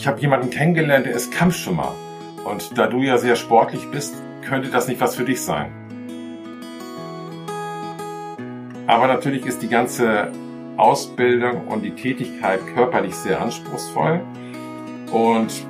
ich 0.00 0.06
habe 0.06 0.18
jemanden 0.18 0.48
kennengelernt, 0.48 1.04
der 1.04 1.12
ist 1.12 1.30
Kampfschwimmer. 1.30 1.94
Und 2.46 2.78
da 2.78 2.86
du 2.86 3.02
ja 3.02 3.18
sehr 3.18 3.36
sportlich 3.36 3.90
bist, 3.90 4.14
könnte 4.42 4.70
das 4.70 4.88
nicht 4.88 4.98
was 4.98 5.14
für 5.14 5.24
dich 5.24 5.42
sein. 5.42 5.70
Aber 8.86 9.08
natürlich 9.08 9.44
ist 9.44 9.60
die 9.60 9.68
ganze 9.68 10.32
Ausbildung 10.78 11.68
und 11.68 11.82
die 11.82 11.90
Tätigkeit 11.90 12.60
körperlich 12.74 13.14
sehr 13.14 13.42
anspruchsvoll 13.42 14.22
und 15.12 15.66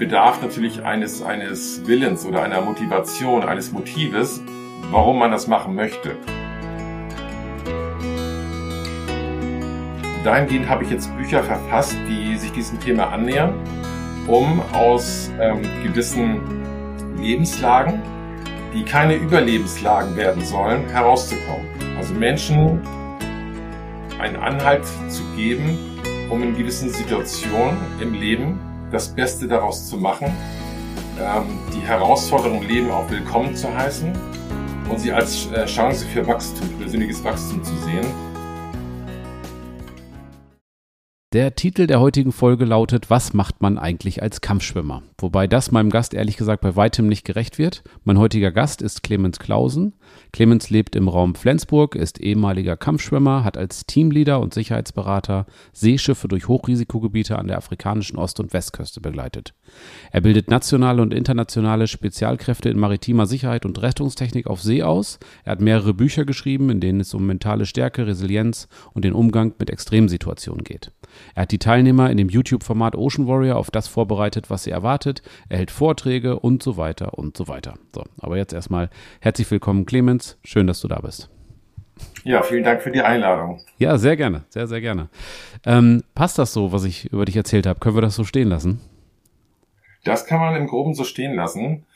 bedarf 0.00 0.42
natürlich 0.42 0.82
eines, 0.82 1.22
eines 1.22 1.86
Willens 1.86 2.26
oder 2.26 2.42
einer 2.42 2.60
Motivation, 2.60 3.44
eines 3.44 3.70
Motives, 3.70 4.42
warum 4.90 5.20
man 5.20 5.30
das 5.30 5.46
machen 5.46 5.76
möchte. 5.76 6.16
Dahingehend 10.24 10.68
habe 10.68 10.82
ich 10.82 10.90
jetzt 10.90 11.16
Bücher 11.16 11.44
verfasst, 11.44 11.96
die 12.08 12.27
sich 12.38 12.52
diesem 12.52 12.80
Thema 12.80 13.08
annähern, 13.08 13.54
um 14.26 14.60
aus 14.72 15.30
ähm, 15.40 15.62
gewissen 15.82 16.40
Lebenslagen, 17.20 18.02
die 18.74 18.84
keine 18.84 19.14
Überlebenslagen 19.14 20.16
werden 20.16 20.44
sollen, 20.44 20.86
herauszukommen. 20.88 21.66
Also 21.96 22.14
Menschen 22.14 22.80
einen 24.18 24.36
Anhalt 24.36 24.84
zu 25.08 25.22
geben, 25.36 25.78
um 26.28 26.42
in 26.42 26.56
gewissen 26.56 26.90
Situationen 26.90 27.78
im 28.00 28.14
Leben 28.14 28.60
das 28.90 29.08
Beste 29.08 29.46
daraus 29.46 29.88
zu 29.88 29.96
machen, 29.96 30.32
ähm, 31.20 31.58
die 31.74 31.80
Herausforderungen 31.80 32.62
im 32.62 32.68
Leben 32.68 32.90
auch 32.90 33.08
willkommen 33.10 33.54
zu 33.56 33.72
heißen 33.74 34.12
und 34.88 35.00
sie 35.00 35.12
als 35.12 35.50
äh, 35.52 35.66
Chance 35.66 36.06
für 36.06 36.26
Wachstum, 36.26 36.68
persönliches 36.78 37.22
Wachstum 37.24 37.62
zu 37.62 37.74
sehen 37.78 38.27
Der 41.34 41.54
Titel 41.54 41.86
der 41.86 42.00
heutigen 42.00 42.32
Folge 42.32 42.64
lautet 42.64 43.10
Was 43.10 43.34
macht 43.34 43.60
man 43.60 43.76
eigentlich 43.76 44.22
als 44.22 44.40
Kampfschwimmer? 44.40 45.02
Wobei 45.18 45.46
das 45.46 45.70
meinem 45.70 45.90
Gast 45.90 46.14
ehrlich 46.14 46.38
gesagt 46.38 46.62
bei 46.62 46.74
weitem 46.74 47.06
nicht 47.06 47.26
gerecht 47.26 47.58
wird. 47.58 47.82
Mein 48.02 48.16
heutiger 48.16 48.50
Gast 48.50 48.80
ist 48.80 49.02
Clemens 49.02 49.38
Klausen. 49.38 49.94
Clemens 50.32 50.70
lebt 50.70 50.96
im 50.96 51.06
Raum 51.06 51.34
Flensburg, 51.34 51.96
ist 51.96 52.18
ehemaliger 52.18 52.78
Kampfschwimmer, 52.78 53.44
hat 53.44 53.58
als 53.58 53.84
Teamleader 53.84 54.40
und 54.40 54.54
Sicherheitsberater 54.54 55.44
Seeschiffe 55.74 56.28
durch 56.28 56.48
Hochrisikogebiete 56.48 57.38
an 57.38 57.48
der 57.48 57.58
afrikanischen 57.58 58.16
Ost- 58.16 58.40
und 58.40 58.54
Westküste 58.54 59.02
begleitet. 59.02 59.52
Er 60.10 60.20
bildet 60.20 60.50
nationale 60.50 61.02
und 61.02 61.12
internationale 61.14 61.86
Spezialkräfte 61.86 62.68
in 62.68 62.78
maritimer 62.78 63.26
Sicherheit 63.26 63.64
und 63.64 63.80
Rettungstechnik 63.80 64.46
auf 64.46 64.62
See 64.62 64.82
aus. 64.82 65.18
Er 65.44 65.52
hat 65.52 65.60
mehrere 65.60 65.94
Bücher 65.94 66.24
geschrieben, 66.24 66.70
in 66.70 66.80
denen 66.80 67.00
es 67.00 67.14
um 67.14 67.26
mentale 67.26 67.66
Stärke, 67.66 68.06
Resilienz 68.06 68.68
und 68.94 69.04
den 69.04 69.12
Umgang 69.12 69.54
mit 69.58 69.70
Extremsituationen 69.70 70.64
geht. 70.64 70.92
Er 71.34 71.42
hat 71.42 71.52
die 71.52 71.58
Teilnehmer 71.58 72.10
in 72.10 72.16
dem 72.16 72.28
YouTube-Format 72.28 72.96
Ocean 72.96 73.26
Warrior 73.26 73.56
auf 73.56 73.70
das 73.70 73.88
vorbereitet, 73.88 74.50
was 74.50 74.64
sie 74.64 74.70
erwartet. 74.70 75.22
Er 75.48 75.58
hält 75.58 75.70
Vorträge 75.70 76.38
und 76.38 76.62
so 76.62 76.76
weiter 76.76 77.18
und 77.18 77.36
so 77.36 77.48
weiter. 77.48 77.74
So, 77.94 78.04
aber 78.20 78.36
jetzt 78.36 78.52
erstmal 78.52 78.90
herzlich 79.20 79.50
willkommen, 79.50 79.86
Clemens. 79.86 80.38
Schön, 80.44 80.66
dass 80.66 80.80
du 80.80 80.88
da 80.88 81.00
bist. 81.00 81.30
Ja, 82.24 82.42
vielen 82.42 82.64
Dank 82.64 82.82
für 82.82 82.90
die 82.90 83.02
Einladung. 83.02 83.60
Ja, 83.78 83.98
sehr 83.98 84.16
gerne, 84.16 84.44
sehr, 84.48 84.66
sehr 84.66 84.80
gerne. 84.80 85.08
Ähm, 85.64 86.02
passt 86.14 86.38
das 86.38 86.52
so, 86.52 86.72
was 86.72 86.84
ich 86.84 87.12
über 87.12 87.24
dich 87.24 87.36
erzählt 87.36 87.66
habe? 87.66 87.80
Können 87.80 87.96
wir 87.96 88.02
das 88.02 88.14
so 88.14 88.24
stehen 88.24 88.48
lassen? 88.48 88.80
Das 90.04 90.26
kann 90.26 90.40
man 90.40 90.56
im 90.56 90.66
Groben 90.66 90.94
so 90.94 91.04
stehen 91.04 91.34
lassen. 91.34 91.86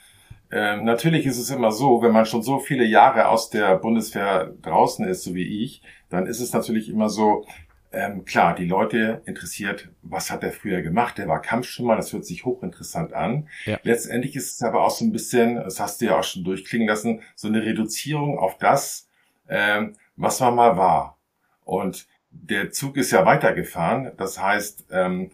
Ähm, 0.50 0.84
natürlich 0.84 1.25
ist 1.25 1.39
es 1.39 1.50
immer 1.50 1.72
so, 1.72 2.03
wenn 2.03 2.12
man 2.12 2.27
schon 2.27 2.42
so 2.42 2.59
viele 2.59 2.84
Jahre 2.84 3.28
aus 3.28 3.48
der 3.48 3.77
Bundeswehr 3.77 4.53
draußen 4.61 5.06
ist, 5.06 5.25
so 5.25 5.34
wie 5.34 5.64
ich, 5.64 5.83
dann 6.11 6.27
ist 6.27 6.41
es 6.41 6.53
natürlich 6.53 6.91
immer 6.91 7.09
so, 7.09 7.47
ähm, 7.92 8.25
klar, 8.25 8.55
die 8.55 8.67
Leute 8.67 9.22
interessiert, 9.27 9.89
was 10.03 10.31
hat 10.31 10.42
er 10.42 10.53
früher 10.53 10.83
gemacht? 10.83 11.19
Der 11.19 11.28
war 11.28 11.41
Kampfschwimmer, 11.41 11.97
das 11.97 12.12
hört 12.12 12.25
sich 12.25 12.44
hochinteressant 12.44 13.12
an. 13.12 13.48
Ja. 13.64 13.78
Letztendlich 13.83 14.34
ist 14.37 14.53
es 14.53 14.62
aber 14.62 14.84
auch 14.84 14.91
so 14.91 15.05
ein 15.05 15.12
bisschen, 15.12 15.56
das 15.56 15.78
hast 15.78 16.00
du 16.00 16.06
ja 16.06 16.19
auch 16.19 16.25
schon 16.25 16.44
durchklingen 16.44 16.89
lassen, 16.89 17.22
so 17.34 17.48
eine 17.48 17.62
Reduzierung 17.62 18.39
auf 18.39 18.59
das, 18.59 19.09
ähm, 19.48 19.97
was 20.16 20.41
man 20.41 20.54
mal 20.54 20.77
war. 20.77 21.19
Und 21.65 22.06
der 22.31 22.71
Zug 22.71 22.97
ist 22.97 23.10
ja 23.10 23.27
weitergefahren. 23.27 24.12
Das 24.16 24.41
heißt, 24.41 24.87
ähm, 24.91 25.31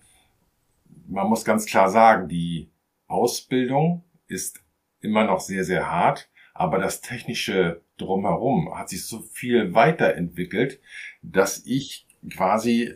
man 1.09 1.29
muss 1.29 1.45
ganz 1.45 1.67
klar 1.67 1.91
sagen, 1.91 2.29
die 2.29 2.71
Ausbildung 3.07 4.05
ist 4.27 4.63
immer 5.01 5.25
noch 5.25 5.41
sehr, 5.41 5.65
sehr 5.65 5.91
hart, 5.91 6.31
aber 6.55 6.79
das 6.79 7.01
technische 7.01 7.83
drumherum 7.97 8.77
hat 8.77 8.91
sich 8.91 9.05
so 9.07 9.21
viel 9.21 9.75
weiterentwickelt, 9.75 10.81
dass 11.23 11.65
ich 11.67 12.07
quasi 12.31 12.95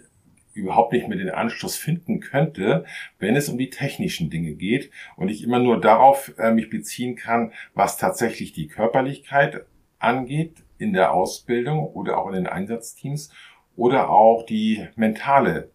überhaupt 0.52 0.92
nicht 0.92 1.08
mehr 1.08 1.16
den 1.16 1.30
Anschluss 1.30 1.76
finden 1.76 2.20
könnte, 2.20 2.84
wenn 3.18 3.36
es 3.36 3.48
um 3.48 3.56
die 3.56 3.70
technischen 3.70 4.28
Dinge 4.28 4.52
geht 4.54 4.90
und 5.16 5.28
ich 5.28 5.42
immer 5.42 5.58
nur 5.58 5.80
darauf 5.80 6.34
äh, 6.38 6.52
mich 6.52 6.68
beziehen 6.68 7.16
kann, 7.16 7.52
was 7.74 7.96
tatsächlich 7.96 8.52
die 8.52 8.68
Körperlichkeit 8.68 9.64
angeht 9.98 10.62
in 10.76 10.92
der 10.92 11.12
Ausbildung 11.14 11.86
oder 11.86 12.18
auch 12.18 12.26
in 12.26 12.34
den 12.34 12.46
Einsatzteams 12.46 13.32
oder 13.76 14.10
auch 14.10 14.44
die 14.44 14.86
mentale 14.96 15.70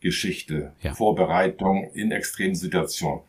Geschichte, 0.00 0.72
ja. 0.82 0.94
Vorbereitung 0.94 1.90
in 1.94 2.12
extremen 2.12 2.54
Situationen. 2.54 3.20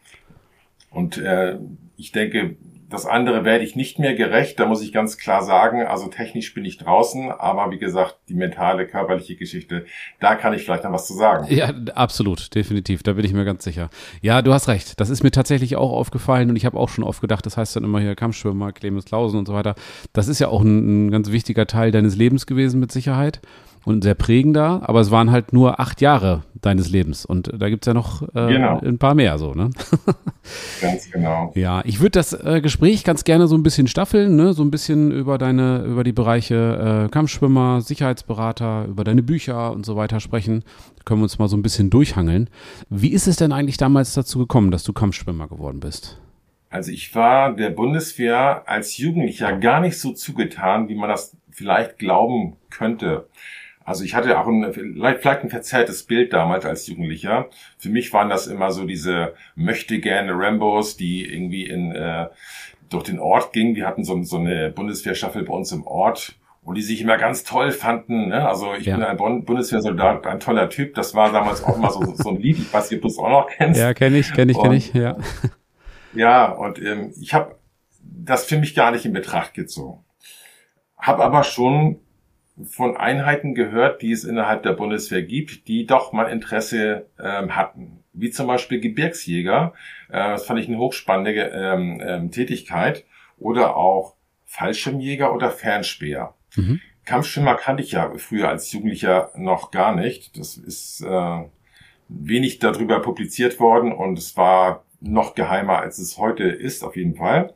Und 0.90 1.18
äh, 1.18 1.58
ich 1.98 2.12
denke, 2.12 2.56
das 2.90 3.06
andere 3.06 3.44
werde 3.44 3.66
ich 3.66 3.76
nicht 3.76 4.00
mehr 4.00 4.14
gerecht, 4.14 4.60
da 4.60 4.66
muss 4.66 4.82
ich 4.82 4.94
ganz 4.94 5.18
klar 5.18 5.44
sagen. 5.44 5.82
Also 5.86 6.08
technisch 6.08 6.54
bin 6.54 6.64
ich 6.64 6.78
draußen, 6.78 7.32
aber 7.32 7.70
wie 7.72 7.80
gesagt, 7.80 8.18
die 8.30 8.34
mentale, 8.34 8.88
körperliche 8.88 9.36
Geschichte, 9.36 9.86
da 10.20 10.36
kann 10.36 10.54
ich 10.54 10.64
vielleicht 10.64 10.86
noch 10.86 10.94
was 10.94 11.06
zu 11.06 11.14
sagen. 11.14 11.48
Ja, 11.50 11.74
absolut, 11.96 12.56
definitiv, 12.56 13.04
da 13.04 13.14
bin 13.14 13.26
ich 13.26 13.34
mir 13.34 13.44
ganz 13.44 13.64
sicher. 13.64 13.90
Ja, 14.22 14.42
du 14.42 14.54
hast 14.54 14.70
recht, 14.70 15.00
das 15.02 15.10
ist 15.10 15.24
mir 15.24 15.32
tatsächlich 15.32 15.76
auch 15.76 15.92
aufgefallen 15.92 16.50
und 16.50 16.56
ich 16.56 16.66
habe 16.66 16.78
auch 16.78 16.90
schon 16.90 17.04
oft 17.04 17.20
gedacht, 17.20 17.46
das 17.46 17.58
heißt 17.58 17.76
dann 17.76 17.84
immer 17.84 18.00
hier 18.00 18.16
Kampfschwimmer, 18.16 18.72
Clemens 18.72 19.06
Klausen 19.06 19.40
und 19.40 19.48
so 19.48 19.54
weiter. 19.54 19.76
Das 20.14 20.30
ist 20.30 20.40
ja 20.40 20.48
auch 20.48 20.62
ein, 20.62 21.08
ein 21.08 21.12
ganz 21.12 21.32
wichtiger 21.32 21.68
Teil 21.68 21.92
deines 21.92 22.16
Lebens 22.16 22.46
gewesen 22.46 22.80
mit 22.80 22.92
Sicherheit 22.92 23.42
und 23.88 24.03
sehr 24.03 24.16
prägender, 24.16 24.81
aber 24.84 25.00
es 25.00 25.12
waren 25.12 25.31
halt 25.31 25.53
nur 25.53 25.80
acht 25.80 26.02
Jahre 26.02 26.44
deines 26.59 26.90
Lebens 26.90 27.25
und 27.25 27.50
da 27.58 27.70
gibt 27.70 27.86
es 27.86 27.88
ja 27.88 27.94
noch 27.94 28.22
äh, 28.36 28.53
genau. 28.53 28.81
ein 28.81 28.98
paar 28.98 29.16
mehr 29.16 29.38
so, 29.38 29.53
ne? 29.53 29.70
ganz 30.81 31.09
genau. 31.09 31.53
Ja, 31.56 31.81
ich 31.86 32.02
würde 32.02 32.12
das 32.12 32.34
äh, 32.34 32.59
Gespräch 32.59 33.06
ganz 33.06 33.24
gerne 33.24 33.48
so 33.48 33.56
ein 33.56 33.64
bisschen 33.64 33.88
staffeln, 33.88 34.36
ne? 34.36 34.52
so 34.52 34.62
ein 34.62 34.72
bisschen 34.72 35.12
über 35.12 35.38
deine, 35.38 35.84
über 35.86 36.03
die 36.03 36.12
Bereiche 36.12 37.06
äh, 37.06 37.09
Kampfschwimmer, 37.09 37.80
Sicherheitsberater, 37.80 38.88
über 38.90 39.06
deine 39.06 39.24
Bücher 39.24 39.72
und 39.72 39.86
so 39.86 39.96
weiter 39.96 40.19
sprechen. 40.19 40.66
Da 40.98 41.04
können 41.06 41.22
wir 41.22 41.24
uns 41.24 41.40
mal 41.40 41.48
so 41.48 41.56
ein 41.56 41.62
bisschen 41.62 41.90
durchhangeln. 41.90 42.50
Wie 42.90 43.14
ist 43.14 43.25
es 43.25 43.38
denn 43.38 43.54
eigentlich 43.54 43.78
damals 43.78 44.14
dazu 44.14 44.40
gekommen, 44.40 44.69
dass 44.69 44.84
du 44.84 44.92
Kampfschwimmer 44.92 45.48
geworden 45.48 45.80
bist? 45.80 46.19
Also 46.69 46.92
ich 46.92 47.16
war 47.16 47.56
der 47.56 47.69
Bundeswehr 47.69 48.64
als 48.66 48.98
Jugendlicher 48.98 49.56
gar 49.58 49.80
nicht 49.80 49.98
so 49.98 50.12
zugetan, 50.12 50.90
wie 50.90 50.96
man 50.96 51.08
das 51.08 51.38
vielleicht 51.52 51.98
glauben 51.98 52.58
könnte. 52.69 53.28
Also 53.88 54.03
ich 54.03 54.16
hatte 54.16 54.38
auch 54.38 54.48
ein, 54.48 54.74
vielleicht 54.74 55.44
ein 55.44 55.50
verzerrtes 55.50 56.03
Bild 56.03 56.34
damals 56.34 56.66
als 56.66 56.86
Jugendlicher. 56.88 57.48
Für 57.78 57.88
mich 57.88 58.12
waren 58.12 58.28
das 58.28 58.46
immer 58.46 58.72
so 58.72 58.84
diese 58.84 59.34
möchte 59.56 60.02
gerne 60.02 60.34
Rambos, 60.34 60.98
die 60.98 61.24
irgendwie 61.24 61.66
in, 61.66 61.94
äh, 61.94 62.28
durch 62.90 63.06
den 63.06 63.18
Ort 63.18 63.53
gingen. 63.53 63.75
Die 63.75 63.86
hatten 63.86 64.03
so, 64.03 64.22
so 64.24 64.40
eine 64.40 64.72
Bundeswehrstaffel 64.72 65.44
bei 65.44 65.53
uns 65.53 65.72
im 65.72 65.88
Ort 65.88 66.36
und 66.64 66.75
die 66.75 66.81
sich 66.81 67.00
immer 67.00 67.16
ganz 67.16 67.46
toll 67.46 67.72
fanden. 67.72 68.28
Ne? 68.28 68.46
Also 68.46 68.74
ich 68.74 68.88
ja. 68.88 68.98
bin 68.98 69.06
ein 69.06 69.46
Bundeswehrsoldat, 69.46 70.28
ein 70.28 70.42
toller 70.42 70.69
Typ. 70.69 70.94
Das 70.96 71.16
war 71.16 71.31
damals 71.31 71.64
auch 71.64 71.78
immer 71.78 71.90
so, 71.90 72.02
so 72.14 72.28
ein 72.28 72.42
Lied. 72.42 72.58
Ich 72.58 72.74
weiß 72.74 72.92
nicht, 72.92 72.98
ob 72.98 73.04
du 73.04 73.08
es 73.08 73.18
auch 73.18 73.30
noch 73.30 73.48
kennst. 73.48 73.80
Ja, 73.80 73.94
kenne 73.94 74.18
ich, 74.18 74.34
kenne 74.34 74.52
ich, 74.52 74.59
kenne 74.59 74.75
ich. 74.75 74.94
Ja, 74.94 75.16
ja 76.14 76.52
und 76.52 76.78
ähm, 76.81 77.14
ich 77.22 77.34
habe 77.34 77.56
das 78.04 78.44
für 78.44 78.58
mich 78.58 78.75
gar 78.75 78.92
nicht 78.92 79.06
in 79.06 79.14
Betracht 79.14 79.54
gezogen. 79.54 80.04
Hab 80.98 81.22
aber 81.22 81.46
schon 81.46 82.02
von 82.63 82.97
Einheiten 82.97 83.53
gehört, 83.53 84.01
die 84.01 84.12
es 84.12 84.23
innerhalb 84.23 84.63
der 84.63 84.73
Bundeswehr 84.73 85.22
gibt, 85.22 85.68
die 85.68 85.85
doch 85.85 86.12
mal 86.12 86.25
Interesse 86.25 87.06
ähm, 87.19 87.56
hatten. 87.56 88.03
Wie 88.13 88.31
zum 88.31 88.47
Beispiel 88.47 88.79
Gebirgsjäger, 88.79 89.73
äh, 90.09 90.13
das 90.13 90.45
fand 90.45 90.59
ich 90.59 90.68
eine 90.68 90.80
hochspannende 90.80 91.33
ähm, 91.33 92.01
ähm, 92.04 92.31
Tätigkeit. 92.31 93.06
Oder 93.39 93.75
auch 93.75 94.15
Fallschirmjäger 94.45 95.31
oder 95.31 95.51
Fernspäher. 95.51 96.33
Mhm. 96.56 96.81
Kampfschwimmer 97.06 97.56
kannte 97.56 97.83
ich 97.83 97.92
ja 97.92 98.12
früher 98.18 98.50
als 98.50 98.71
Jugendlicher 98.71 99.31
noch 99.36 99.69
gar 99.69 99.95
nicht. 99.95 100.38
Das 100.39 100.57
ist 100.57 101.01
äh, 101.01 101.44
wenig 102.10 102.60
darüber 102.60 103.01
publiziert 103.01 103.60
worden 103.60 103.92
und 103.92 104.18
es 104.18 104.36
war 104.36 104.83
noch 105.00 105.36
geheimer, 105.36 105.80
als 105.80 106.00
es 106.00 106.18
heute 106.18 106.44
ist, 106.44 106.83
auf 106.83 106.95
jeden 106.95 107.15
Fall. 107.15 107.53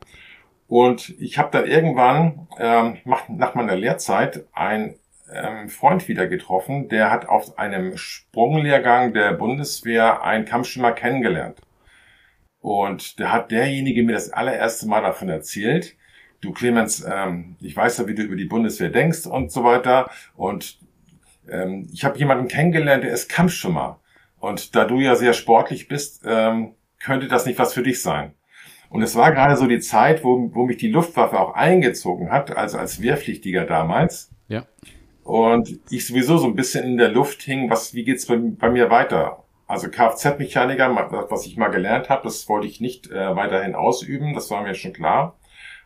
Und 0.72 1.14
ich 1.20 1.36
habe 1.36 1.50
dann 1.50 1.66
irgendwann 1.66 2.48
ähm, 2.58 2.96
nach 3.04 3.54
meiner 3.54 3.76
Lehrzeit 3.76 4.46
einen 4.54 4.94
ähm, 5.30 5.68
Freund 5.68 6.08
wieder 6.08 6.26
getroffen, 6.26 6.88
der 6.88 7.10
hat 7.10 7.28
auf 7.28 7.58
einem 7.58 7.98
Sprunglehrgang 7.98 9.12
der 9.12 9.34
Bundeswehr 9.34 10.22
einen 10.22 10.46
Kampfschwimmer 10.46 10.92
kennengelernt. 10.92 11.60
Und 12.60 13.20
da 13.20 13.32
hat 13.32 13.50
derjenige 13.50 14.02
mir 14.02 14.14
das 14.14 14.32
allererste 14.32 14.86
Mal 14.86 15.02
davon 15.02 15.28
erzählt, 15.28 15.94
du 16.40 16.52
Clemens, 16.52 17.04
ähm, 17.06 17.56
ich 17.60 17.76
weiß 17.76 17.98
ja, 17.98 18.06
wie 18.06 18.14
du 18.14 18.22
über 18.22 18.36
die 18.36 18.46
Bundeswehr 18.46 18.88
denkst 18.88 19.26
und 19.26 19.52
so 19.52 19.64
weiter. 19.64 20.10
Und 20.36 20.78
ähm, 21.50 21.86
ich 21.92 22.02
habe 22.02 22.18
jemanden 22.18 22.48
kennengelernt, 22.48 23.04
der 23.04 23.12
ist 23.12 23.28
Kampfschwimmer. 23.28 24.00
Und 24.40 24.74
da 24.74 24.86
du 24.86 25.00
ja 25.00 25.16
sehr 25.16 25.34
sportlich 25.34 25.88
bist, 25.88 26.22
ähm, 26.24 26.76
könnte 26.98 27.28
das 27.28 27.44
nicht 27.44 27.58
was 27.58 27.74
für 27.74 27.82
dich 27.82 28.00
sein. 28.00 28.32
Und 28.92 29.00
es 29.00 29.16
war 29.16 29.32
gerade 29.32 29.56
so 29.56 29.66
die 29.66 29.80
Zeit, 29.80 30.22
wo, 30.22 30.50
wo 30.52 30.66
mich 30.66 30.76
die 30.76 30.90
Luftwaffe 30.90 31.40
auch 31.40 31.54
eingezogen 31.54 32.30
hat, 32.30 32.54
also 32.54 32.76
als 32.76 33.00
Wehrpflichtiger 33.00 33.64
damals. 33.64 34.30
Ja. 34.48 34.66
Und 35.24 35.80
ich 35.88 36.06
sowieso 36.06 36.36
so 36.36 36.46
ein 36.46 36.54
bisschen 36.54 36.84
in 36.84 36.96
der 36.98 37.08
Luft 37.08 37.40
hing, 37.40 37.70
was, 37.70 37.94
wie 37.94 38.04
geht's 38.04 38.26
bei, 38.26 38.36
bei 38.36 38.68
mir 38.68 38.90
weiter? 38.90 39.44
Also 39.66 39.88
Kfz-Mechaniker, 39.88 40.94
was 41.30 41.46
ich 41.46 41.56
mal 41.56 41.68
gelernt 41.68 42.10
habe, 42.10 42.24
das 42.24 42.46
wollte 42.50 42.66
ich 42.66 42.82
nicht 42.82 43.10
äh, 43.10 43.34
weiterhin 43.34 43.74
ausüben, 43.74 44.34
das 44.34 44.50
war 44.50 44.62
mir 44.62 44.74
schon 44.74 44.92
klar. 44.92 45.38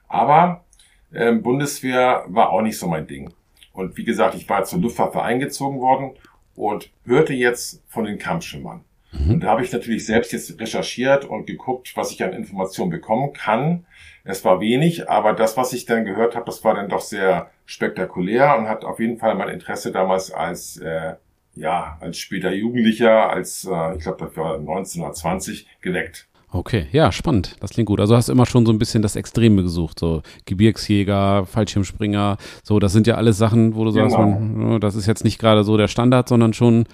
Aber 0.08 0.64
äh, 1.12 1.32
Bundeswehr 1.32 2.24
war 2.26 2.50
auch 2.50 2.62
nicht 2.62 2.76
so 2.78 2.88
mein 2.88 3.06
Ding. 3.06 3.32
Und 3.72 3.96
wie 3.96 4.04
gesagt, 4.04 4.34
ich 4.34 4.48
war 4.48 4.64
zur 4.64 4.80
Luftwaffe 4.80 5.22
eingezogen 5.22 5.78
worden 5.78 6.14
und 6.56 6.90
hörte 7.04 7.34
jetzt 7.34 7.84
von 7.86 8.04
den 8.04 8.18
Kampfschimmern. 8.18 8.85
Mhm. 9.12 9.34
Und 9.34 9.40
da 9.40 9.48
habe 9.48 9.62
ich 9.62 9.72
natürlich 9.72 10.06
selbst 10.06 10.32
jetzt 10.32 10.58
recherchiert 10.60 11.24
und 11.24 11.46
geguckt, 11.46 11.92
was 11.96 12.10
ich 12.10 12.22
an 12.22 12.32
Informationen 12.32 12.90
bekommen 12.90 13.32
kann. 13.32 13.86
Es 14.24 14.44
war 14.44 14.60
wenig, 14.60 15.08
aber 15.08 15.32
das, 15.32 15.56
was 15.56 15.72
ich 15.72 15.86
dann 15.86 16.04
gehört 16.04 16.34
habe, 16.34 16.46
das 16.46 16.64
war 16.64 16.74
dann 16.74 16.88
doch 16.88 17.00
sehr 17.00 17.50
spektakulär 17.64 18.56
und 18.58 18.68
hat 18.68 18.84
auf 18.84 18.98
jeden 18.98 19.18
Fall 19.18 19.34
mein 19.34 19.48
Interesse 19.48 19.92
damals 19.92 20.32
als 20.32 20.78
äh, 20.78 21.14
ja 21.54 21.96
als 22.00 22.18
später 22.18 22.52
Jugendlicher, 22.52 23.30
als 23.30 23.64
äh, 23.64 23.96
ich 23.96 24.02
glaube, 24.02 24.24
das 24.26 24.36
war 24.36 24.56
1920 24.56 25.66
geweckt. 25.80 26.28
Okay, 26.52 26.86
ja, 26.92 27.12
spannend. 27.12 27.56
Das 27.60 27.70
klingt 27.70 27.88
gut. 27.88 28.00
Also 28.00 28.16
hast 28.16 28.28
du 28.28 28.32
immer 28.32 28.46
schon 28.46 28.64
so 28.64 28.72
ein 28.72 28.78
bisschen 28.78 29.02
das 29.02 29.16
Extreme 29.16 29.62
gesucht, 29.62 29.98
so 29.98 30.22
Gebirgsjäger, 30.46 31.44
Fallschirmspringer, 31.44 32.38
so 32.62 32.78
das 32.78 32.92
sind 32.92 33.06
ja 33.06 33.16
alles 33.16 33.36
Sachen, 33.36 33.74
wo 33.74 33.84
du 33.84 33.92
genau. 33.92 34.08
sagst, 34.08 34.18
man, 34.18 34.80
das 34.80 34.94
ist 34.94 35.06
jetzt 35.06 35.24
nicht 35.24 35.38
gerade 35.38 35.64
so 35.64 35.76
der 35.76 35.88
Standard, 35.88 36.28
sondern 36.28 36.52
schon 36.52 36.86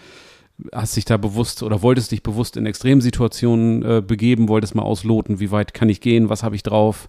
hast 0.73 0.97
dich 0.97 1.05
da 1.05 1.17
bewusst 1.17 1.63
oder 1.63 1.83
wolltest 1.83 2.13
dich 2.13 2.23
bewusst 2.23 2.57
in 2.57 2.67
Extremsituationen 2.67 3.83
äh, 3.83 4.03
begeben, 4.03 4.49
wolltest 4.49 4.75
mal 4.75 4.83
ausloten, 4.83 5.41
wie 5.41 5.51
weit 5.51 5.75
kann 5.75 5.89
ich 5.89 6.01
gehen, 6.01 6.29
was 6.29 6.43
habe 6.43 6.57
ich 6.57 6.63
drauf, 6.63 7.09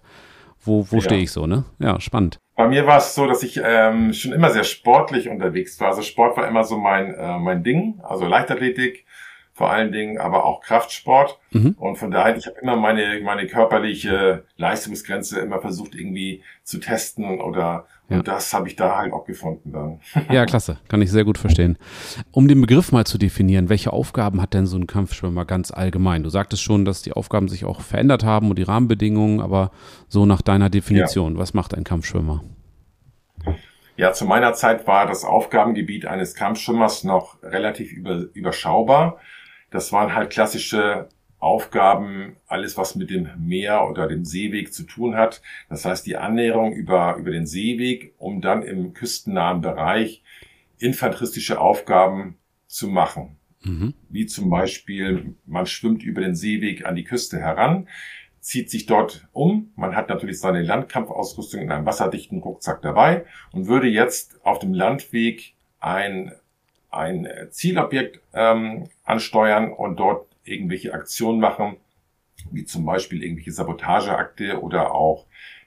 wo, 0.61 0.87
wo 0.89 0.97
ja. 0.97 1.01
stehe 1.01 1.21
ich 1.21 1.31
so, 1.31 1.45
ne? 1.45 1.65
Ja, 1.79 1.99
spannend. 1.99 2.39
Bei 2.55 2.67
mir 2.67 2.85
war 2.85 2.97
es 2.97 3.15
so, 3.15 3.25
dass 3.25 3.41
ich 3.43 3.59
ähm, 3.63 4.13
schon 4.13 4.31
immer 4.31 4.51
sehr 4.51 4.63
sportlich 4.63 5.27
unterwegs 5.27 5.79
war. 5.79 5.89
Also 5.89 6.03
Sport 6.03 6.37
war 6.37 6.47
immer 6.47 6.63
so 6.63 6.77
mein, 6.77 7.13
äh, 7.13 7.39
mein 7.39 7.63
Ding, 7.63 7.99
also 8.03 8.25
Leichtathletik, 8.25 9.05
vor 9.53 9.69
allen 9.69 9.91
Dingen 9.91 10.17
aber 10.17 10.45
auch 10.45 10.61
Kraftsport. 10.61 11.39
Mhm. 11.51 11.75
Und 11.77 11.97
von 11.97 12.09
daher, 12.09 12.35
ich 12.35 12.47
habe 12.47 12.57
immer 12.59 12.75
meine, 12.75 13.21
meine 13.23 13.45
körperliche 13.45 14.45
Leistungsgrenze 14.57 15.39
immer 15.39 15.61
versucht 15.61 15.93
irgendwie 15.93 16.43
zu 16.63 16.79
testen 16.79 17.39
oder 17.39 17.85
ja. 18.09 18.17
und 18.17 18.27
das 18.27 18.51
habe 18.51 18.67
ich 18.67 18.75
da 18.75 18.97
halt 18.97 19.13
auch 19.13 19.25
gefunden 19.25 19.71
dann. 19.71 19.99
Ja, 20.33 20.45
klasse, 20.45 20.77
kann 20.87 21.03
ich 21.03 21.11
sehr 21.11 21.23
gut 21.23 21.37
verstehen. 21.37 21.77
Um 22.31 22.47
den 22.47 22.61
Begriff 22.61 22.91
mal 22.91 23.05
zu 23.05 23.19
definieren, 23.19 23.69
welche 23.69 23.93
Aufgaben 23.93 24.41
hat 24.41 24.55
denn 24.55 24.65
so 24.65 24.75
ein 24.75 24.87
Kampfschwimmer 24.87 25.45
ganz 25.45 25.69
allgemein? 25.69 26.23
Du 26.23 26.29
sagtest 26.29 26.63
schon, 26.63 26.83
dass 26.83 27.03
die 27.03 27.13
Aufgaben 27.13 27.47
sich 27.47 27.63
auch 27.63 27.81
verändert 27.81 28.23
haben 28.23 28.49
und 28.49 28.57
die 28.57 28.63
Rahmenbedingungen, 28.63 29.39
aber 29.39 29.69
so 30.07 30.25
nach 30.25 30.41
deiner 30.41 30.71
Definition, 30.71 31.33
ja. 31.33 31.39
was 31.39 31.53
macht 31.53 31.75
ein 31.75 31.83
Kampfschwimmer? 31.83 32.43
Ja, 33.95 34.11
zu 34.11 34.25
meiner 34.25 34.53
Zeit 34.53 34.87
war 34.87 35.05
das 35.05 35.23
Aufgabengebiet 35.23 36.07
eines 36.07 36.33
Kampfschwimmers 36.33 37.03
noch 37.03 37.37
relativ 37.43 37.91
über, 37.91 38.25
überschaubar. 38.33 39.19
Das 39.73 39.91
waren 39.91 40.13
halt 40.13 40.29
klassische 40.29 41.09
Aufgaben, 41.39 42.37
alles 42.45 42.77
was 42.77 42.95
mit 42.95 43.09
dem 43.09 43.27
Meer 43.39 43.89
oder 43.89 44.07
dem 44.07 44.23
Seeweg 44.23 44.71
zu 44.71 44.83
tun 44.83 45.15
hat. 45.15 45.41
Das 45.67 45.83
heißt, 45.83 46.05
die 46.05 46.15
Annäherung 46.15 46.73
über, 46.73 47.15
über 47.17 47.31
den 47.31 47.47
Seeweg, 47.47 48.13
um 48.19 48.39
dann 48.39 48.61
im 48.61 48.93
küstennahen 48.93 49.61
Bereich 49.61 50.23
infanteristische 50.77 51.59
Aufgaben 51.59 52.37
zu 52.67 52.87
machen. 52.87 53.37
Mhm. 53.63 53.95
Wie 54.09 54.27
zum 54.27 54.51
Beispiel, 54.51 55.35
man 55.47 55.65
schwimmt 55.65 56.03
über 56.03 56.21
den 56.21 56.35
Seeweg 56.35 56.85
an 56.85 56.95
die 56.95 57.03
Küste 57.03 57.39
heran, 57.39 57.87
zieht 58.41 58.69
sich 58.69 58.85
dort 58.85 59.27
um. 59.31 59.71
Man 59.75 59.95
hat 59.95 60.07
natürlich 60.07 60.39
seine 60.39 60.61
Landkampfausrüstung 60.61 61.61
in 61.61 61.71
einem 61.71 61.87
wasserdichten 61.87 62.39
Rucksack 62.39 62.83
dabei 62.83 63.25
und 63.51 63.65
würde 63.65 63.87
jetzt 63.87 64.39
auf 64.45 64.59
dem 64.59 64.75
Landweg 64.75 65.55
ein 65.79 66.31
ein 66.93 67.27
Zielobjekt 67.49 68.19
ähm, 68.33 68.89
ansteuern 69.03 69.71
und 69.71 69.99
dort 69.99 70.27
irgendwelche 70.43 70.93
Aktionen 70.93 71.39
machen, 71.39 71.77
wie 72.51 72.65
zum 72.65 72.85
Beispiel 72.85 73.23
irgendwelche 73.23 73.51
Sabotageakte 73.51 74.61
oder 74.61 74.93
auch 74.93 75.25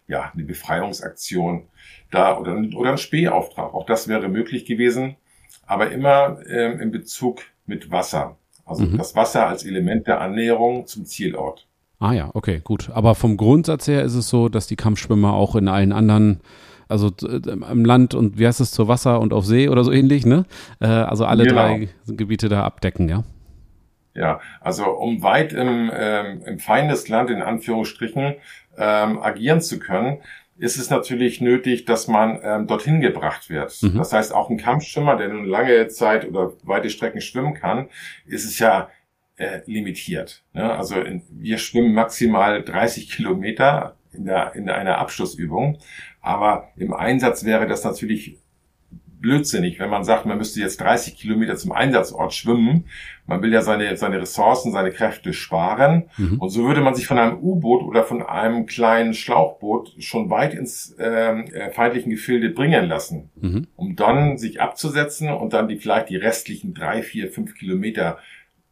ja 0.09 0.31
eine 0.33 0.45
Befreiungsaktion 0.45 1.69
da 2.11 2.39
oder, 2.39 2.57
oder 2.77 2.93
ein 2.93 2.99
Spähauftrag. 2.99 3.75
Auch 3.75 3.87
das 3.87 4.09
wäre 4.09 4.29
möglich 4.29 4.65
gewesen, 4.65 5.17
aber 5.67 5.91
immer 5.91 6.39
ähm, 6.49 6.81
in 6.81 6.91
Bezug 6.91 7.43
mit 7.67 7.91
Wasser. 7.91 8.37
Also 8.65 8.85
mhm. 8.85 8.99
das 8.99 9.15
Wasser 9.15 9.47
als 9.47 9.65
Element 9.65 10.07
der 10.07 10.21
Annäherung 10.21 10.87
zum 10.87 11.05
Zielort. 11.05 11.67
Ah 11.99 12.13
ja, 12.13 12.31
okay, 12.35 12.61
gut. 12.63 12.91
Aber 12.91 13.15
vom 13.15 13.37
Grundsatz 13.37 13.89
her 13.89 14.03
ist 14.03 14.15
es 14.15 14.29
so, 14.29 14.49
dass 14.49 14.67
die 14.67 14.77
Kampfschwimmer 14.77 15.33
auch 15.33 15.57
in 15.57 15.69
allen 15.69 15.93
anderen 15.93 16.41
also 16.89 17.11
äh, 17.27 17.51
im 17.51 17.85
Land 17.85 18.15
und 18.15 18.39
wie 18.39 18.47
heißt 18.47 18.61
es, 18.61 18.71
zu 18.71 18.89
Wasser 18.89 19.21
und 19.21 19.33
auf 19.33 19.45
See 19.45 19.69
oder 19.69 19.85
so 19.85 19.93
ähnlich, 19.93 20.27
ne? 20.27 20.45
Äh, 20.81 20.87
also 20.87 21.25
alle 21.25 21.45
genau. 21.45 21.55
drei 21.55 21.89
Gebiete 22.07 22.49
da 22.49 22.65
abdecken, 22.65 23.09
ja? 23.09 23.25
Ja, 24.15 24.41
also 24.61 24.87
um 24.87 25.23
weit 25.23 25.53
im, 25.53 25.91
ähm, 25.95 26.43
im 26.47 26.59
Feindesland 26.59 27.29
in 27.31 27.43
Anführungsstrichen 27.43 28.37
ähm, 28.79 29.19
agieren 29.19 29.61
zu 29.61 29.79
können, 29.79 30.19
ist 30.59 30.79
es 30.79 30.89
natürlich 30.89 31.43
nötig, 31.43 31.85
dass 31.85 32.09
man 32.09 32.41
ähm, 32.43 32.67
dorthin 32.67 33.01
gebracht 33.01 33.51
wird. 33.51 33.77
Mhm. 33.83 33.99
Das 33.99 34.13
heißt, 34.13 34.35
auch 34.35 34.49
ein 34.49 34.57
Kampfschwimmer, 34.57 35.17
der 35.17 35.29
nun 35.29 35.45
lange 35.45 35.89
Zeit 35.89 36.27
oder 36.27 36.53
weite 36.63 36.89
Strecken 36.89 37.21
schwimmen 37.21 37.53
kann, 37.53 37.89
ist 38.25 38.47
es 38.47 38.59
ja 38.59 38.89
äh, 39.37 39.61
limitiert. 39.67 40.45
Ne? 40.55 40.73
Also 40.73 41.01
in, 41.01 41.23
wir 41.31 41.59
schwimmen 41.59 41.93
maximal 41.93 42.63
30 42.63 43.11
Kilometer 43.11 43.97
in, 44.13 44.25
der, 44.25 44.55
in 44.55 44.71
einer 44.71 44.99
Abschlussübung. 44.99 45.79
Aber 46.27 46.73
im 46.77 46.93
Einsatz 46.93 47.45
wäre 47.45 47.69
das 47.69 47.85
natürlich 47.85 48.39
blödsinnig, 49.21 49.79
wenn 49.79 49.91
man 49.91 50.03
sagt, 50.03 50.27
man 50.27 50.39
müsste 50.39 50.61
jetzt 50.61 50.81
30 50.81 51.17
Kilometer 51.17 51.57
zum 51.57 51.71
Einsatzort 51.71 52.35
schwimmen. 52.35 52.87
Man 53.27 53.43
will 53.43 53.53
ja 53.53 53.63
seine, 53.63 53.97
seine 53.97 54.21
Ressourcen, 54.21 54.73
seine 54.73 54.91
Kräfte 54.91 55.33
sparen. 55.33 56.11
Mhm. 56.17 56.41
Und 56.41 56.49
so 56.51 56.65
würde 56.65 56.81
man 56.81 56.97
sich 56.97 57.07
von 57.07 57.19
einem 57.19 57.39
U-Boot 57.39 57.85
oder 57.85 58.03
von 58.03 58.23
einem 58.23 58.67
kleinen 58.67 59.15
Schlauchboot 59.15 59.95
schon 60.01 60.29
weit 60.29 60.53
ins 60.53 60.97
ähm, 60.99 61.45
äh, 61.53 61.71
feindlichen 61.71 62.11
Gefilde 62.11 62.51
bringen 62.51 62.87
lassen, 62.87 63.31
mhm. 63.37 63.69
um 63.77 63.95
dann 63.95 64.37
sich 64.37 64.61
abzusetzen 64.61 65.31
und 65.31 65.53
dann 65.53 65.69
die 65.69 65.77
vielleicht 65.77 66.11
die 66.11 66.17
restlichen 66.17 66.75
drei, 66.75 67.03
vier, 67.03 67.31
fünf 67.31 67.55
Kilometer 67.55 68.19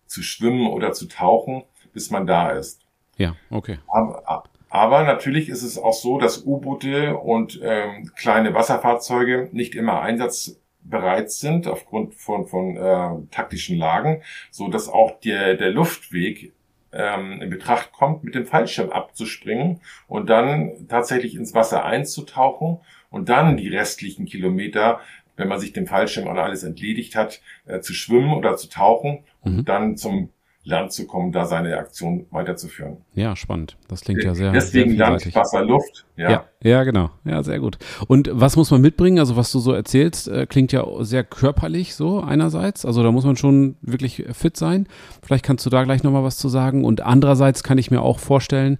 zu 0.06 0.22
schwimmen 0.22 0.66
oder 0.66 0.92
zu 0.92 1.06
tauchen, 1.06 1.62
bis 1.92 2.10
man 2.10 2.26
da 2.26 2.50
ist. 2.50 2.82
Ja, 3.16 3.36
okay. 3.48 3.78
Aber, 3.86 4.44
aber 4.74 5.04
natürlich 5.04 5.48
ist 5.48 5.62
es 5.62 5.78
auch 5.78 5.92
so, 5.92 6.18
dass 6.18 6.44
U-Boote 6.44 7.16
und 7.16 7.60
ähm, 7.62 8.10
kleine 8.16 8.54
Wasserfahrzeuge 8.54 9.48
nicht 9.52 9.76
immer 9.76 10.00
einsatzbereit 10.00 11.30
sind 11.30 11.68
aufgrund 11.68 12.16
von, 12.16 12.48
von 12.48 12.76
äh, 12.76 13.10
taktischen 13.30 13.78
Lagen, 13.78 14.22
so 14.50 14.66
dass 14.66 14.88
auch 14.88 15.20
der, 15.20 15.54
der 15.54 15.70
Luftweg 15.70 16.54
ähm, 16.92 17.40
in 17.40 17.50
Betracht 17.50 17.92
kommt, 17.92 18.24
mit 18.24 18.34
dem 18.34 18.46
Fallschirm 18.46 18.90
abzuspringen 18.90 19.80
und 20.08 20.28
dann 20.28 20.88
tatsächlich 20.88 21.36
ins 21.36 21.54
Wasser 21.54 21.84
einzutauchen 21.84 22.80
und 23.10 23.28
dann 23.28 23.56
die 23.56 23.68
restlichen 23.68 24.26
Kilometer 24.26 24.98
wenn 25.36 25.48
man 25.48 25.58
sich 25.58 25.72
dem 25.72 25.88
Fallschirm 25.88 26.28
und 26.28 26.38
alles 26.38 26.62
entledigt 26.62 27.16
hat, 27.16 27.40
äh, 27.66 27.80
zu 27.80 27.92
schwimmen 27.92 28.32
oder 28.34 28.56
zu 28.56 28.68
tauchen 28.68 29.24
und 29.40 29.56
mhm. 29.56 29.64
dann 29.64 29.96
zum 29.96 30.30
Land 30.64 30.92
zu 30.92 31.06
kommen, 31.06 31.30
da 31.30 31.44
seine 31.44 31.76
Aktion 31.76 32.26
weiterzuführen. 32.30 32.96
Ja, 33.14 33.36
spannend. 33.36 33.76
Das 33.88 34.00
klingt 34.00 34.24
ja 34.24 34.34
sehr. 34.34 34.50
Deswegen 34.50 34.96
sehr 34.96 35.10
Land, 35.10 35.34
Wasser, 35.34 35.62
Luft. 35.62 36.06
Ja. 36.16 36.30
ja. 36.30 36.44
ja, 36.62 36.84
genau. 36.84 37.10
Ja, 37.24 37.42
sehr 37.42 37.60
gut. 37.60 37.76
Und 38.08 38.30
was 38.32 38.56
muss 38.56 38.70
man 38.70 38.80
mitbringen? 38.80 39.18
Also 39.18 39.36
was 39.36 39.52
du 39.52 39.58
so 39.58 39.72
erzählst, 39.72 40.26
äh, 40.28 40.46
klingt 40.46 40.72
ja 40.72 40.86
sehr 41.00 41.22
körperlich 41.22 41.94
so 41.94 42.20
einerseits. 42.20 42.86
Also 42.86 43.02
da 43.02 43.12
muss 43.12 43.24
man 43.24 43.36
schon 43.36 43.76
wirklich 43.82 44.24
fit 44.32 44.56
sein. 44.56 44.86
Vielleicht 45.22 45.44
kannst 45.44 45.66
du 45.66 45.70
da 45.70 45.84
gleich 45.84 46.02
nochmal 46.02 46.24
was 46.24 46.38
zu 46.38 46.48
sagen. 46.48 46.84
Und 46.84 47.02
andererseits 47.02 47.62
kann 47.62 47.76
ich 47.76 47.90
mir 47.90 48.00
auch 48.00 48.18
vorstellen, 48.18 48.78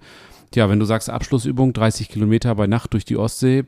ja, 0.55 0.69
wenn 0.69 0.79
du 0.79 0.85
sagst 0.85 1.09
Abschlussübung, 1.09 1.73
30 1.73 2.09
Kilometer 2.09 2.55
bei 2.55 2.65
Nacht 2.65 2.93
durch 2.93 3.05
die 3.05 3.17
Ostsee, 3.17 3.65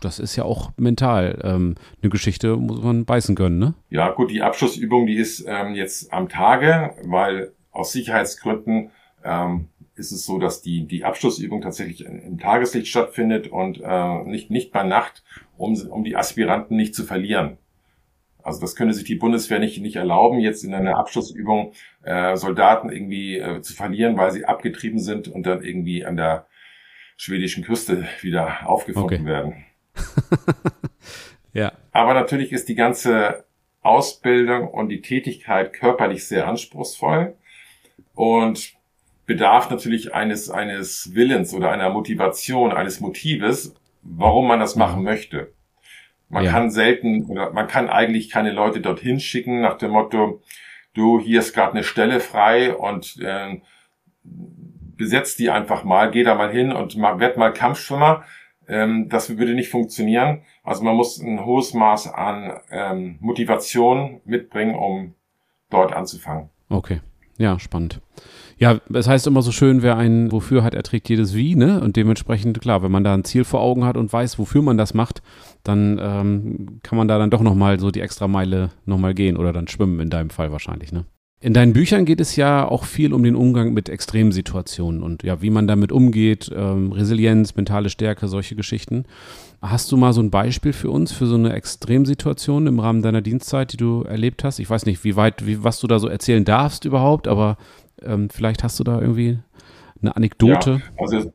das 0.00 0.18
ist 0.18 0.36
ja 0.36 0.44
auch 0.44 0.72
mental 0.76 1.40
ähm, 1.42 1.74
eine 2.02 2.10
Geschichte, 2.10 2.56
muss 2.56 2.82
man 2.82 3.04
beißen 3.04 3.34
können, 3.34 3.58
ne? 3.58 3.74
Ja, 3.90 4.10
gut, 4.10 4.30
die 4.30 4.42
Abschlussübung, 4.42 5.06
die 5.06 5.16
ist 5.16 5.44
ähm, 5.46 5.74
jetzt 5.74 6.12
am 6.12 6.28
Tage, 6.28 6.94
weil 7.04 7.52
aus 7.70 7.92
Sicherheitsgründen 7.92 8.90
ähm, 9.24 9.68
ist 9.94 10.12
es 10.12 10.24
so, 10.24 10.38
dass 10.38 10.62
die, 10.62 10.86
die 10.86 11.04
Abschlussübung 11.04 11.60
tatsächlich 11.60 12.04
im 12.04 12.38
Tageslicht 12.38 12.88
stattfindet 12.88 13.48
und 13.48 13.80
äh, 13.82 14.22
nicht, 14.24 14.50
nicht 14.50 14.72
bei 14.72 14.84
Nacht, 14.84 15.24
um, 15.56 15.74
um 15.90 16.04
die 16.04 16.16
Aspiranten 16.16 16.76
nicht 16.76 16.94
zu 16.94 17.04
verlieren. 17.04 17.58
Also 18.42 18.60
das 18.60 18.76
könnte 18.76 18.94
sich 18.94 19.04
die 19.04 19.16
Bundeswehr 19.16 19.58
nicht, 19.58 19.80
nicht 19.82 19.96
erlauben, 19.96 20.38
jetzt 20.38 20.64
in 20.64 20.72
einer 20.72 20.96
Abschlussübung 20.96 21.72
äh, 22.02 22.36
Soldaten 22.36 22.90
irgendwie 22.90 23.38
äh, 23.38 23.60
zu 23.60 23.74
verlieren, 23.74 24.16
weil 24.16 24.30
sie 24.30 24.46
abgetrieben 24.46 25.00
sind 25.00 25.28
und 25.28 25.44
dann 25.44 25.62
irgendwie 25.62 26.04
an 26.06 26.16
der 26.16 26.46
schwedischen 27.18 27.64
Küste 27.64 28.08
wieder 28.22 28.66
aufgefunden 28.66 29.20
okay. 29.20 29.26
werden. 29.26 29.64
ja. 31.52 31.72
Aber 31.92 32.14
natürlich 32.14 32.52
ist 32.52 32.68
die 32.68 32.76
ganze 32.76 33.44
Ausbildung 33.82 34.68
und 34.68 34.88
die 34.88 35.02
Tätigkeit 35.02 35.72
körperlich 35.72 36.26
sehr 36.26 36.46
anspruchsvoll 36.48 37.34
und 38.14 38.72
bedarf 39.26 39.68
natürlich 39.68 40.14
eines, 40.14 40.48
eines 40.48 41.14
Willens 41.14 41.52
oder 41.52 41.70
einer 41.70 41.90
Motivation, 41.90 42.72
eines 42.72 43.00
Motives, 43.00 43.74
warum 44.02 44.46
man 44.46 44.60
das 44.60 44.76
machen 44.76 45.02
möchte. 45.02 45.52
Man 46.28 46.44
ja. 46.44 46.52
kann 46.52 46.70
selten 46.70 47.24
oder 47.26 47.52
man 47.52 47.66
kann 47.66 47.88
eigentlich 47.88 48.30
keine 48.30 48.52
Leute 48.52 48.80
dorthin 48.80 49.18
schicken 49.18 49.60
nach 49.60 49.76
dem 49.76 49.90
Motto, 49.90 50.40
du, 50.94 51.20
hier 51.20 51.40
ist 51.40 51.52
gerade 51.52 51.72
eine 51.72 51.84
Stelle 51.84 52.20
frei 52.20 52.74
und 52.74 53.16
äh, 53.20 53.60
besetzt 54.98 55.38
die 55.38 55.48
einfach 55.48 55.84
mal, 55.84 56.10
geh 56.10 56.24
da 56.24 56.34
mal 56.34 56.52
hin 56.52 56.72
und 56.72 56.98
mal, 56.98 57.18
werd 57.18 57.38
mal 57.38 57.52
Kampfschwimmer. 57.52 58.24
Ähm, 58.68 59.08
das 59.08 59.38
würde 59.38 59.54
nicht 59.54 59.70
funktionieren. 59.70 60.42
Also 60.62 60.84
man 60.84 60.94
muss 60.94 61.18
ein 61.18 61.46
hohes 61.46 61.72
Maß 61.72 62.12
an 62.12 62.52
ähm, 62.70 63.16
Motivation 63.20 64.20
mitbringen, 64.26 64.74
um 64.74 65.14
dort 65.70 65.94
anzufangen. 65.94 66.50
Okay, 66.68 67.00
ja, 67.38 67.58
spannend. 67.58 68.02
Ja, 68.58 68.80
es 68.92 69.06
heißt 69.06 69.26
immer 69.28 69.40
so 69.40 69.52
schön, 69.52 69.82
wer 69.82 69.96
einen 69.96 70.32
wofür 70.32 70.64
hat, 70.64 70.74
erträgt 70.74 71.08
jedes 71.08 71.34
Wie, 71.34 71.54
ne? 71.54 71.80
Und 71.80 71.96
dementsprechend, 71.96 72.60
klar, 72.60 72.82
wenn 72.82 72.90
man 72.90 73.04
da 73.04 73.14
ein 73.14 73.24
Ziel 73.24 73.44
vor 73.44 73.60
Augen 73.60 73.84
hat 73.84 73.96
und 73.96 74.12
weiß, 74.12 74.38
wofür 74.38 74.62
man 74.62 74.76
das 74.76 74.94
macht, 74.94 75.22
dann 75.62 75.98
ähm, 76.02 76.80
kann 76.82 76.98
man 76.98 77.06
da 77.06 77.18
dann 77.18 77.30
doch 77.30 77.40
nochmal 77.40 77.78
so 77.78 77.92
die 77.92 78.00
extra 78.00 78.26
Meile 78.26 78.70
nochmal 78.84 79.14
gehen 79.14 79.36
oder 79.36 79.52
dann 79.52 79.68
schwimmen 79.68 80.00
in 80.00 80.10
deinem 80.10 80.30
Fall 80.30 80.50
wahrscheinlich, 80.50 80.92
ne? 80.92 81.04
In 81.40 81.54
deinen 81.54 81.72
Büchern 81.72 82.04
geht 82.04 82.20
es 82.20 82.34
ja 82.34 82.66
auch 82.66 82.84
viel 82.84 83.12
um 83.12 83.22
den 83.22 83.36
Umgang 83.36 83.72
mit 83.72 83.88
Extremsituationen 83.88 85.02
und 85.02 85.22
ja, 85.22 85.40
wie 85.40 85.50
man 85.50 85.68
damit 85.68 85.92
umgeht, 85.92 86.50
ähm, 86.54 86.90
Resilienz, 86.90 87.54
mentale 87.54 87.90
Stärke, 87.90 88.26
solche 88.26 88.56
Geschichten. 88.56 89.04
Hast 89.62 89.92
du 89.92 89.96
mal 89.96 90.12
so 90.12 90.20
ein 90.20 90.30
Beispiel 90.30 90.72
für 90.72 90.90
uns, 90.90 91.12
für 91.12 91.26
so 91.26 91.36
eine 91.36 91.52
Extremsituation 91.52 92.66
im 92.66 92.80
Rahmen 92.80 93.02
deiner 93.02 93.22
Dienstzeit, 93.22 93.72
die 93.72 93.76
du 93.76 94.02
erlebt 94.02 94.42
hast? 94.42 94.58
Ich 94.58 94.68
weiß 94.68 94.86
nicht, 94.86 95.04
wie 95.04 95.14
weit, 95.14 95.46
wie, 95.46 95.62
was 95.62 95.78
du 95.78 95.86
da 95.86 96.00
so 96.00 96.08
erzählen 96.08 96.44
darfst 96.44 96.84
überhaupt, 96.84 97.28
aber 97.28 97.56
ähm, 98.02 98.30
vielleicht 98.30 98.64
hast 98.64 98.80
du 98.80 98.84
da 98.84 99.00
irgendwie 99.00 99.38
eine 100.02 100.16
Anekdote. 100.16 100.82
Ja, 100.82 101.02
also 101.02 101.32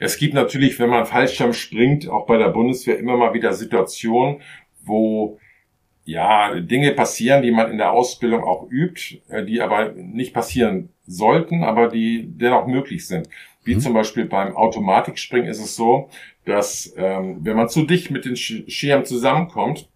es 0.00 0.16
gibt 0.16 0.34
natürlich, 0.34 0.78
wenn 0.80 0.90
man 0.90 1.06
Fallschirm 1.06 1.52
springt, 1.52 2.08
auch 2.08 2.26
bei 2.26 2.36
der 2.36 2.48
Bundeswehr 2.48 2.98
immer 2.98 3.16
mal 3.16 3.34
wieder 3.34 3.52
Situationen, 3.52 4.40
wo 4.84 5.38
ja 6.10 6.58
Dinge 6.60 6.92
passieren, 6.92 7.42
die 7.42 7.50
man 7.50 7.70
in 7.70 7.78
der 7.78 7.92
Ausbildung 7.92 8.44
auch 8.44 8.70
übt, 8.70 9.22
äh, 9.28 9.44
die 9.44 9.60
aber 9.60 9.92
nicht 9.92 10.34
passieren 10.34 10.90
sollten, 11.06 11.64
aber 11.64 11.88
die 11.88 12.26
dennoch 12.26 12.66
möglich 12.66 13.06
sind. 13.06 13.28
Wie 13.64 13.74
mhm. 13.74 13.80
zum 13.80 13.94
Beispiel 13.94 14.24
beim 14.24 14.56
Automatikspringen 14.56 15.48
ist 15.48 15.60
es 15.60 15.76
so, 15.76 16.08
dass 16.44 16.94
ähm, 16.96 17.38
wenn 17.42 17.56
man 17.56 17.68
zu 17.68 17.82
dicht 17.82 18.10
mit 18.10 18.24
den 18.24 18.36
Schirmen 18.36 19.04
zusammenkommt, 19.04 19.88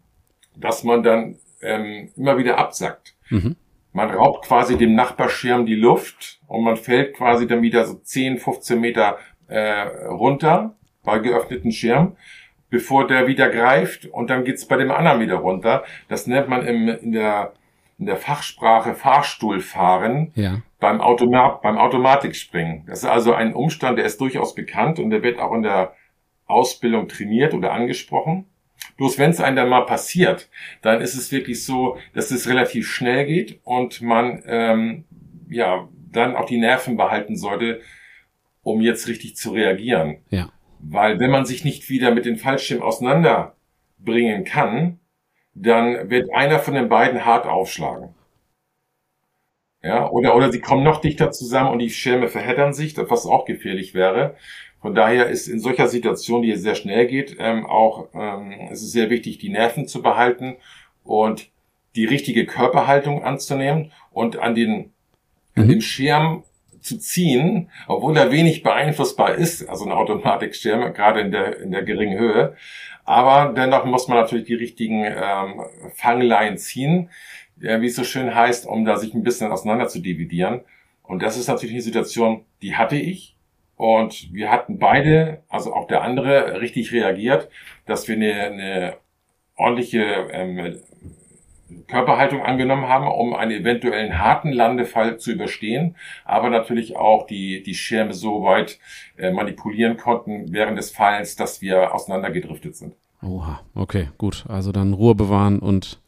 dass 0.57 0.85
man 0.85 1.03
dann 1.03 1.37
ähm, 1.63 2.11
immer 2.17 2.39
wieder 2.39 2.59
absackt. 2.59 3.15
Mhm. 3.31 3.57
Man 3.93 4.11
raubt 4.11 4.47
quasi 4.47 4.77
dem 4.77 4.95
Nachbarschirm 4.95 5.67
die 5.67 5.77
Luft 5.77 6.41
und 6.47 6.65
man 6.65 6.77
fällt 6.77 7.17
quasi 7.17 7.47
dann 7.47 7.63
wieder 7.63 7.85
so 7.85 7.95
10, 7.95 8.39
15 8.39 8.81
Meter 8.81 9.19
äh, 9.49 9.83
runter 10.09 10.77
bei 11.03 11.19
geöffneten 11.19 11.71
Schirm, 11.71 12.17
bevor 12.71 13.07
der 13.07 13.27
wieder 13.27 13.49
greift 13.49 14.07
und 14.07 14.31
dann 14.31 14.45
geht's 14.45 14.67
bei 14.67 14.77
dem 14.77 14.91
anderen 14.91 15.21
wieder 15.21 15.37
runter. 15.37 15.85
Das 16.09 16.27
nennt 16.27 16.49
man 16.49 16.67
im, 16.67 16.89
in, 16.89 17.13
der, 17.13 17.53
in 17.99 18.07
der 18.07 18.17
Fachsprache 18.17 18.95
Fahrstuhlfahren 18.95 20.33
ja. 20.35 20.61
beim, 20.81 21.01
Automa 21.01 21.61
beim 21.63 21.79
Automatikspringen. 21.79 22.85
Das 22.87 23.01
ist 23.01 23.09
also 23.09 23.35
ein 23.35 23.55
Umstand, 23.55 23.99
der 23.99 24.05
ist 24.05 24.21
durchaus 24.21 24.55
bekannt 24.55 24.99
und 24.99 25.11
der 25.11 25.23
wird 25.23 25.39
auch 25.39 25.53
in 25.53 25.63
der 25.63 25.95
Ausbildung 26.47 27.09
trainiert 27.09 27.55
oder 27.55 27.73
angesprochen. 27.73 28.47
Bloß 28.97 29.19
wenn 29.19 29.31
es 29.31 29.41
einem 29.41 29.57
dann 29.57 29.69
mal 29.69 29.87
passiert, 29.87 30.49
dann 30.83 31.01
ist 31.01 31.15
es 31.15 31.33
wirklich 31.33 31.65
so, 31.65 31.97
dass 32.13 32.31
es 32.31 32.49
relativ 32.49 32.89
schnell 32.89 33.25
geht 33.25 33.61
und 33.65 34.03
man 34.03 34.43
ähm, 34.47 35.05
ja 35.49 35.89
dann 36.13 36.37
auch 36.37 36.47
die 36.47 36.59
Nerven 36.59 36.97
behalten 36.97 37.37
sollte, 37.37 37.81
um 38.63 38.81
jetzt 38.81 39.09
richtig 39.09 39.37
zu 39.37 39.51
reagieren. 39.51 40.19
Ja. 40.31 40.51
Weil 40.87 41.19
wenn 41.19 41.31
man 41.31 41.47
sich 41.47 41.65
nicht 41.65 41.89
wieder 41.89 42.15
mit 42.15 42.27
den 42.27 42.37
Fallschirmen 42.37 42.85
auseinanderbringen 42.85 44.45
kann, 44.45 45.01
dann 45.55 46.11
wird 46.11 46.33
einer 46.35 46.59
von 46.59 46.75
den 46.75 46.89
beiden 46.89 47.25
hart 47.25 47.47
aufschlagen. 47.47 48.15
Ja, 49.83 50.09
oder, 50.11 50.35
oder 50.35 50.51
sie 50.51 50.61
kommen 50.61 50.83
noch 50.83 51.01
dichter 51.01 51.31
zusammen 51.31 51.71
und 51.71 51.79
die 51.79 51.91
Schirme 51.91 52.29
verheddern 52.29 52.73
sich, 52.73 52.97
was 52.97 53.27
auch 53.27 53.45
gefährlich 53.45 53.95
wäre. 53.95 54.35
Von 54.81 54.95
daher 54.95 55.29
ist 55.29 55.47
in 55.47 55.61
solcher 55.61 55.89
Situation, 55.89 56.43
die 56.43 56.55
sehr 56.57 56.75
schnell 56.75 57.07
geht, 57.07 57.37
ähm, 57.39 57.67
auch 57.67 58.09
ähm, 58.15 58.69
es 58.71 58.83
ist 58.83 58.93
sehr 58.93 59.11
wichtig, 59.11 59.39
die 59.39 59.49
Nerven 59.49 59.87
zu 59.87 60.03
behalten 60.03 60.57
und 61.03 61.51
die 61.97 62.05
richtige 62.05 62.45
Körperhaltung 62.45 63.23
anzunehmen 63.23 63.93
und 64.11 64.39
an 64.39 64.55
den 64.55 64.93
mhm. 65.55 65.63
an 65.63 65.69
dem 65.69 65.81
Schirm 65.81 66.45
zu 66.85 66.99
ziehen, 66.99 67.71
obwohl 67.89 68.17
er 68.17 68.31
wenig 68.31 68.63
beeinflussbar 68.63 69.35
ist, 69.35 69.67
also 69.69 69.87
ein 69.87 69.93
Automatikschirm, 69.93 70.93
gerade 70.93 71.21
in 71.21 71.31
der 71.33 71.61
in 71.61 71.71
der 71.71 71.83
geringen 71.83 72.19
Höhe. 72.19 72.57
Aber 73.07 73.55
dennoch 73.55 73.87
muss 73.87 74.07
man 74.07 74.19
natürlich 74.19 74.47
die 74.47 74.55
richtigen 74.55 75.05
ähm, 75.05 75.63
Fangleien 75.95 76.59
ziehen, 76.59 77.11
äh, 77.61 77.81
wie 77.81 77.87
es 77.87 77.97
so 77.97 78.05
schön 78.05 78.35
heißt, 78.35 78.67
um 78.67 78.85
da 78.85 78.97
sich 78.97 79.15
ein 79.15 79.23
bisschen 79.23 79.51
auseinander 79.51 79.89
zu 79.89 80.01
dividieren. 80.01 80.61
Und 81.03 81.23
das 81.23 81.39
ist 81.39 81.49
natürlich 81.49 81.75
eine 81.75 81.83
Situation, 81.83 82.45
die 82.61 82.77
hatte 82.77 82.97
ich 82.97 83.37
und 83.77 84.33
wir 84.33 84.51
hatten 84.51 84.79
beide, 84.79 85.43
also 85.49 85.75
auch 85.75 85.87
der 85.87 86.03
andere, 86.03 86.61
richtig 86.61 86.93
reagiert, 86.93 87.49
dass 87.87 88.09
wir 88.09 88.17
eine, 88.17 88.35
eine 88.35 88.97
ordentliche 89.57 90.03
ähm, 90.33 90.81
Körperhaltung 91.87 92.43
angenommen 92.43 92.89
haben, 92.89 93.07
um 93.07 93.35
einen 93.35 93.53
eventuellen 93.53 94.19
harten 94.19 94.53
Landefall 94.53 95.19
zu 95.19 95.33
überstehen, 95.33 95.97
aber 96.25 96.51
natürlich 96.51 96.97
auch 96.97 97.27
die, 97.27 97.63
die 97.63 97.75
Schirme 97.75 98.15
so 98.15 98.43
weit 98.43 98.79
äh, 99.17 99.31
manipulieren 99.31 99.97
konnten 99.97 100.53
während 100.53 100.79
des 100.79 100.91
Fallens, 100.91 101.37
dass 101.37 101.61
wir 101.61 101.95
auseinandergedriftet 101.95 102.77
sind. 102.77 102.95
Oha, 103.23 103.61
okay, 103.75 104.09
gut. 104.19 104.45
Also 104.49 104.73
dann 104.73 104.93
Ruhe 104.93 105.15
bewahren 105.15 105.59
und 105.59 106.01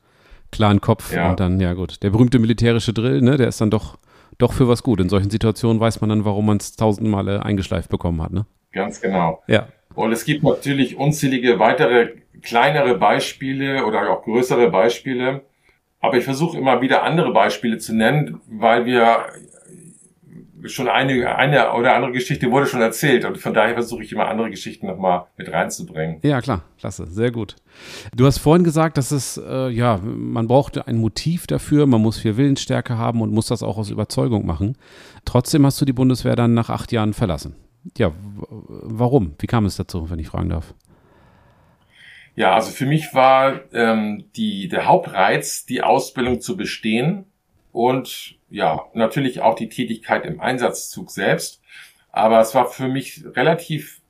klaren 0.52 0.80
Kopf 0.80 1.14
ja. 1.14 1.30
und 1.30 1.40
dann, 1.40 1.61
ja 1.61 1.75
gut. 1.75 2.02
Der 2.02 2.11
berühmte 2.11 2.38
militärische 2.38 2.92
Drill, 2.92 3.23
ne, 3.23 3.37
der 3.37 3.49
ist 3.49 3.61
dann 3.61 3.70
doch 3.70 3.99
doch 4.38 4.52
für 4.52 4.68
was 4.68 4.82
gut. 4.82 5.00
In 5.00 5.08
solchen 5.08 5.30
Situationen 5.30 5.80
weiß 5.80 6.00
man 6.00 6.11
dann, 6.11 6.25
warum 6.25 6.46
man 6.46 6.58
es 6.58 6.76
tausendmal 6.76 7.28
eingeschleift 7.40 7.90
bekommen 7.90 8.23
hat. 8.23 8.32
Ne? 8.32 8.46
Ganz 8.73 9.00
genau. 9.00 9.42
Ja. 9.46 9.68
Und 9.94 10.12
es 10.12 10.25
gibt 10.25 10.42
natürlich 10.42 10.96
unzählige 10.96 11.58
weitere 11.58 12.16
kleinere 12.42 12.99
Beispiele 12.99 13.87
oder 13.87 14.11
auch 14.11 14.23
größere 14.25 14.70
Beispiele. 14.70 15.42
Aber 16.07 16.19
ich 16.19 16.25
versuche 16.25 16.57
immer 16.57 16.81
wieder 16.81 17.03
andere 17.03 17.33
Beispiele 17.33 17.79
zu 17.79 17.93
nennen, 17.93 18.41
weil 18.47 18.87
wir 18.87 19.27
schon 20.67 20.89
eine, 20.89 21.37
eine 21.37 21.73
oder 21.73 21.95
andere 21.97 22.13
Geschichte 22.13 22.51
wurde 22.53 22.67
schon 22.67 22.81
erzählt 22.81 23.25
und 23.25 23.39
von 23.39 23.53
daher 23.53 23.75
versuche 23.75 24.05
ich 24.05 24.13
immer 24.13 24.29
andere 24.29 24.51
Geschichten 24.51 24.87
nochmal 24.87 25.27
mit 25.37 25.53
reinzubringen. 25.53 26.19
Ja, 26.23 26.41
klar, 26.41 26.63
klasse, 26.79 27.07
sehr 27.09 27.33
gut. 27.33 27.57
Du 28.15 28.25
hast 28.25 28.39
vorhin 28.39 28.63
gesagt, 28.63 28.99
dass 28.99 29.11
es, 29.11 29.37
äh, 29.37 29.69
ja, 29.69 29.99
man 30.05 30.47
braucht 30.47 30.87
ein 30.87 30.99
Motiv 30.99 31.49
dafür, 31.49 31.87
man 31.87 32.03
muss 32.03 32.19
viel 32.19 32.37
Willensstärke 32.37 32.97
haben 32.97 33.21
und 33.21 33.33
muss 33.33 33.49
das 33.49 33.65
auch 33.65 33.77
aus 33.77 33.91
Überzeugung 33.91 34.47
machen. 34.47 34.77
Trotzdem 35.25 35.67
hast 35.67 35.81
du 35.81 35.85
die 35.85 35.93
Bundeswehr 35.93 36.37
dann 36.37 36.55
nach 36.55 36.71
acht 36.71 36.93
Jahren 36.93 37.15
verlassen. 37.15 37.57
Ja, 37.99 38.13
warum? 38.49 39.35
Wie 39.41 39.49
kam 39.49 39.65
es 39.67 39.75
dazu, 39.75 40.09
wenn 40.09 40.21
ich 40.21 40.29
fragen 40.29 40.51
darf? 40.51 40.73
Ja, 42.37 42.55
also 42.55 42.71
für 42.71 42.85
mich 42.85 43.14
war 43.14 43.62
ähm, 43.73 44.26
die, 44.37 44.69
der 44.69 44.87
Hauptreiz, 44.87 45.64
die 45.64 45.83
Ausbildung 45.83 46.43
zu 46.43 46.59
bestehen 46.59 47.25
und 47.73 48.37
ja, 48.50 48.85
natürlich 48.93 49.40
auch 49.40 49.55
die 49.55 49.71
Tätigkeit 49.71 50.26
im 50.26 50.38
Einsatzzug 50.38 51.11
selbst. 51.11 51.62
Aber 52.12 52.38
es 52.40 52.55
war 52.55 52.71
für 52.71 52.88
mich 52.88 53.25
relativ 53.35 54.02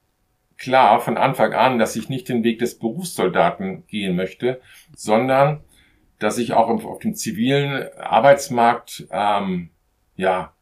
klar 0.59 1.01
von 1.01 1.17
Anfang 1.17 1.55
an, 1.55 1.79
dass 1.79 1.95
ich 1.95 2.09
nicht 2.09 2.29
den 2.29 2.43
Weg 2.43 2.59
des 2.59 2.81
Berufssoldaten 2.81 3.87
gehen 3.87 4.17
möchte, 4.17 4.61
sondern 4.97 5.61
dass 6.19 6.39
ich 6.39 6.53
auch 6.53 6.69
auf 6.69 6.99
dem 6.99 7.15
zivilen 7.15 7.89
Arbeitsmarkt 7.97 9.07
ähm, 9.13 9.71
ja 10.17 10.53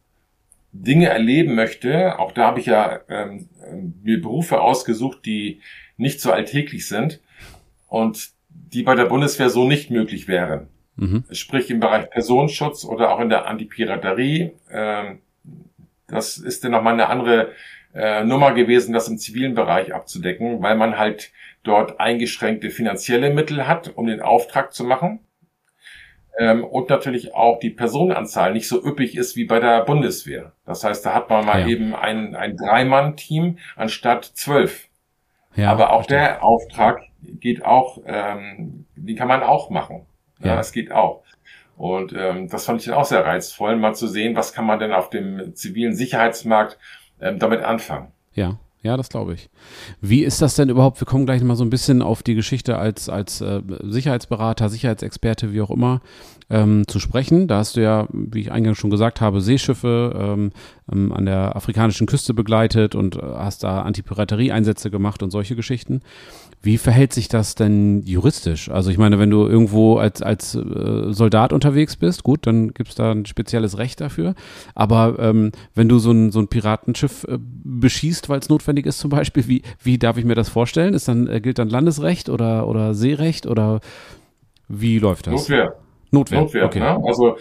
Dinge 0.73 1.09
erleben 1.09 1.55
möchte. 1.55 2.19
Auch 2.19 2.33
da 2.33 2.49
habe 2.49 2.61
ich 2.61 2.67
ja 2.67 3.01
ähm, 3.09 3.49
mir 4.03 4.21
Berufe 4.21 4.61
ausgesucht, 4.61 5.25
die 5.25 5.63
nicht 5.97 6.21
so 6.21 6.31
alltäglich 6.31 6.87
sind 6.87 7.21
und 7.95 8.31
die 8.49 8.83
bei 8.83 8.97
der 8.97 9.05
Bundeswehr 9.05 9.51
so 9.51 9.69
nicht 9.69 9.89
möglich 9.89 10.27
wären. 10.27 10.67
Mhm. 10.97 11.25
Sprich 11.31 11.71
im 11.71 11.79
Bereich 11.79 12.11
Personenschutz 12.11 12.85
oder 12.85 13.13
auch 13.13 13.21
in 13.21 13.29
der 13.29 13.47
Antipiraterie. 13.47 14.53
Ähm, 14.69 15.21
das 16.09 16.37
ist 16.37 16.65
dann 16.65 16.73
nochmal 16.73 16.95
eine 16.95 17.09
andere 17.09 17.53
äh, 17.95 18.25
Nummer 18.25 18.53
gewesen, 18.53 18.93
das 18.93 19.07
im 19.07 19.19
zivilen 19.19 19.55
Bereich 19.55 19.95
abzudecken, 19.95 20.61
weil 20.61 20.77
man 20.77 20.99
halt 20.99 21.31
dort 21.63 22.01
eingeschränkte 22.01 22.71
finanzielle 22.71 23.33
Mittel 23.33 23.69
hat, 23.69 23.93
um 23.95 24.07
den 24.07 24.21
Auftrag 24.21 24.73
zu 24.73 24.83
machen. 24.83 25.21
Ähm, 26.37 26.65
und 26.65 26.91
natürlich 26.91 27.33
auch 27.33 27.61
die 27.61 27.71
Personenanzahl 27.71 28.53
nicht 28.53 28.67
so 28.67 28.85
üppig 28.85 29.17
ist 29.17 29.37
wie 29.37 29.45
bei 29.45 29.61
der 29.61 29.85
Bundeswehr. 29.85 30.53
Das 30.67 30.83
heißt, 30.83 31.07
da 31.07 31.15
hat 31.15 31.31
man 31.31 31.47
mal 31.47 31.61
ja. 31.61 31.69
eben 31.69 31.95
ein, 31.95 32.35
ein 32.35 32.57
Dreimann-Team 32.57 33.59
anstatt 33.77 34.25
zwölf. 34.25 34.89
Ja, 35.55 35.71
Aber 35.71 35.93
auch 35.93 36.07
verstehe. 36.07 36.19
der 36.19 36.45
Auftrag 36.45 37.03
geht 37.41 37.65
auch, 37.65 37.99
ähm, 38.07 38.87
die 38.97 39.15
kann 39.15 39.29
man 39.29 39.43
auch 39.43 39.71
machen. 39.71 40.07
Ja, 40.41 40.49
ja 40.49 40.57
das 40.57 40.73
geht 40.73 40.93
auch. 40.93 41.23
Und 41.77 42.13
ähm, 42.17 42.49
das 42.49 42.67
fand 42.67 42.81
ich 42.81 42.87
dann 42.87 42.95
auch 42.95 43.05
sehr 43.05 43.25
reizvoll, 43.25 43.77
mal 43.77 43.95
zu 43.95 44.07
sehen, 44.07 44.37
was 44.37 44.53
kann 44.53 44.65
man 44.67 44.79
denn 44.79 44.93
auf 44.93 45.11
dem 45.11 45.55
zivilen 45.55 45.95
Sicherheitsmarkt 45.95 46.79
ähm, 47.21 47.39
damit 47.39 47.63
anfangen. 47.63 48.13
Ja. 48.35 48.59
Ja, 48.85 48.99
das 48.99 49.09
glaube 49.09 49.33
ich. 49.33 49.49
Wie 50.03 50.23
ist 50.25 50.43
das 50.43 50.57
denn 50.57 50.69
überhaupt? 50.69 51.01
Wir 51.01 51.07
kommen 51.07 51.25
gleich 51.25 51.43
mal 51.43 51.57
so 51.57 51.65
ein 51.65 51.71
bisschen 51.71 52.03
auf 52.03 52.23
die 52.23 52.35
Geschichte 52.35 52.77
als, 52.77 53.09
als 53.09 53.41
äh, 53.41 53.63
Sicherheitsberater, 53.81 54.69
Sicherheitsexperte, 54.69 55.55
wie 55.55 55.63
auch 55.63 55.71
immer, 55.71 56.03
ähm, 56.51 56.87
zu 56.87 57.01
sprechen. 57.01 57.49
Da 57.49 57.59
hast 57.59 57.77
du 57.77 57.83
ja, 57.83 58.07
wie 58.13 58.41
ich 58.41 58.53
eingangs 58.53 58.79
schon 58.79 58.91
gesagt 58.91 59.21
habe, 59.21 59.41
Seeschiffe 59.41 60.15
ähm, 60.19 60.51
ähm, 60.93 61.13
an 61.13 61.27
der 61.27 61.57
afrikanischen 61.57 62.07
Küste 62.07 62.35
begleitet 62.35 62.95
und 62.95 63.17
äh, 63.17 63.21
hast 63.21 63.65
da 63.65 63.83
Antipiraterie-Einsätze 63.83 64.91
gemacht 64.91 65.23
und 65.23 65.31
solche 65.31 65.57
Geschichten. 65.57 66.03
Wie 66.63 66.79
verhält 66.79 67.13
sich 67.13 67.29
das 67.29 67.55
denn 67.55 68.03
juristisch? 68.03 68.71
Also 68.71 68.91
ich 68.91 68.99
meine, 68.99 69.19
wenn 69.19 69.31
du 69.31 69.47
irgendwo 69.47 69.97
als, 69.97 70.23
als 70.23 70.55
äh, 70.55 71.13
Soldat 71.13 71.53
unterwegs 71.53 71.97
bist, 71.97 72.23
gut, 72.23 72.47
dann 72.47 72.73
gibt 72.73 72.91
es 72.91 72.95
da 72.95 73.13
ein 73.13 73.27
spezielles 73.27 73.77
Recht 73.77 74.01
dafür. 74.01 74.35
Aber 74.75 75.19
ähm, 75.19 75.53
wenn 75.75 75.89
du 75.89 75.99
so 75.99 76.11
ein, 76.11 76.31
so 76.31 76.41
ein 76.41 76.49
Piratenschiff 76.49 77.25
äh, 77.25 77.39
beschießt, 77.39 78.29
weil 78.29 78.39
es 78.39 78.49
notwendig 78.49 78.87
ist 78.87 78.99
zum 78.99 79.11
Beispiel, 79.11 79.47
wie, 79.49 79.63
wie 79.83 79.99
darf 79.99 80.17
ich 80.17 80.25
mir 80.25 80.35
das 80.35 80.49
vorstellen? 80.49 80.95
Ist 80.95 81.09
dann, 81.09 81.27
äh, 81.27 81.41
gilt 81.41 81.59
dann 81.59 81.69
Landesrecht 81.69 82.29
oder, 82.29 82.67
oder 82.67 82.95
Seerecht 82.95 83.47
oder 83.47 83.81
wie 84.69 84.99
läuft 84.99 85.27
das? 85.27 85.35
Notwehr. 85.35 85.77
Notwehr, 86.15 86.41
Notwehr 86.41 86.65
okay. 86.65 86.81
Ne? 86.81 87.03
Also 87.07 87.37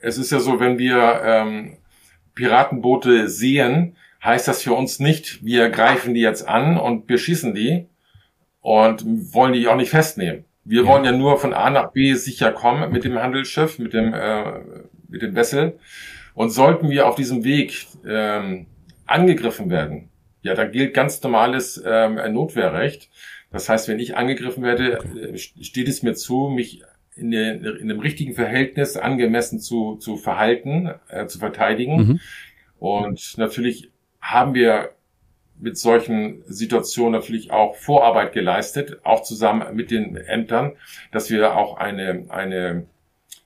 es 0.00 0.18
ist 0.18 0.32
ja 0.32 0.40
so, 0.40 0.60
wenn 0.60 0.78
wir 0.78 1.20
ähm, 1.24 1.76
Piratenboote 2.34 3.28
sehen, 3.28 3.96
heißt 4.22 4.48
das 4.48 4.62
für 4.62 4.72
uns 4.72 5.00
nicht, 5.00 5.44
wir 5.44 5.68
greifen 5.68 6.14
die 6.14 6.20
jetzt 6.20 6.48
an 6.48 6.78
und 6.78 7.06
beschießen 7.06 7.54
die, 7.54 7.86
und 8.64 9.04
wollen 9.34 9.52
die 9.52 9.68
auch 9.68 9.76
nicht 9.76 9.90
festnehmen. 9.90 10.46
Wir 10.64 10.84
ja. 10.84 10.88
wollen 10.88 11.04
ja 11.04 11.12
nur 11.12 11.38
von 11.38 11.52
A 11.52 11.68
nach 11.68 11.92
B 11.92 12.14
sicher 12.14 12.50
kommen 12.50 12.90
mit 12.90 13.04
dem 13.04 13.18
Handelsschiff, 13.18 13.78
mit 13.78 13.92
dem, 13.92 14.14
äh, 14.14 14.60
mit 15.06 15.20
dem 15.20 15.36
Wessel. 15.36 15.78
Und 16.32 16.48
sollten 16.48 16.88
wir 16.88 17.06
auf 17.06 17.14
diesem 17.14 17.44
Weg 17.44 17.86
ähm, 18.08 18.66
angegriffen 19.04 19.68
werden, 19.68 20.08
ja, 20.40 20.54
dann 20.54 20.72
gilt 20.72 20.94
ganz 20.94 21.22
normales 21.22 21.82
ähm, 21.86 22.18
Notwehrrecht. 22.32 23.10
Das 23.52 23.68
heißt, 23.68 23.86
wenn 23.88 23.98
ich 23.98 24.16
angegriffen 24.16 24.62
werde, 24.62 24.98
äh, 24.98 25.36
steht 25.36 25.86
es 25.86 26.02
mir 26.02 26.14
zu, 26.14 26.48
mich 26.48 26.82
in, 27.16 27.30
der, 27.30 27.54
in 27.76 27.88
dem 27.88 28.00
richtigen 28.00 28.34
Verhältnis 28.34 28.96
angemessen 28.96 29.60
zu, 29.60 29.96
zu 29.96 30.16
verhalten, 30.16 30.90
äh, 31.08 31.26
zu 31.26 31.38
verteidigen. 31.38 31.96
Mhm. 31.96 32.20
Und 32.78 33.38
natürlich 33.38 33.90
haben 34.20 34.54
wir 34.54 34.90
mit 35.58 35.78
solchen 35.78 36.42
Situationen 36.46 37.12
natürlich 37.12 37.52
auch 37.52 37.76
Vorarbeit 37.76 38.32
geleistet, 38.32 38.98
auch 39.04 39.22
zusammen 39.22 39.74
mit 39.74 39.90
den 39.90 40.16
Ämtern, 40.16 40.72
dass 41.12 41.30
wir 41.30 41.56
auch 41.56 41.76
eine, 41.76 42.26
eine 42.28 42.86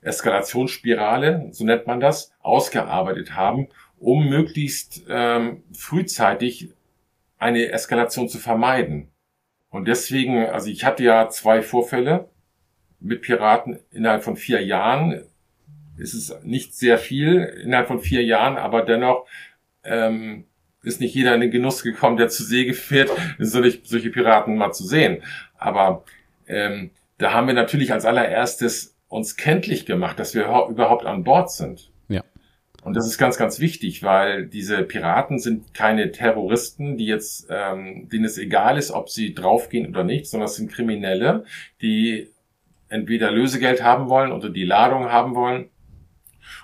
Eskalationsspirale, 0.01 1.49
so 1.51 1.63
nennt 1.65 1.87
man 1.87 1.99
das, 1.99 2.33
ausgearbeitet 2.39 3.35
haben, 3.35 3.67
um 3.99 4.27
möglichst 4.29 5.03
ähm, 5.09 5.63
frühzeitig 5.73 6.69
eine 7.37 7.71
Eskalation 7.71 8.27
zu 8.27 8.39
vermeiden. 8.39 9.09
Und 9.69 9.87
deswegen, 9.87 10.45
also 10.47 10.69
ich 10.69 10.83
hatte 10.83 11.03
ja 11.03 11.29
zwei 11.29 11.61
Vorfälle 11.61 12.29
mit 12.99 13.21
Piraten 13.21 13.79
innerhalb 13.91 14.23
von 14.23 14.35
vier 14.35 14.63
Jahren. 14.63 15.23
Es 16.01 16.13
ist 16.13 16.43
nicht 16.43 16.75
sehr 16.75 16.97
viel 16.97 17.43
innerhalb 17.63 17.87
von 17.87 17.99
vier 17.99 18.23
Jahren, 18.23 18.57
aber 18.57 18.83
dennoch 18.83 19.25
ähm, 19.83 20.45
ist 20.83 21.01
nicht 21.01 21.13
jeder 21.13 21.35
in 21.35 21.41
den 21.41 21.51
Genuss 21.51 21.83
gekommen, 21.83 22.17
der 22.17 22.29
zu 22.29 22.43
See 22.43 22.71
fährt, 22.73 23.09
solche, 23.39 23.79
solche 23.83 24.09
Piraten 24.09 24.55
mal 24.55 24.71
zu 24.71 24.85
sehen. 24.85 25.23
Aber 25.57 26.03
ähm, 26.47 26.91
da 27.17 27.33
haben 27.33 27.47
wir 27.47 27.53
natürlich 27.53 27.91
als 27.91 28.05
allererstes 28.05 28.95
uns 29.07 29.35
kenntlich 29.35 29.85
gemacht, 29.85 30.19
dass 30.19 30.35
wir 30.35 30.43
überhaupt 30.69 31.05
an 31.05 31.23
Bord 31.23 31.51
sind. 31.51 31.91
Ja. 32.07 32.23
Und 32.83 32.95
das 32.95 33.07
ist 33.07 33.17
ganz, 33.17 33.37
ganz 33.37 33.59
wichtig, 33.59 34.03
weil 34.03 34.45
diese 34.45 34.83
Piraten 34.83 35.39
sind 35.39 35.73
keine 35.73 36.11
Terroristen, 36.11 36.95
die 36.95 37.07
jetzt, 37.07 37.47
ähm, 37.49 38.07
denen 38.09 38.25
es 38.25 38.37
egal 38.37 38.77
ist, 38.77 38.91
ob 38.91 39.09
sie 39.09 39.33
draufgehen 39.33 39.87
oder 39.87 40.03
nicht, 40.03 40.27
sondern 40.27 40.47
es 40.47 40.55
sind 40.55 40.71
Kriminelle, 40.71 41.43
die 41.81 42.29
entweder 42.89 43.31
Lösegeld 43.31 43.83
haben 43.83 44.09
wollen 44.09 44.31
oder 44.31 44.49
die 44.49 44.65
Ladung 44.65 45.11
haben 45.11 45.35
wollen. 45.35 45.69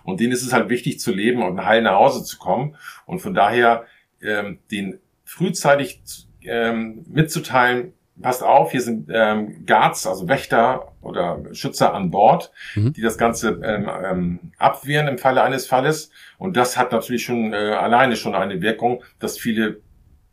Und 0.04 0.20
denen 0.20 0.34
ist 0.34 0.46
es 0.46 0.54
halt 0.54 0.70
wichtig 0.70 1.00
zu 1.00 1.14
leben 1.14 1.44
und 1.44 1.66
heil 1.66 1.82
nach 1.82 1.96
Hause 1.96 2.24
zu 2.24 2.38
kommen. 2.38 2.76
Und 3.06 3.20
von 3.20 3.34
daher 3.34 3.86
ähm, 4.22 4.60
den 4.72 5.00
frühzeitig 5.24 6.02
ähm, 6.42 7.06
mitzuteilen, 7.08 7.94
passt 8.22 8.44
auf, 8.44 8.72
hier 8.72 8.82
sind 8.82 9.10
ähm, 9.14 9.66
Guards, 9.66 10.08
also 10.08 10.28
Wächter 10.28 10.94
oder 11.02 11.44
Schützer 11.52 11.94
an 11.94 12.12
Bord, 12.12 12.52
mhm. 12.76 12.94
die 12.94 13.02
das 13.02 13.18
Ganze 13.18 13.60
ähm, 13.64 13.90
ähm, 14.04 14.40
abwehren 14.58 15.08
im 15.08 15.18
Falle 15.18 15.44
eines 15.44 15.68
Falles. 15.68 16.12
Und 16.38 16.56
das 16.56 16.78
hat 16.78 16.92
natürlich 16.92 17.26
schon 17.26 17.54
äh, 17.54 17.58
alleine 17.58 18.16
schon 18.16 18.36
eine 18.36 18.62
Wirkung, 18.62 19.04
dass 19.20 19.38
viele 19.38 19.82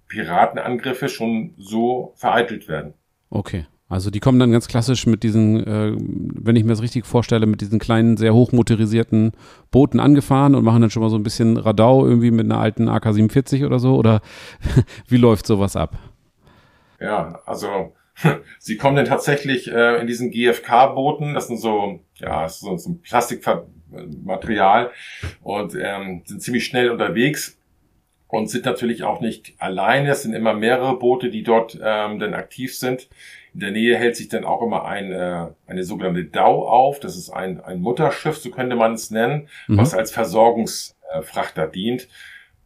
Piratenangriffe 0.09 1.09
schon 1.09 1.55
so 1.59 2.12
vereitelt 2.16 2.68
werden. 2.68 2.94
Okay. 3.31 3.66
Also 3.92 4.11
die 4.11 4.20
kommen 4.20 4.38
dann 4.38 4.52
ganz 4.52 4.68
klassisch 4.68 5.07
mit 5.07 5.22
diesen, 5.22 5.66
äh, 5.66 5.92
wenn 5.98 6.57
ich 6.57 6.64
mir 6.64 6.70
das 6.70 6.81
richtig 6.81 7.05
vorstelle, 7.05 7.44
mit 7.44 7.61
diesen 7.61 7.78
kleinen, 7.78 8.16
sehr 8.16 8.33
hochmotorisierten 8.33 9.33
Booten 9.70 10.00
angefahren 10.00 10.55
und 10.55 10.64
machen 10.64 10.81
dann 10.81 10.88
schon 10.88 11.02
mal 11.02 11.11
so 11.11 11.16
ein 11.16 11.22
bisschen 11.22 11.59
Radau 11.59 12.07
irgendwie 12.07 12.31
mit 12.31 12.46
einer 12.46 12.59
alten 12.59 12.88
AK-47 12.88 13.66
oder 13.66 13.78
so? 13.78 13.96
Oder 13.96 14.22
wie 15.09 15.18
läuft 15.18 15.46
sowas 15.46 15.76
ab? 15.76 15.98
Ja, 17.00 17.42
also 17.44 17.92
sie 18.59 18.78
kommen 18.78 18.96
dann 18.96 19.05
tatsächlich 19.05 19.70
äh, 19.70 20.00
in 20.00 20.07
diesen 20.07 20.31
GFK-Booten, 20.31 21.35
das 21.35 21.48
sind 21.48 21.59
so, 21.59 22.00
ja, 22.14 22.48
so, 22.48 22.78
so 22.78 22.92
ein 22.92 23.02
Plastikmaterial 23.02 24.90
und 25.42 25.74
ähm, 25.78 26.22
sind 26.24 26.40
ziemlich 26.40 26.64
schnell 26.64 26.88
unterwegs 26.88 27.59
und 28.28 28.48
sind 28.48 28.64
natürlich 28.64 29.05
auch 29.05 29.20
nicht 29.20 29.52
alleine. 29.59 30.12
Es 30.12 30.22
sind 30.22 30.33
immer 30.33 30.55
mehrere 30.55 30.98
Boote, 30.98 31.28
die 31.28 31.42
dort 31.42 31.78
ähm, 31.83 32.18
dann 32.18 32.33
aktiv 32.33 32.74
sind. 32.74 33.11
In 33.54 33.60
der 33.60 33.70
Nähe 33.70 33.98
hält 33.98 34.16
sich 34.16 34.28
dann 34.28 34.44
auch 34.44 34.62
immer 34.62 34.86
ein, 34.86 35.12
äh, 35.12 35.46
eine 35.66 35.84
sogenannte 35.84 36.24
DAU 36.24 36.66
auf. 36.66 37.00
Das 37.00 37.16
ist 37.16 37.30
ein, 37.30 37.60
ein 37.60 37.80
Mutterschiff, 37.80 38.38
so 38.38 38.50
könnte 38.50 38.76
man 38.76 38.94
es 38.94 39.10
nennen, 39.10 39.48
mhm. 39.68 39.78
was 39.78 39.94
als 39.94 40.10
Versorgungsfrachter 40.10 41.66
dient. 41.66 42.08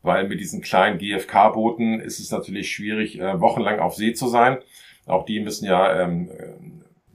Weil 0.02 0.28
mit 0.28 0.38
diesen 0.38 0.62
kleinen 0.62 0.98
GFK-Booten 0.98 1.98
ist 2.00 2.20
es 2.20 2.30
natürlich 2.30 2.70
schwierig, 2.70 3.18
äh, 3.18 3.40
wochenlang 3.40 3.80
auf 3.80 3.96
See 3.96 4.12
zu 4.12 4.28
sein. 4.28 4.58
Auch 5.06 5.24
die 5.24 5.40
müssen 5.40 5.66
ja 5.66 6.02
ähm, 6.02 6.30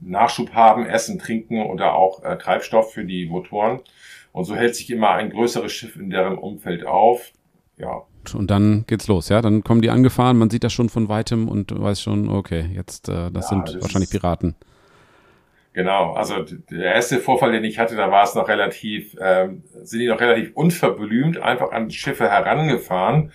Nachschub 0.00 0.52
haben, 0.52 0.86
Essen, 0.86 1.18
Trinken 1.18 1.64
oder 1.64 1.94
auch 1.94 2.22
äh, 2.22 2.36
Treibstoff 2.36 2.92
für 2.92 3.04
die 3.04 3.26
Motoren. 3.26 3.80
Und 4.32 4.44
so 4.44 4.54
hält 4.56 4.74
sich 4.76 4.90
immer 4.90 5.10
ein 5.10 5.30
größeres 5.30 5.72
Schiff 5.72 5.96
in 5.96 6.10
deren 6.10 6.38
Umfeld 6.38 6.86
auf. 6.86 7.32
Ja, 7.76 8.02
und 8.34 8.50
dann 8.50 8.84
geht's 8.86 9.08
los, 9.08 9.28
ja. 9.28 9.42
Dann 9.42 9.64
kommen 9.64 9.82
die 9.82 9.90
angefahren, 9.90 10.38
man 10.38 10.50
sieht 10.50 10.64
das 10.64 10.72
schon 10.72 10.88
von 10.88 11.08
weitem 11.08 11.48
und 11.48 11.78
weiß 11.78 12.00
schon, 12.00 12.28
okay, 12.28 12.70
jetzt, 12.74 13.08
äh, 13.08 13.30
das 13.30 13.50
ja, 13.50 13.56
sind 13.56 13.68
das 13.68 13.82
wahrscheinlich 13.82 14.10
Piraten. 14.10 14.54
Genau, 15.74 16.12
also 16.12 16.42
der 16.70 16.94
erste 16.94 17.18
Vorfall, 17.18 17.52
den 17.52 17.64
ich 17.64 17.78
hatte, 17.78 17.96
da 17.96 18.10
war 18.10 18.24
es 18.24 18.34
noch 18.34 18.48
relativ, 18.48 19.16
ähm, 19.20 19.62
sind 19.82 20.00
die 20.00 20.06
noch 20.06 20.20
relativ 20.20 20.52
unverblümt 20.54 21.38
einfach 21.38 21.72
an 21.72 21.90
Schiffe 21.90 22.28
herangefahren, 22.28 23.32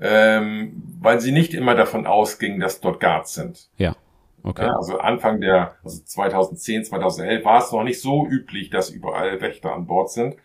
ähm, 0.00 0.82
weil 1.00 1.20
sie 1.20 1.32
nicht 1.32 1.52
immer 1.52 1.74
davon 1.74 2.06
ausgingen, 2.06 2.60
dass 2.60 2.80
dort 2.80 3.00
Guards 3.00 3.34
sind. 3.34 3.68
Ja. 3.76 3.96
Okay. 4.42 4.66
Ja, 4.66 4.76
also 4.76 4.98
Anfang 4.98 5.40
der, 5.40 5.74
also 5.84 6.02
2010, 6.02 6.84
2011 6.84 7.44
war 7.44 7.58
es 7.58 7.72
noch 7.72 7.82
nicht 7.82 8.00
so 8.00 8.26
üblich, 8.26 8.70
dass 8.70 8.88
überall 8.88 9.40
Wächter 9.40 9.74
an 9.74 9.86
Bord 9.86 10.10
sind, 10.10 10.36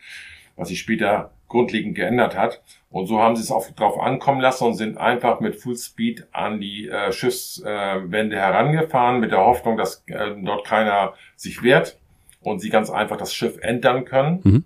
was 0.58 0.68
sich 0.68 0.80
später 0.80 1.32
grundlegend 1.48 1.96
geändert 1.96 2.36
hat. 2.36 2.62
Und 2.96 3.08
so 3.08 3.20
haben 3.20 3.36
sie 3.36 3.42
es 3.42 3.52
auch 3.52 3.70
drauf 3.72 4.00
ankommen 4.00 4.40
lassen 4.40 4.64
und 4.64 4.76
sind 4.76 4.98
einfach 4.98 5.42
mit 5.42 5.58
Full 5.58 5.76
Speed 5.76 6.28
an 6.32 6.62
die 6.62 6.88
äh, 6.88 7.12
Schiffswände 7.12 8.38
äh, 8.38 8.40
herangefahren, 8.40 9.20
mit 9.20 9.34
der 9.34 9.40
Hoffnung, 9.40 9.76
dass 9.76 10.06
äh, 10.08 10.34
dort 10.42 10.66
keiner 10.66 11.14
sich 11.36 11.62
wehrt 11.62 12.00
und 12.40 12.60
sie 12.60 12.70
ganz 12.70 12.90
einfach 12.90 13.18
das 13.18 13.34
Schiff 13.34 13.58
entern 13.60 14.06
können. 14.06 14.40
Mhm. 14.46 14.66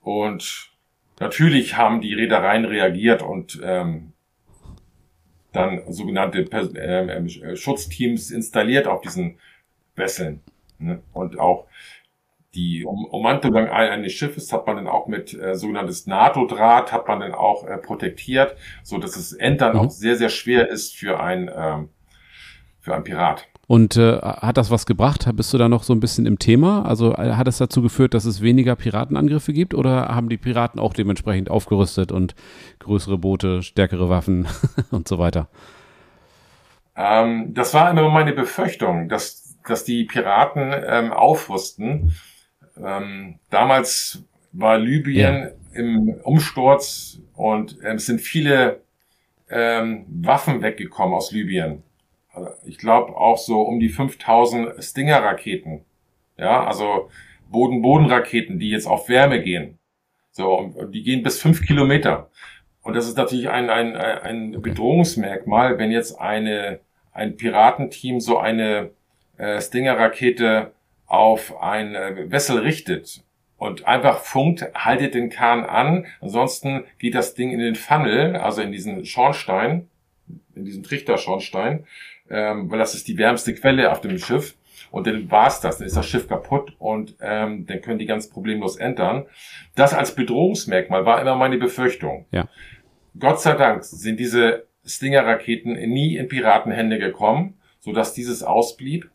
Und 0.00 0.70
natürlich 1.20 1.76
haben 1.76 2.00
die 2.00 2.14
Reedereien 2.14 2.64
reagiert 2.64 3.20
und 3.20 3.60
ähm, 3.62 4.14
dann 5.52 5.82
sogenannte 5.92 6.50
äh, 6.50 7.26
äh, 7.26 7.56
Schutzteams 7.56 8.30
installiert 8.30 8.86
auf 8.86 9.02
diesen 9.02 9.38
Wesseln. 9.96 10.40
Ne? 10.78 11.02
Und 11.12 11.38
auch 11.38 11.66
die 12.54 12.84
um 12.84 13.04
Ummantelung 13.04 13.68
eines 13.68 14.12
Schiffes 14.12 14.52
hat 14.52 14.66
man 14.66 14.76
dann 14.76 14.88
auch 14.88 15.06
mit 15.06 15.34
äh, 15.34 15.54
sogenanntes 15.54 16.06
NATO-Draht 16.06 16.92
hat 16.92 17.06
man 17.06 17.20
dann 17.20 17.34
auch 17.34 17.66
äh, 17.66 17.76
protektiert, 17.76 18.56
so 18.82 18.98
dass 18.98 19.16
es 19.16 19.32
Entern 19.32 19.74
mhm. 19.74 19.80
auch 19.80 19.90
sehr 19.90 20.16
sehr 20.16 20.30
schwer 20.30 20.68
ist 20.68 20.96
für 20.96 21.20
ein 21.20 21.50
ähm, 21.54 21.90
für 22.80 22.94
ein 22.94 23.04
Pirat. 23.04 23.46
Und 23.66 23.98
äh, 23.98 24.16
hat 24.22 24.56
das 24.56 24.70
was 24.70 24.86
gebracht? 24.86 25.28
Bist 25.36 25.52
du 25.52 25.58
da 25.58 25.68
noch 25.68 25.82
so 25.82 25.92
ein 25.92 26.00
bisschen 26.00 26.24
im 26.24 26.38
Thema? 26.38 26.86
Also 26.86 27.12
äh, 27.12 27.34
hat 27.34 27.48
es 27.48 27.58
dazu 27.58 27.82
geführt, 27.82 28.14
dass 28.14 28.24
es 28.24 28.40
weniger 28.40 28.76
Piratenangriffe 28.76 29.52
gibt 29.52 29.74
oder 29.74 30.08
haben 30.08 30.30
die 30.30 30.38
Piraten 30.38 30.80
auch 30.80 30.94
dementsprechend 30.94 31.50
aufgerüstet 31.50 32.10
und 32.10 32.34
größere 32.78 33.18
Boote, 33.18 33.62
stärkere 33.62 34.08
Waffen 34.08 34.48
und 34.90 35.06
so 35.06 35.18
weiter? 35.18 35.48
Ähm, 36.96 37.52
das 37.52 37.74
war 37.74 37.90
immer 37.90 38.08
meine 38.08 38.32
Befürchtung, 38.32 39.10
dass 39.10 39.48
dass 39.68 39.84
die 39.84 40.04
Piraten 40.04 40.74
ähm, 40.86 41.12
aufrüsten. 41.12 42.14
Ähm, 42.84 43.38
damals 43.50 44.24
war 44.52 44.78
Libyen 44.78 45.34
ja. 45.42 45.50
im 45.72 46.20
Umsturz 46.22 47.20
und 47.34 47.78
ähm, 47.82 47.96
es 47.96 48.06
sind 48.06 48.20
viele 48.20 48.82
ähm, 49.50 50.06
Waffen 50.08 50.62
weggekommen 50.62 51.14
aus 51.14 51.32
Libyen. 51.32 51.82
Ich 52.64 52.78
glaube 52.78 53.16
auch 53.16 53.38
so 53.38 53.62
um 53.62 53.80
die 53.80 53.88
5000 53.88 54.82
Stinger-Raketen. 54.82 55.84
Ja, 56.36 56.64
also 56.64 57.10
Boden-Boden-Raketen, 57.50 58.58
die 58.58 58.70
jetzt 58.70 58.86
auf 58.86 59.08
Wärme 59.08 59.42
gehen. 59.42 59.78
So, 60.30 60.72
die 60.92 61.02
gehen 61.02 61.22
bis 61.22 61.40
fünf 61.40 61.62
Kilometer. 61.66 62.30
Und 62.82 62.94
das 62.94 63.08
ist 63.08 63.16
natürlich 63.16 63.48
ein, 63.48 63.70
ein, 63.70 63.96
ein 63.96 64.62
Bedrohungsmerkmal, 64.62 65.78
wenn 65.78 65.90
jetzt 65.90 66.20
eine, 66.20 66.80
ein 67.12 67.36
Piratenteam 67.36 68.20
so 68.20 68.38
eine 68.38 68.90
äh, 69.36 69.60
Stinger-Rakete 69.60 70.72
auf 71.08 71.60
ein 71.60 71.94
äh, 71.94 72.30
Wessel 72.30 72.60
richtet 72.60 73.24
und 73.56 73.86
einfach 73.88 74.20
funkt, 74.20 74.64
haltet 74.74 75.14
den 75.14 75.30
Kahn 75.30 75.64
an, 75.64 76.06
ansonsten 76.20 76.84
geht 76.98 77.14
das 77.14 77.34
Ding 77.34 77.50
in 77.50 77.58
den 77.58 77.74
Funnel, 77.74 78.36
also 78.36 78.62
in 78.62 78.70
diesen 78.70 79.04
Schornstein, 79.04 79.88
in 80.54 80.64
diesen 80.64 80.84
Trichterschornstein, 80.84 81.86
ähm, 82.30 82.70
weil 82.70 82.78
das 82.78 82.94
ist 82.94 83.08
die 83.08 83.18
wärmste 83.18 83.54
Quelle 83.54 83.90
auf 83.90 84.00
dem 84.00 84.18
Schiff. 84.18 84.54
Und 84.90 85.06
dann 85.06 85.30
war's 85.30 85.60
das, 85.60 85.78
dann 85.78 85.86
ist 85.86 85.96
das 85.96 86.06
Schiff 86.06 86.28
kaputt 86.28 86.74
und 86.78 87.16
ähm, 87.20 87.66
dann 87.66 87.82
können 87.82 87.98
die 87.98 88.06
ganz 88.06 88.30
problemlos 88.30 88.76
entern. 88.76 89.26
Das 89.74 89.92
als 89.92 90.14
Bedrohungsmerkmal 90.14 91.04
war 91.04 91.20
immer 91.20 91.34
meine 91.34 91.58
Befürchtung. 91.58 92.26
Ja. 92.30 92.48
Gott 93.18 93.40
sei 93.40 93.54
Dank 93.54 93.84
sind 93.84 94.18
diese 94.18 94.66
Stinger-Raketen 94.86 95.72
nie 95.72 96.16
in 96.16 96.28
Piratenhände 96.28 96.98
gekommen, 96.98 97.58
sodass 97.80 98.14
dieses 98.14 98.42
ausblieb. 98.42 99.10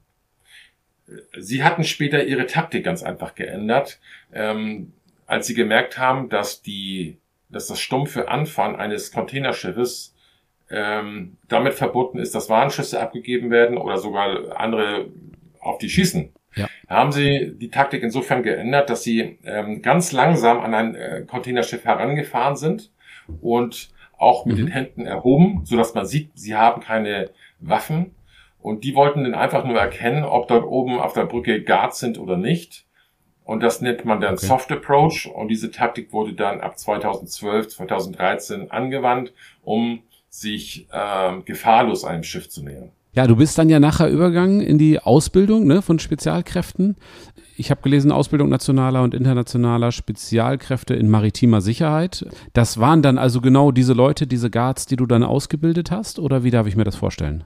Sie 1.38 1.64
hatten 1.64 1.84
später 1.84 2.24
ihre 2.24 2.46
Taktik 2.46 2.84
ganz 2.84 3.04
einfach 3.04 3.36
geändert, 3.36 4.00
ähm, 4.34 4.94
als 5.26 5.48
sie 5.48 5.54
gemerkt 5.54 5.98
haben, 5.98 6.30
dass 6.30 6.62
die, 6.62 7.18
dass 7.50 7.68
das 7.68 7.80
stumpfe 7.80 8.30
Anfahren 8.30 8.76
eines 8.76 9.12
Containerschiffes 9.12 10.16
ähm, 10.70 11.38
damit 11.48 11.74
verbunden 11.74 12.20
ist, 12.20 12.34
dass 12.36 12.50
Warnschüsse 12.50 13.00
abgegeben 13.00 13.52
werden 13.52 13.78
oder 13.78 13.98
sogar 13.98 14.60
andere 14.60 15.08
auf 15.60 15.78
die 15.78 15.90
schießen. 15.90 16.34
Ja. 16.56 16.68
Da 16.88 16.96
haben 16.96 17.12
sie 17.12 17.54
die 17.56 17.70
Taktik 17.70 18.04
insofern 18.04 18.44
geändert, 18.44 18.90
dass 18.90 19.04
sie 19.04 19.40
ähm, 19.44 19.82
ganz 19.82 20.12
langsam 20.12 20.60
an 20.60 20.74
ein 20.74 20.96
äh, 20.96 21.26
Containerschiff 21.28 21.86
herangefahren 21.86 22.56
sind 22.56 22.92
und 23.42 23.92
auch 24.18 24.46
mit 24.46 24.58
mhm. 24.58 24.66
den 24.66 24.68
Händen 24.68 25.06
erhoben, 25.06 25.62
so 25.66 25.78
dass 25.78 25.94
man 25.94 26.06
sieht, 26.06 26.32
sie 26.36 26.56
haben 26.56 26.82
keine 26.82 27.32
Waffen. 27.60 28.16
Und 28.64 28.86
die 28.86 28.96
wollten 28.96 29.26
dann 29.26 29.36
einfach 29.36 29.66
nur 29.66 29.78
erkennen, 29.78 30.24
ob 30.24 30.48
dort 30.48 30.64
oben 30.64 30.98
auf 30.98 31.12
der 31.12 31.26
Brücke 31.26 31.62
Guards 31.62 32.00
sind 32.00 32.18
oder 32.18 32.38
nicht. 32.38 32.86
Und 33.44 33.62
das 33.62 33.82
nennt 33.82 34.06
man 34.06 34.22
dann 34.22 34.36
okay. 34.36 34.46
Soft 34.46 34.72
Approach. 34.72 35.30
Und 35.32 35.50
diese 35.50 35.70
Taktik 35.70 36.14
wurde 36.14 36.34
dann 36.34 36.62
ab 36.62 36.80
2012, 36.80 37.68
2013 37.68 38.72
angewandt, 38.72 39.34
um 39.64 40.04
sich 40.30 40.88
äh, 40.94 41.42
gefahrlos 41.44 42.06
einem 42.06 42.24
Schiff 42.24 42.50
zu 42.50 42.64
nähern. 42.64 42.92
Ja, 43.12 43.28
du 43.28 43.36
bist 43.36 43.58
dann 43.58 43.68
ja 43.68 43.82
nachher 43.82 44.10
übergegangen 44.10 44.62
in 44.62 44.78
die 44.78 44.98
Ausbildung 44.98 45.68
ne, 45.68 45.82
von 45.82 46.00
Spezialkräften. 46.00 46.96
Ich 47.58 47.70
habe 47.70 47.82
gelesen, 47.82 48.14
Ausbildung 48.14 48.48
nationaler 48.48 49.04
und 49.04 49.14
internationaler 49.14 49.92
Spezialkräfte 49.92 50.96
in 50.96 51.10
maritimer 51.10 51.60
Sicherheit. 51.60 52.26
Das 52.54 52.80
waren 52.80 53.02
dann 53.02 53.18
also 53.18 53.42
genau 53.42 53.72
diese 53.72 53.94
Leute, 53.94 54.26
diese 54.26 54.50
Guards, 54.50 54.86
die 54.86 54.96
du 54.96 55.06
dann 55.06 55.22
ausgebildet 55.22 55.92
hast? 55.92 56.18
Oder 56.18 56.46
wie 56.46 56.50
darf 56.50 56.66
ich 56.66 56.78
mir 56.78 56.86
das 56.86 56.96
vorstellen? 56.96 57.44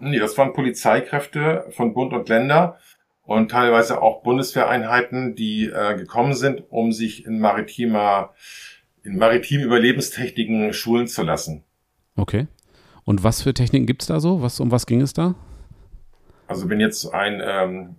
Nee, 0.00 0.18
das 0.18 0.36
waren 0.38 0.52
Polizeikräfte 0.52 1.66
von 1.70 1.94
Bund 1.94 2.12
und 2.12 2.28
Länder 2.28 2.78
und 3.22 3.50
teilweise 3.50 4.02
auch 4.02 4.22
Bundeswehreinheiten, 4.22 5.34
die 5.34 5.66
äh, 5.66 5.96
gekommen 5.96 6.34
sind, 6.34 6.64
um 6.70 6.92
sich 6.92 7.26
in 7.26 7.38
maritimer, 7.38 8.34
in 9.04 9.18
maritim 9.18 9.60
Überlebenstechniken 9.60 10.72
schulen 10.72 11.06
zu 11.06 11.22
lassen. 11.22 11.62
Okay. 12.16 12.48
Und 13.04 13.22
was 13.22 13.42
für 13.42 13.54
Techniken 13.54 13.86
gibt's 13.86 14.06
da 14.06 14.20
so? 14.20 14.42
Was, 14.42 14.60
um 14.60 14.70
was 14.70 14.86
ging 14.86 15.00
es 15.00 15.12
da? 15.12 15.34
Also 16.46 16.68
wenn 16.68 16.80
jetzt 16.80 17.06
ein, 17.14 17.40
ähm, 17.44 17.96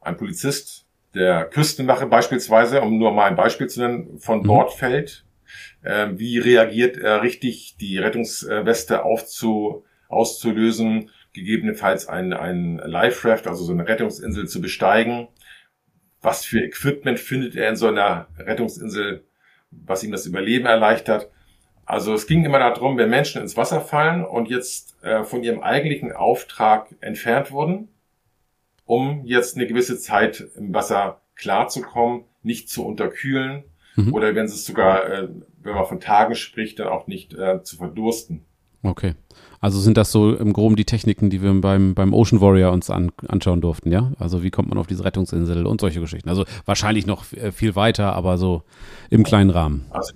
ein 0.00 0.16
Polizist 0.16 0.86
der 1.14 1.44
Küstenwache 1.44 2.06
beispielsweise, 2.06 2.80
um 2.80 2.98
nur 2.98 3.12
mal 3.12 3.26
ein 3.26 3.36
Beispiel 3.36 3.66
zu 3.66 3.80
nennen, 3.80 4.18
von 4.18 4.38
mhm. 4.38 4.46
Bord 4.46 4.72
fällt, 4.72 5.24
äh, 5.82 6.08
wie 6.12 6.38
reagiert 6.38 6.96
er 6.96 7.22
richtig, 7.22 7.76
die 7.78 7.98
Rettungsweste 7.98 9.04
aufzu, 9.04 9.84
auszulösen, 10.08 11.10
gegebenenfalls 11.32 12.08
ein, 12.08 12.32
ein 12.32 12.76
Life 12.78 13.28
Raft, 13.28 13.46
also 13.46 13.64
so 13.64 13.72
eine 13.72 13.88
Rettungsinsel 13.88 14.48
zu 14.48 14.60
besteigen. 14.60 15.28
Was 16.20 16.44
für 16.44 16.60
Equipment 16.60 17.18
findet 17.18 17.56
er 17.56 17.68
in 17.68 17.76
so 17.76 17.88
einer 17.88 18.28
Rettungsinsel, 18.38 19.24
was 19.70 20.04
ihm 20.04 20.12
das 20.12 20.26
Überleben 20.26 20.66
erleichtert? 20.66 21.30
Also 21.84 22.14
es 22.14 22.26
ging 22.26 22.44
immer 22.44 22.58
darum, 22.58 22.96
wenn 22.96 23.10
Menschen 23.10 23.42
ins 23.42 23.56
Wasser 23.56 23.80
fallen 23.80 24.24
und 24.24 24.48
jetzt 24.48 25.02
äh, 25.02 25.24
von 25.24 25.42
ihrem 25.42 25.60
eigentlichen 25.60 26.12
Auftrag 26.12 26.94
entfernt 27.00 27.50
wurden, 27.50 27.88
um 28.84 29.24
jetzt 29.24 29.56
eine 29.56 29.66
gewisse 29.66 29.98
Zeit 29.98 30.46
im 30.56 30.72
Wasser 30.72 31.20
klarzukommen, 31.34 32.24
nicht 32.42 32.68
zu 32.68 32.86
unterkühlen 32.86 33.64
mhm. 33.96 34.14
oder 34.14 34.34
wenn 34.34 34.46
es 34.46 34.64
sogar, 34.64 35.08
äh, 35.10 35.28
wenn 35.62 35.74
man 35.74 35.86
von 35.86 36.00
Tagen 36.00 36.34
spricht, 36.34 36.78
dann 36.78 36.88
auch 36.88 37.06
nicht 37.08 37.34
äh, 37.34 37.62
zu 37.62 37.76
verdursten. 37.76 38.44
Okay. 38.82 39.14
Also 39.62 39.78
sind 39.78 39.96
das 39.96 40.10
so 40.10 40.34
im 40.34 40.52
Groben 40.52 40.74
die 40.74 40.84
Techniken, 40.84 41.30
die 41.30 41.40
wir 41.40 41.52
beim, 41.60 41.94
beim 41.94 42.12
Ocean 42.12 42.40
Warrior 42.40 42.72
uns 42.72 42.90
an, 42.90 43.12
anschauen 43.28 43.60
durften, 43.60 43.92
ja? 43.92 44.10
Also 44.18 44.42
wie 44.42 44.50
kommt 44.50 44.68
man 44.68 44.76
auf 44.76 44.88
diese 44.88 45.04
Rettungsinsel 45.04 45.66
und 45.66 45.80
solche 45.80 46.00
Geschichten. 46.00 46.28
Also 46.28 46.44
wahrscheinlich 46.66 47.06
noch 47.06 47.32
äh, 47.32 47.52
viel 47.52 47.76
weiter, 47.76 48.14
aber 48.14 48.38
so 48.38 48.64
im 49.08 49.22
kleinen 49.22 49.50
Rahmen. 49.50 49.86
Also 49.90 50.14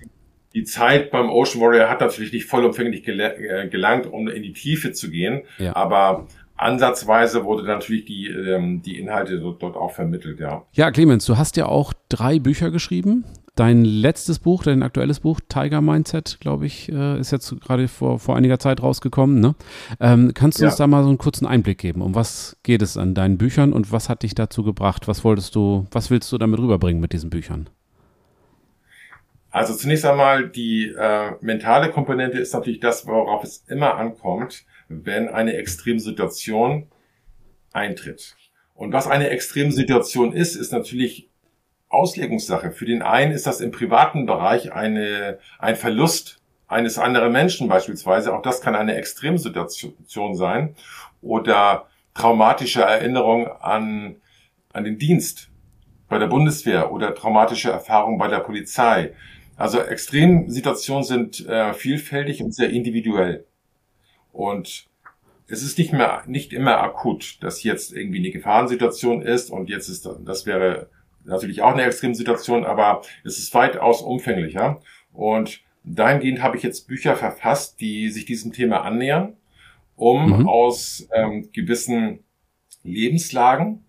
die 0.53 0.65
Zeit 0.65 1.13
beim 1.13 1.31
Ocean 1.31 1.63
Warrior 1.63 1.89
hat 1.89 2.01
natürlich 2.01 2.33
nicht 2.33 2.47
vollumfänglich 2.47 3.05
gel 3.05 3.21
äh, 3.21 3.69
gelangt, 3.69 4.07
um 4.07 4.27
in 4.27 4.43
die 4.43 4.53
Tiefe 4.53 4.91
zu 4.91 5.11
gehen. 5.11 5.43
Ja. 5.59 5.77
Aber 5.77 6.27
ansatzweise 6.57 7.45
wurde 7.45 7.63
natürlich 7.65 8.05
die, 8.05 8.27
ähm, 8.27 8.83
die 8.83 8.99
Inhalte 8.99 9.39
dort, 9.39 9.63
dort 9.63 9.77
auch 9.77 9.93
vermittelt, 9.93 10.41
ja. 10.41 10.65
Ja, 10.73 10.91
Clemens, 10.91 11.25
du 11.25 11.37
hast 11.37 11.57
ja 11.57 11.67
auch 11.67 11.93
drei 12.09 12.41
Bücher 12.41 12.73
geschrieben. 12.73 13.25
Dein 13.57 13.87
letztes 13.87 14.39
Buch, 14.39 14.65
dein 14.65 14.83
aktuelles 14.83 15.21
Buch, 15.21 15.41
Tiger 15.49 15.81
Mindset, 15.81 16.39
glaube 16.41 16.67
ich, 16.67 16.93
äh, 16.93 17.19
ist 17.19 17.33
jetzt 17.33 17.59
gerade 17.63 17.89
vor, 17.89 18.19
vor 18.19 18.37
einiger 18.37 18.59
Zeit 18.59 18.83
rausgekommen. 18.83 19.41
Ne? 19.41 19.55
Ähm, 19.99 20.33
kannst 20.35 20.59
du 20.59 20.65
ja. 20.65 20.69
uns 20.69 20.77
da 20.77 20.87
mal 20.87 21.03
so 21.03 21.09
einen 21.09 21.17
kurzen 21.17 21.47
Einblick 21.47 21.79
geben? 21.79 22.03
Um 22.03 22.15
was 22.15 22.59
geht 22.65 22.83
es 22.83 22.99
an 22.99 23.15
deinen 23.15 23.39
Büchern 23.39 23.73
und 23.73 23.91
was 23.93 24.11
hat 24.11 24.25
dich 24.25 24.35
dazu 24.35 24.63
gebracht? 24.63 25.09
Was 25.09 25.25
wolltest 25.25 25.55
du, 25.55 25.87
was 25.91 26.11
willst 26.11 26.31
du 26.31 26.37
damit 26.37 26.61
rüberbringen 26.61 27.01
mit 27.01 27.15
diesen 27.15 27.31
Büchern? 27.31 27.71
Also 29.51 29.75
zunächst 29.75 30.05
einmal 30.05 30.51
die 30.51 30.89
äh, 30.89 31.31
mentale 31.41 31.91
Komponente 31.91 32.39
ist 32.39 32.53
natürlich 32.53 32.81
das, 32.81 33.07
worauf 33.07 33.43
es 33.43 33.65
immer 33.69 33.95
ankommt, 33.95 34.67
wenn 34.89 35.29
eine 35.31 35.55
Extremsituation 35.55 36.89
eintritt. 37.73 38.37
Und 38.75 38.93
was 38.93 39.07
eine 39.07 39.31
Extremsituation 39.31 40.35
ist, 40.35 40.57
ist 40.57 40.73
natürlich 40.73 41.31
Auslegungssache. 41.89 42.73
Für 42.73 42.87
den 42.87 43.03
einen 43.03 43.33
ist 43.33 43.47
das 43.47 43.61
im 43.61 43.71
privaten 43.71 44.27
Bereich 44.27 44.73
eine, 44.73 45.39
ein 45.59 45.77
Verlust 45.77 46.41
eines 46.69 46.99
anderen 46.99 47.33
Menschen 47.33 47.69
beispielsweise. 47.69 48.35
Auch 48.35 48.43
das 48.43 48.61
kann 48.61 48.75
eine 48.75 48.97
Extremsituation 48.97 50.35
sein. 50.35 50.75
Oder 51.23 51.87
traumatische 52.15 52.83
Erinnerung 52.83 53.47
an, 53.47 54.17
an 54.73 54.85
den 54.85 54.99
Dienst 54.99 55.49
bei 56.09 56.19
der 56.19 56.27
Bundeswehr 56.27 56.93
oder 56.93 57.15
traumatische 57.15 57.71
Erfahrung 57.71 58.19
bei 58.19 58.29
der 58.29 58.41
Polizei. 58.41 59.13
Also 59.57 59.81
Extremsituationen 59.81 61.05
sind 61.05 61.47
äh, 61.47 61.73
vielfältig 61.73 62.43
und 62.43 62.55
sehr 62.55 62.71
individuell. 62.71 63.45
Und 64.33 64.87
es 65.49 65.63
ist 65.63 65.79
nicht 65.79 65.93
mehr, 65.93 66.23
nicht 66.27 66.53
immer 66.53 66.81
akut, 66.83 67.43
dass 67.43 67.63
jetzt 67.63 67.93
irgendwie 67.93 68.19
eine 68.19 68.31
Gefahrensituation 68.31 69.23
ist 69.23 69.51
und 69.51 69.71
jetzt 69.71 69.89
ist, 69.89 70.09
das 70.25 70.45
wäre 70.45 70.89
natürlich 71.27 71.63
auch 71.63 71.73
eine 71.73 71.83
Extremsituation, 71.83 72.65
aber 72.65 73.03
es 73.25 73.39
ist 73.39 73.55
weitaus 73.55 74.03
umfänglicher. 74.03 74.81
Und 75.13 75.61
dahingehend 75.85 76.43
habe 76.43 76.57
ich 76.57 76.63
jetzt 76.63 76.89
Bücher 76.89 77.17
verfasst, 77.17 77.81
die 77.81 78.11
sich 78.11 78.25
diesem 78.25 78.53
Thema 78.53 78.83
annähern, 78.83 79.37
um 79.97 80.41
mhm. 80.41 80.49
aus 80.49 81.09
ähm, 81.13 81.51
gewissen 81.53 82.25
Lebenslagen, 82.83 83.85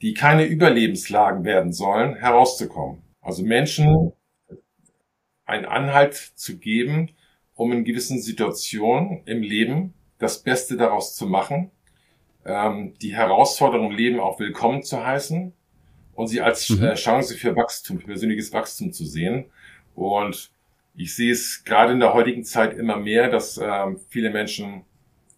die 0.00 0.14
keine 0.14 0.44
Überlebenslagen 0.44 1.44
werden 1.44 1.72
sollen, 1.72 2.16
herauszukommen. 2.16 3.02
Also 3.20 3.44
Menschen 3.44 4.12
einen 5.44 5.64
Anhalt 5.64 6.14
zu 6.14 6.58
geben, 6.58 7.10
um 7.54 7.72
in 7.72 7.84
gewissen 7.84 8.20
Situationen 8.20 9.22
im 9.26 9.42
Leben 9.42 9.94
das 10.18 10.42
Beste 10.42 10.76
daraus 10.76 11.14
zu 11.14 11.26
machen, 11.26 11.70
ähm, 12.44 12.94
die 13.00 13.14
Herausforderung 13.14 13.90
im 13.90 13.96
Leben 13.96 14.20
auch 14.20 14.40
willkommen 14.40 14.82
zu 14.82 15.04
heißen 15.04 15.52
und 16.14 16.26
sie 16.26 16.40
als 16.40 16.68
mhm. 16.70 16.84
äh, 16.84 16.94
Chance 16.94 17.36
für 17.36 17.56
Wachstum, 17.56 18.00
für 18.00 18.06
persönliches 18.06 18.52
Wachstum 18.52 18.92
zu 18.92 19.04
sehen. 19.04 19.46
Und 19.94 20.52
ich 20.94 21.14
sehe 21.14 21.32
es 21.32 21.64
gerade 21.64 21.92
in 21.92 22.00
der 22.00 22.14
heutigen 22.14 22.44
Zeit 22.44 22.76
immer 22.76 22.96
mehr, 22.96 23.30
dass 23.30 23.58
ähm, 23.62 23.98
viele 24.08 24.30
Menschen 24.30 24.84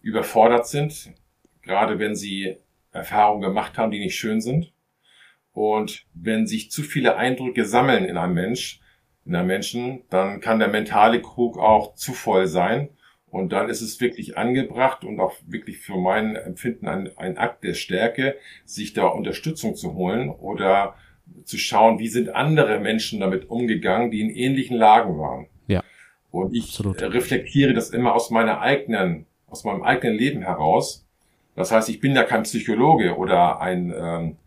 überfordert 0.01 0.67
sind, 0.67 1.13
gerade 1.61 1.99
wenn 1.99 2.15
sie 2.15 2.57
Erfahrungen 2.91 3.41
gemacht 3.41 3.77
haben, 3.77 3.91
die 3.91 3.99
nicht 3.99 4.15
schön 4.15 4.41
sind. 4.41 4.71
Und 5.53 6.05
wenn 6.13 6.47
sich 6.47 6.69
zu 6.69 6.83
viele 6.83 7.15
Eindrücke 7.15 7.65
sammeln 7.65 8.05
in 8.05 8.17
einem 8.17 8.33
Mensch, 8.33 8.81
in 9.25 9.35
einem 9.35 9.47
Menschen, 9.47 10.03
dann 10.09 10.41
kann 10.41 10.59
der 10.59 10.67
mentale 10.67 11.21
Krug 11.21 11.57
auch 11.57 11.95
zu 11.95 12.13
voll 12.13 12.47
sein. 12.47 12.89
Und 13.35 13.51
dann 13.51 13.67
ist 13.67 13.81
es 13.81 13.99
wirklich 13.99 14.37
angebracht 14.37 15.03
und 15.03 15.19
auch 15.19 15.33
wirklich 15.45 15.79
für 15.79 15.97
mein 15.97 16.37
Empfinden 16.37 16.87
ein, 16.87 17.09
ein 17.17 17.37
Akt 17.37 17.65
der 17.65 17.73
Stärke, 17.73 18.37
sich 18.63 18.93
da 18.93 19.07
Unterstützung 19.07 19.75
zu 19.75 19.93
holen 19.93 20.29
oder 20.29 20.95
zu 21.43 21.57
schauen, 21.57 21.99
wie 21.99 22.07
sind 22.07 22.29
andere 22.29 22.79
Menschen 22.79 23.19
damit 23.19 23.49
umgegangen, 23.49 24.09
die 24.09 24.21
in 24.21 24.29
ähnlichen 24.29 24.77
Lagen 24.77 25.19
waren. 25.19 25.47
Ja. 25.67 25.83
Und 26.31 26.55
ich 26.55 26.69
Absolut. 26.69 27.01
reflektiere 27.01 27.73
das 27.73 27.89
immer 27.89 28.15
aus 28.15 28.29
meiner 28.29 28.61
eigenen, 28.61 29.25
aus 29.49 29.65
meinem 29.65 29.83
eigenen 29.83 30.15
Leben 30.15 30.41
heraus. 30.41 31.05
Das 31.57 31.73
heißt, 31.73 31.89
ich 31.89 31.99
bin 31.99 32.15
ja 32.15 32.23
kein 32.23 32.43
Psychologe 32.43 33.17
oder 33.17 33.59
ein, 33.59 33.93
ähm, 33.93 34.37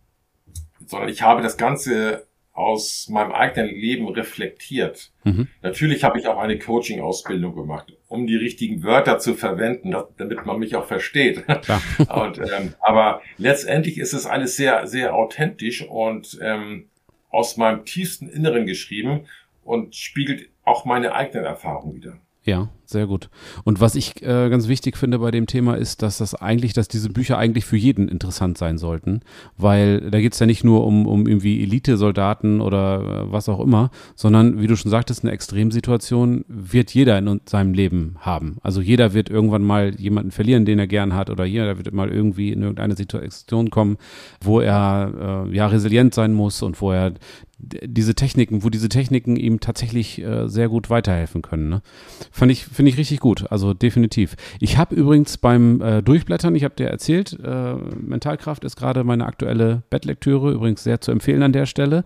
sondern 0.87 1.11
ich 1.11 1.20
habe 1.20 1.42
das 1.42 1.59
Ganze 1.59 2.27
aus 2.59 3.09
meinem 3.09 3.31
eigenen 3.31 3.73
Leben 3.73 4.09
reflektiert. 4.09 5.12
Mhm. 5.23 5.47
Natürlich 5.62 6.03
habe 6.03 6.18
ich 6.18 6.27
auch 6.27 6.38
eine 6.38 6.59
Coaching-Ausbildung 6.59 7.55
gemacht, 7.55 7.97
um 8.09 8.27
die 8.27 8.35
richtigen 8.35 8.83
Wörter 8.83 9.21
zu 9.21 9.35
verwenden, 9.35 9.94
damit 10.16 10.44
man 10.44 10.59
mich 10.59 10.75
auch 10.75 10.87
versteht. 10.87 11.44
und, 12.09 12.38
ähm, 12.38 12.75
aber 12.81 13.23
letztendlich 13.37 13.99
ist 13.99 14.12
es 14.12 14.27
alles 14.27 14.57
sehr, 14.57 14.88
sehr 14.88 15.14
authentisch 15.14 15.87
und 15.88 16.37
ähm, 16.42 16.88
aus 17.31 17.57
meinem 17.57 17.85
tiefsten 17.85 18.29
Inneren 18.29 18.66
geschrieben 18.66 19.27
und 19.62 19.94
spiegelt 19.94 20.49
auch 20.64 20.85
meine 20.85 21.14
eigenen 21.14 21.44
Erfahrungen 21.44 21.94
wieder. 21.94 22.18
Ja, 22.42 22.71
sehr 22.90 23.07
gut. 23.07 23.29
Und 23.64 23.81
was 23.81 23.94
ich 23.94 24.22
äh, 24.22 24.48
ganz 24.48 24.66
wichtig 24.66 24.96
finde 24.96 25.18
bei 25.18 25.31
dem 25.31 25.46
Thema 25.46 25.74
ist, 25.74 26.03
dass 26.03 26.18
das 26.18 26.35
eigentlich, 26.35 26.72
dass 26.72 26.88
diese 26.88 27.11
Bücher 27.11 27.37
eigentlich 27.37 27.66
für 27.66 27.77
jeden 27.77 28.09
interessant 28.09 28.57
sein 28.57 28.79
sollten, 28.79 29.20
weil 29.57 30.11
da 30.11 30.20
geht 30.20 30.33
es 30.33 30.38
ja 30.38 30.46
nicht 30.46 30.64
nur 30.64 30.87
um, 30.87 31.07
um 31.07 31.27
irgendwie 31.27 31.62
Elite-Soldaten 31.62 32.61
oder 32.61 33.27
äh, 33.27 33.33
was 33.33 33.48
auch 33.48 33.61
immer, 33.61 33.90
sondern 34.14 34.61
wie 34.61 34.66
du 34.66 34.77
schon 34.77 34.90
sagtest, 34.90 35.22
eine 35.22 35.33
Extremsituation 35.33 36.44
wird 36.48 36.94
jeder 36.94 37.18
in 37.18 37.40
seinem 37.46 37.74
Leben 37.74 38.16
haben. 38.20 38.57
Also 38.62 38.81
jeder 38.81 39.12
wird 39.12 39.29
irgendwann 39.29 39.62
mal 39.62 39.94
jemanden 40.01 40.31
verlieren, 40.31 40.64
den 40.64 40.79
er 40.79 40.87
gern 40.87 41.14
hat, 41.14 41.29
oder 41.29 41.44
jeder 41.44 41.77
wird 41.77 41.92
mal 41.92 42.11
irgendwie 42.11 42.53
in 42.53 42.62
irgendeine 42.62 42.96
Situation 42.96 43.70
kommen, 43.70 43.98
wo 44.40 44.61
er 44.61 45.46
äh, 45.46 45.55
ja 45.55 45.66
resilient 45.66 46.14
sein 46.14 46.33
muss 46.33 46.62
und 46.62 46.81
wo 46.81 46.92
er 46.92 47.12
diese 47.61 48.14
Techniken, 48.14 48.62
wo 48.62 48.70
diese 48.70 48.88
Techniken 48.88 49.37
ihm 49.37 49.61
tatsächlich 49.61 50.22
äh, 50.22 50.48
sehr 50.48 50.68
gut 50.68 50.90
weiterhelfen 50.90 51.42
können. 51.42 51.68
Ne? 51.68 51.83
Fand 52.31 52.53
ich, 52.53 52.64
finde 52.79 52.93
ich 52.93 52.97
richtig 52.97 53.19
gut, 53.19 53.51
also 53.51 53.75
definitiv. 53.75 54.37
Ich 54.61 54.79
habe 54.79 54.95
übrigens 54.95 55.37
beim 55.37 55.81
äh, 55.81 56.01
Durchblättern, 56.01 56.55
ich 56.55 56.62
habe 56.62 56.77
dir 56.77 56.87
erzählt, 56.87 57.37
äh, 57.45 57.75
Mentalkraft 57.75 58.62
ist 58.62 58.77
gerade 58.77 59.03
meine 59.03 59.27
aktuelle 59.27 59.83
Bettlektüre, 59.91 60.53
übrigens 60.53 60.85
sehr 60.85 61.01
zu 61.01 61.11
empfehlen 61.11 61.43
an 61.43 61.53
der 61.53 61.67
Stelle. 61.67 62.05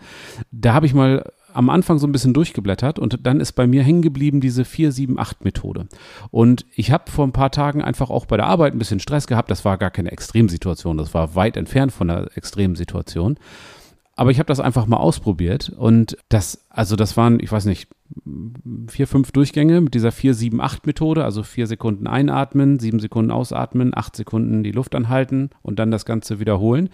Da 0.51 0.73
habe 0.73 0.87
ich 0.87 0.95
mal 0.95 1.31
am 1.53 1.69
Anfang 1.69 1.99
so 1.99 2.07
ein 2.07 2.13
bisschen 2.13 2.33
durchgeblättert 2.33 2.99
und 2.99 3.27
dann 3.27 3.39
ist 3.39 3.53
bei 3.53 3.67
mir 3.67 3.83
hängen 3.83 4.01
geblieben 4.01 4.41
diese 4.41 4.63
4-7-8-Methode. 4.63 5.89
Und 6.31 6.65
ich 6.75 6.91
habe 6.91 7.11
vor 7.11 7.27
ein 7.27 7.33
paar 7.33 7.51
Tagen 7.51 7.83
einfach 7.83 8.09
auch 8.09 8.25
bei 8.25 8.39
der 8.39 8.47
Arbeit 8.47 8.73
ein 8.73 8.79
bisschen 8.79 8.99
Stress 8.99 9.27
gehabt. 9.27 9.51
Das 9.51 9.67
war 9.67 9.77
gar 9.77 9.91
keine 9.91 10.11
Extremsituation, 10.11 10.97
das 10.97 11.13
war 11.13 11.35
weit 11.35 11.59
entfernt 11.59 11.93
von 11.93 12.09
einer 12.09 12.35
Extremsituation. 12.35 13.37
Aber 14.14 14.31
ich 14.31 14.38
habe 14.38 14.46
das 14.46 14.61
einfach 14.61 14.87
mal 14.87 14.98
ausprobiert 14.98 15.70
und 15.70 16.18
das, 16.29 16.66
also 16.68 16.96
das 16.96 17.16
waren, 17.16 17.40
ich 17.40 17.51
weiß 17.51 17.64
nicht, 17.64 17.88
vier, 18.88 19.07
fünf 19.07 19.33
Durchgänge 19.33 19.81
mit 19.81 19.94
dieser 19.94 20.11
4-7-8-Methode, 20.11 21.25
also 21.25 21.42
vier 21.42 21.66
Sekunden 21.66 22.07
einatmen, 22.07 22.79
sieben 22.79 23.01
Sekunden 23.01 23.31
ausatmen, 23.31 23.92
acht 23.94 24.14
Sekunden 24.14 24.62
die 24.62 24.72
Luft 24.72 24.94
anhalten 24.94 25.48
und 25.62 25.79
dann 25.79 25.90
das 25.90 26.05
Ganze 26.05 26.40
wiederholen. 26.40 26.90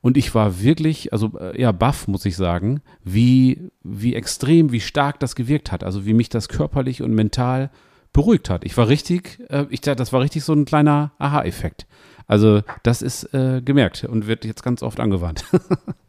Und 0.00 0.16
ich 0.16 0.34
war 0.34 0.60
wirklich, 0.60 1.12
also 1.12 1.38
äh, 1.38 1.60
ja, 1.60 1.72
baff, 1.72 2.08
muss 2.08 2.24
ich 2.26 2.36
sagen, 2.36 2.80
wie, 3.04 3.70
wie 3.82 4.14
extrem, 4.14 4.72
wie 4.72 4.80
stark 4.80 5.20
das 5.20 5.34
gewirkt 5.34 5.72
hat. 5.72 5.84
Also 5.84 6.04
wie 6.04 6.14
mich 6.14 6.28
das 6.28 6.48
körperlich 6.48 7.02
und 7.02 7.14
mental 7.14 7.70
beruhigt 8.12 8.50
hat. 8.50 8.64
Ich 8.64 8.76
war 8.76 8.88
richtig, 8.88 9.40
äh, 9.50 9.66
ich 9.70 9.80
das 9.80 10.12
war 10.12 10.20
richtig 10.20 10.44
so 10.44 10.52
ein 10.52 10.64
kleiner 10.64 11.12
Aha-Effekt. 11.18 11.86
Also 12.26 12.62
das 12.82 13.02
ist 13.02 13.32
äh, 13.34 13.62
gemerkt 13.64 14.04
und 14.04 14.26
wird 14.26 14.44
jetzt 14.44 14.62
ganz 14.62 14.82
oft 14.82 15.00
angewandt. 15.00 15.44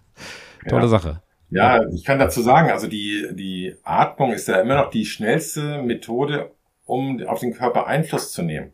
Tolle 0.68 0.84
ja. 0.84 0.88
Sache. 0.88 1.22
Ja, 1.50 1.88
ich 1.94 2.04
kann 2.04 2.20
dazu 2.20 2.42
sagen, 2.42 2.72
also 2.72 2.88
die, 2.88 3.28
die 3.32 3.76
Atmung 3.84 4.34
ist 4.34 4.48
ja 4.48 4.60
immer 4.60 4.76
noch 4.76 4.90
die 4.90 5.06
schnellste 5.06 5.82
Methode, 5.82 6.52
um 6.86 7.26
auf 7.26 7.40
den 7.40 7.54
Körper 7.54 7.88
Einfluss 7.88 8.32
zu 8.34 8.42
nehmen, 8.42 8.74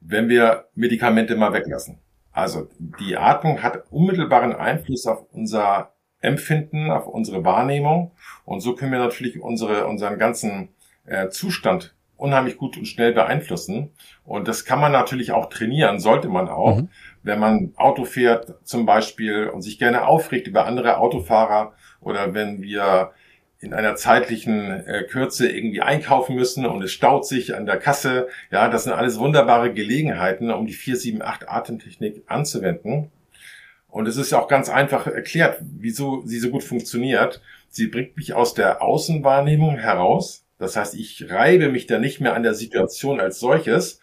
wenn 0.00 0.28
wir 0.28 0.66
Medikamente 0.74 1.36
mal 1.36 1.52
weglassen. 1.52 1.98
Also 2.32 2.68
die 2.78 3.16
Atmung 3.16 3.62
hat 3.62 3.84
unmittelbaren 3.90 4.52
Einfluss 4.52 5.06
auf 5.06 5.26
unser 5.32 5.92
Empfinden, 6.20 6.90
auf 6.90 7.06
unsere 7.06 7.44
Wahrnehmung 7.44 8.12
und 8.44 8.60
so 8.60 8.74
können 8.74 8.92
wir 8.92 8.98
natürlich 8.98 9.40
unsere, 9.40 9.86
unseren 9.86 10.18
ganzen 10.18 10.70
äh, 11.04 11.28
Zustand 11.28 11.94
unheimlich 12.16 12.56
gut 12.56 12.76
und 12.76 12.86
schnell 12.86 13.12
beeinflussen. 13.12 13.90
Und 14.24 14.46
das 14.46 14.64
kann 14.64 14.80
man 14.80 14.92
natürlich 14.92 15.32
auch 15.32 15.48
trainieren, 15.48 15.98
sollte 15.98 16.28
man 16.28 16.48
auch. 16.48 16.78
Mhm 16.78 16.88
wenn 17.22 17.38
man 17.38 17.72
Auto 17.76 18.04
fährt 18.04 18.54
zum 18.64 18.86
Beispiel 18.86 19.48
und 19.48 19.62
sich 19.62 19.78
gerne 19.78 20.06
aufregt 20.06 20.46
über 20.46 20.66
andere 20.66 20.98
Autofahrer 20.98 21.74
oder 22.00 22.34
wenn 22.34 22.62
wir 22.62 23.12
in 23.62 23.72
einer 23.72 23.94
zeitlichen 23.94 24.84
äh, 24.86 25.04
Kürze 25.04 25.48
irgendwie 25.48 25.82
einkaufen 25.82 26.34
müssen 26.34 26.66
und 26.66 26.82
es 26.82 26.90
staut 26.90 27.24
sich 27.26 27.54
an 27.54 27.64
der 27.64 27.76
Kasse. 27.76 28.26
Ja, 28.50 28.68
das 28.68 28.84
sind 28.84 28.92
alles 28.92 29.20
wunderbare 29.20 29.72
Gelegenheiten, 29.72 30.50
um 30.50 30.66
die 30.66 30.72
478 30.72 31.48
Atemtechnik 31.48 32.24
anzuwenden. 32.26 33.12
Und 33.88 34.08
es 34.08 34.16
ist 34.16 34.32
auch 34.32 34.48
ganz 34.48 34.68
einfach 34.68 35.06
erklärt, 35.06 35.58
wieso 35.60 36.22
sie 36.26 36.40
so 36.40 36.50
gut 36.50 36.64
funktioniert. 36.64 37.40
Sie 37.68 37.86
bringt 37.86 38.16
mich 38.16 38.34
aus 38.34 38.54
der 38.54 38.82
Außenwahrnehmung 38.82 39.78
heraus. 39.78 40.44
Das 40.58 40.76
heißt, 40.76 40.94
ich 40.96 41.30
reibe 41.30 41.68
mich 41.68 41.86
da 41.86 41.98
nicht 41.98 42.20
mehr 42.20 42.34
an 42.34 42.42
der 42.42 42.54
Situation 42.54 43.20
als 43.20 43.38
solches, 43.38 44.00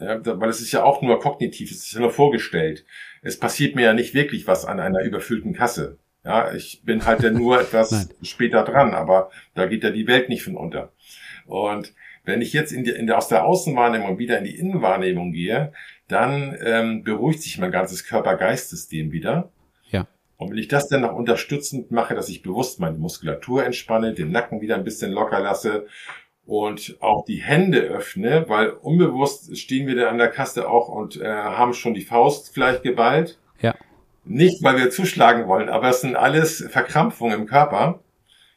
ja, 0.00 0.20
weil 0.40 0.50
es 0.50 0.60
ist 0.60 0.72
ja 0.72 0.84
auch 0.84 1.02
nur 1.02 1.20
kognitiv, 1.20 1.70
es 1.70 1.84
ist 1.84 1.92
ja 1.92 2.00
nur 2.00 2.10
vorgestellt. 2.10 2.84
Es 3.22 3.38
passiert 3.38 3.74
mir 3.74 3.86
ja 3.86 3.92
nicht 3.92 4.14
wirklich 4.14 4.46
was 4.46 4.64
an 4.64 4.80
einer 4.80 5.02
überfüllten 5.02 5.52
Kasse. 5.52 5.98
Ja, 6.24 6.52
ich 6.52 6.82
bin 6.84 7.06
halt 7.06 7.22
ja 7.22 7.30
nur 7.30 7.60
etwas 7.60 8.08
später 8.22 8.64
dran, 8.64 8.94
aber 8.94 9.30
da 9.54 9.66
geht 9.66 9.84
ja 9.84 9.90
die 9.90 10.06
Welt 10.06 10.28
nicht 10.28 10.42
von 10.42 10.56
unter. 10.56 10.92
Und 11.46 11.94
wenn 12.24 12.42
ich 12.42 12.52
jetzt 12.52 12.72
in 12.72 12.84
die, 12.84 12.90
in 12.90 13.06
der, 13.06 13.16
aus 13.16 13.28
der 13.28 13.46
Außenwahrnehmung 13.46 14.18
wieder 14.18 14.38
in 14.38 14.44
die 14.44 14.58
Innenwahrnehmung 14.58 15.32
gehe, 15.32 15.72
dann 16.08 16.56
ähm, 16.62 17.02
beruhigt 17.02 17.42
sich 17.42 17.58
mein 17.58 17.70
ganzes 17.70 18.04
Körper-Geist-System 18.04 19.12
wieder. 19.12 19.50
Ja. 19.90 20.06
Und 20.36 20.50
wenn 20.50 20.58
ich 20.58 20.68
das 20.68 20.88
dann 20.88 21.00
noch 21.00 21.14
unterstützend 21.14 21.90
mache, 21.90 22.14
dass 22.14 22.28
ich 22.28 22.42
bewusst 22.42 22.80
meine 22.80 22.98
Muskulatur 22.98 23.64
entspanne, 23.64 24.12
den 24.12 24.30
Nacken 24.30 24.60
wieder 24.60 24.74
ein 24.74 24.84
bisschen 24.84 25.12
locker 25.12 25.40
lasse 25.40 25.86
und 26.48 26.96
auch 27.00 27.26
die 27.26 27.42
Hände 27.42 27.80
öffne, 27.80 28.46
weil 28.48 28.70
unbewusst 28.70 29.58
stehen 29.58 29.86
wir 29.86 29.94
da 29.94 30.08
an 30.08 30.16
der 30.16 30.28
Kasse 30.28 30.66
auch 30.70 30.88
und 30.88 31.20
äh, 31.20 31.28
haben 31.28 31.74
schon 31.74 31.92
die 31.92 32.00
Faust 32.00 32.54
vielleicht 32.54 32.82
geballt. 32.82 33.38
Ja. 33.60 33.74
Nicht, 34.24 34.62
weil 34.62 34.78
wir 34.78 34.88
zuschlagen 34.90 35.46
wollen, 35.46 35.68
aber 35.68 35.90
es 35.90 36.00
sind 36.00 36.16
alles 36.16 36.66
Verkrampfungen 36.70 37.40
im 37.40 37.46
Körper. 37.46 38.00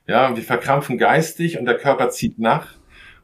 Ja, 0.07 0.33
wir 0.33 0.41
verkrampfen 0.41 0.97
geistig 0.97 1.59
und 1.59 1.65
der 1.65 1.77
Körper 1.77 2.09
zieht 2.11 2.39
nach. 2.39 2.75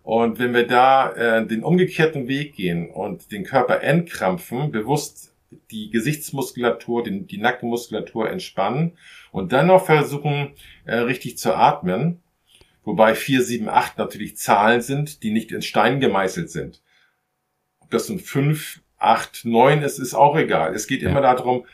Und 0.03 0.37
wenn 0.37 0.53
wir 0.53 0.67
da 0.67 1.11
äh, 1.13 1.47
den 1.47 1.63
umgekehrten 1.63 2.27
Weg 2.27 2.53
gehen 2.53 2.89
und 2.89 3.31
den 3.31 3.45
Körper 3.45 3.81
entkrampfen, 3.83 4.71
bewusst 4.71 5.33
die 5.71 5.89
Gesichtsmuskulatur, 5.91 7.03
den, 7.03 7.25
die 7.25 7.37
Nackenmuskulatur 7.37 8.29
entspannen 8.29 8.97
und 9.31 9.53
dann 9.53 9.67
noch 9.67 9.85
versuchen, 9.85 10.51
äh, 10.83 10.95
richtig 10.95 11.37
zu 11.37 11.55
atmen, 11.55 12.21
Wobei 12.87 13.15
4, 13.15 13.43
7, 13.43 13.67
8 13.67 13.97
natürlich 13.97 14.37
Zahlen 14.37 14.79
sind, 14.79 15.21
die 15.21 15.31
nicht 15.31 15.51
in 15.51 15.61
Stein 15.61 15.99
gemeißelt 15.99 16.49
sind. 16.49 16.81
Ob 17.81 17.91
das 17.91 18.07
nun 18.07 18.17
5, 18.17 18.79
8, 18.97 19.43
9 19.43 19.81
ist, 19.81 19.99
ist 19.99 20.13
auch 20.13 20.37
egal. 20.37 20.73
Es 20.73 20.87
geht 20.87 21.01
ja. 21.01 21.09
immer 21.09 21.19
darum, 21.19 21.65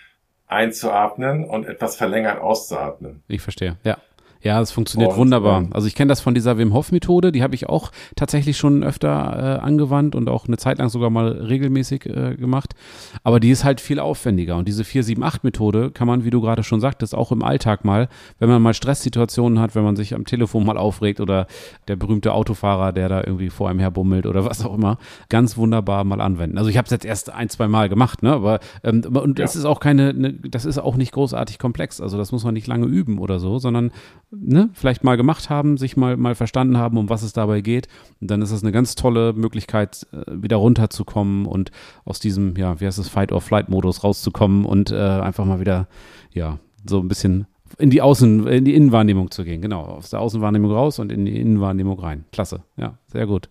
einzuatmen 0.47 1.45
und 1.45 1.67
etwas 1.67 1.97
verlängert 1.97 2.41
auszuatmen. 2.41 3.21
Ich 3.27 3.41
verstehe, 3.41 3.77
ja. 3.83 3.99
Ja, 4.43 4.59
es 4.59 4.71
funktioniert 4.71 5.11
und, 5.11 5.17
wunderbar. 5.17 5.61
Ähm, 5.61 5.69
also 5.71 5.87
ich 5.87 5.95
kenne 5.95 6.09
das 6.09 6.19
von 6.19 6.33
dieser 6.33 6.57
Wim 6.57 6.73
Hof 6.73 6.91
Methode, 6.91 7.31
die 7.31 7.41
habe 7.41 7.55
ich 7.55 7.69
auch 7.69 7.91
tatsächlich 8.17 8.57
schon 8.57 8.83
öfter 8.83 9.09
äh, 9.09 9.65
angewandt 9.65 10.15
und 10.15 10.29
auch 10.29 10.47
eine 10.47 10.57
Zeit 10.57 10.79
lang 10.79 10.89
sogar 10.89 11.09
mal 11.09 11.31
regelmäßig 11.31 12.05
äh, 12.05 12.35
gemacht. 12.35 12.75
Aber 13.23 13.39
die 13.39 13.51
ist 13.51 13.63
halt 13.63 13.79
viel 13.79 13.99
aufwendiger 13.99 14.57
und 14.57 14.67
diese 14.67 14.83
478 14.83 15.43
Methode 15.43 15.91
kann 15.91 16.07
man, 16.07 16.25
wie 16.25 16.29
du 16.29 16.41
gerade 16.41 16.63
schon 16.63 16.81
sagtest, 16.81 17.15
auch 17.15 17.31
im 17.31 17.41
Alltag 17.41 17.85
mal, 17.85 18.09
wenn 18.39 18.49
man 18.49 18.61
mal 18.61 18.73
Stresssituationen 18.73 19.59
hat, 19.59 19.75
wenn 19.75 19.83
man 19.83 19.95
sich 19.95 20.13
am 20.13 20.25
Telefon 20.25 20.65
mal 20.65 20.77
aufregt 20.77 21.21
oder 21.21 21.47
der 21.87 21.95
berühmte 21.95 22.33
Autofahrer, 22.33 22.91
der 22.91 23.07
da 23.07 23.21
irgendwie 23.21 23.49
vor 23.49 23.69
einem 23.69 23.79
herbummelt 23.79 24.25
oder 24.25 24.43
was 24.49 24.65
auch 24.65 24.73
immer, 24.73 24.97
ganz 25.29 25.55
wunderbar 25.55 26.03
mal 26.03 26.19
anwenden. 26.19 26.57
Also 26.57 26.69
ich 26.69 26.77
habe 26.77 26.85
es 26.85 26.91
jetzt 26.91 27.05
erst 27.05 27.31
ein, 27.31 27.47
zwei 27.47 27.69
Mal 27.69 27.87
gemacht, 27.87 28.23
ne? 28.23 28.33
Aber 28.33 28.59
ähm, 28.83 29.03
und 29.05 29.39
ja. 29.39 29.45
das 29.45 29.55
ist 29.55 29.63
auch 29.63 29.79
keine, 29.79 30.13
ne, 30.13 30.33
das 30.33 30.65
ist 30.65 30.79
auch 30.79 30.97
nicht 30.97 31.13
großartig 31.13 31.59
komplex. 31.59 32.01
Also 32.01 32.17
das 32.17 32.33
muss 32.33 32.43
man 32.43 32.53
nicht 32.53 32.67
lange 32.67 32.87
üben 32.87 33.19
oder 33.19 33.39
so, 33.39 33.57
sondern 33.57 33.91
ne, 34.35 34.69
vielleicht 34.73 35.03
mal 35.03 35.17
gemacht 35.17 35.49
haben, 35.49 35.77
sich 35.77 35.97
mal, 35.97 36.17
mal 36.17 36.35
verstanden 36.35 36.77
haben, 36.77 36.97
um 36.97 37.09
was 37.09 37.23
es 37.23 37.33
dabei 37.33 37.61
geht. 37.61 37.87
Und 38.21 38.31
dann 38.31 38.41
ist 38.41 38.51
das 38.51 38.63
eine 38.63 38.71
ganz 38.71 38.95
tolle 38.95 39.33
Möglichkeit, 39.33 40.07
äh, 40.11 40.23
wieder 40.31 40.57
runterzukommen 40.57 41.45
und 41.45 41.71
aus 42.05 42.19
diesem, 42.19 42.55
ja, 42.57 42.79
wie 42.79 42.85
heißt 42.85 42.99
es, 42.99 43.09
Fight-or-Flight-Modus 43.09 44.03
rauszukommen 44.03 44.65
und 44.65 44.91
äh, 44.91 44.95
einfach 44.95 45.45
mal 45.45 45.59
wieder, 45.59 45.87
ja, 46.31 46.59
so 46.85 46.99
ein 46.99 47.07
bisschen 47.07 47.47
in 47.77 47.89
die 47.89 48.01
Außen, 48.01 48.47
in 48.47 48.65
die 48.65 48.75
Innenwahrnehmung 48.75 49.31
zu 49.31 49.43
gehen. 49.43 49.61
Genau, 49.61 49.81
aus 49.81 50.09
der 50.09 50.19
Außenwahrnehmung 50.19 50.71
raus 50.71 50.99
und 50.99 51.11
in 51.11 51.25
die 51.25 51.39
Innenwahrnehmung 51.39 51.99
rein. 51.99 52.25
Klasse, 52.31 52.63
ja, 52.77 52.97
sehr 53.07 53.25
gut. 53.25 53.49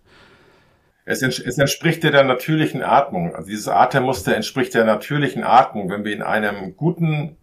Es, 1.05 1.21
entspricht 1.21 2.03
der 2.03 2.23
natürlichen 2.23 2.81
Atmung. 2.81 3.35
Also 3.35 3.49
dieses 3.49 3.67
Atemmuster 3.67 4.35
entspricht 4.35 4.73
der 4.73 4.85
natürlichen 4.85 5.43
Atmung, 5.43 5.89
wenn 5.89 6.05
wir 6.05 6.13
in 6.13 6.21
einem 6.21 6.77
guten 6.77 7.35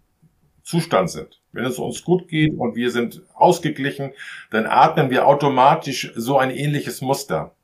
Zustand 0.62 1.11
sind. 1.11 1.40
Wenn 1.53 1.64
es 1.64 1.79
uns 1.79 2.05
gut 2.05 2.29
geht 2.29 2.55
und 2.57 2.77
wir 2.77 2.90
sind 2.90 3.23
ausgeglichen, 3.35 4.12
dann 4.51 4.66
atmen 4.66 5.11
wir 5.11 5.27
automatisch 5.27 6.12
so 6.14 6.38
ein 6.38 6.51
ähnliches 6.51 7.01
Muster. 7.01 7.55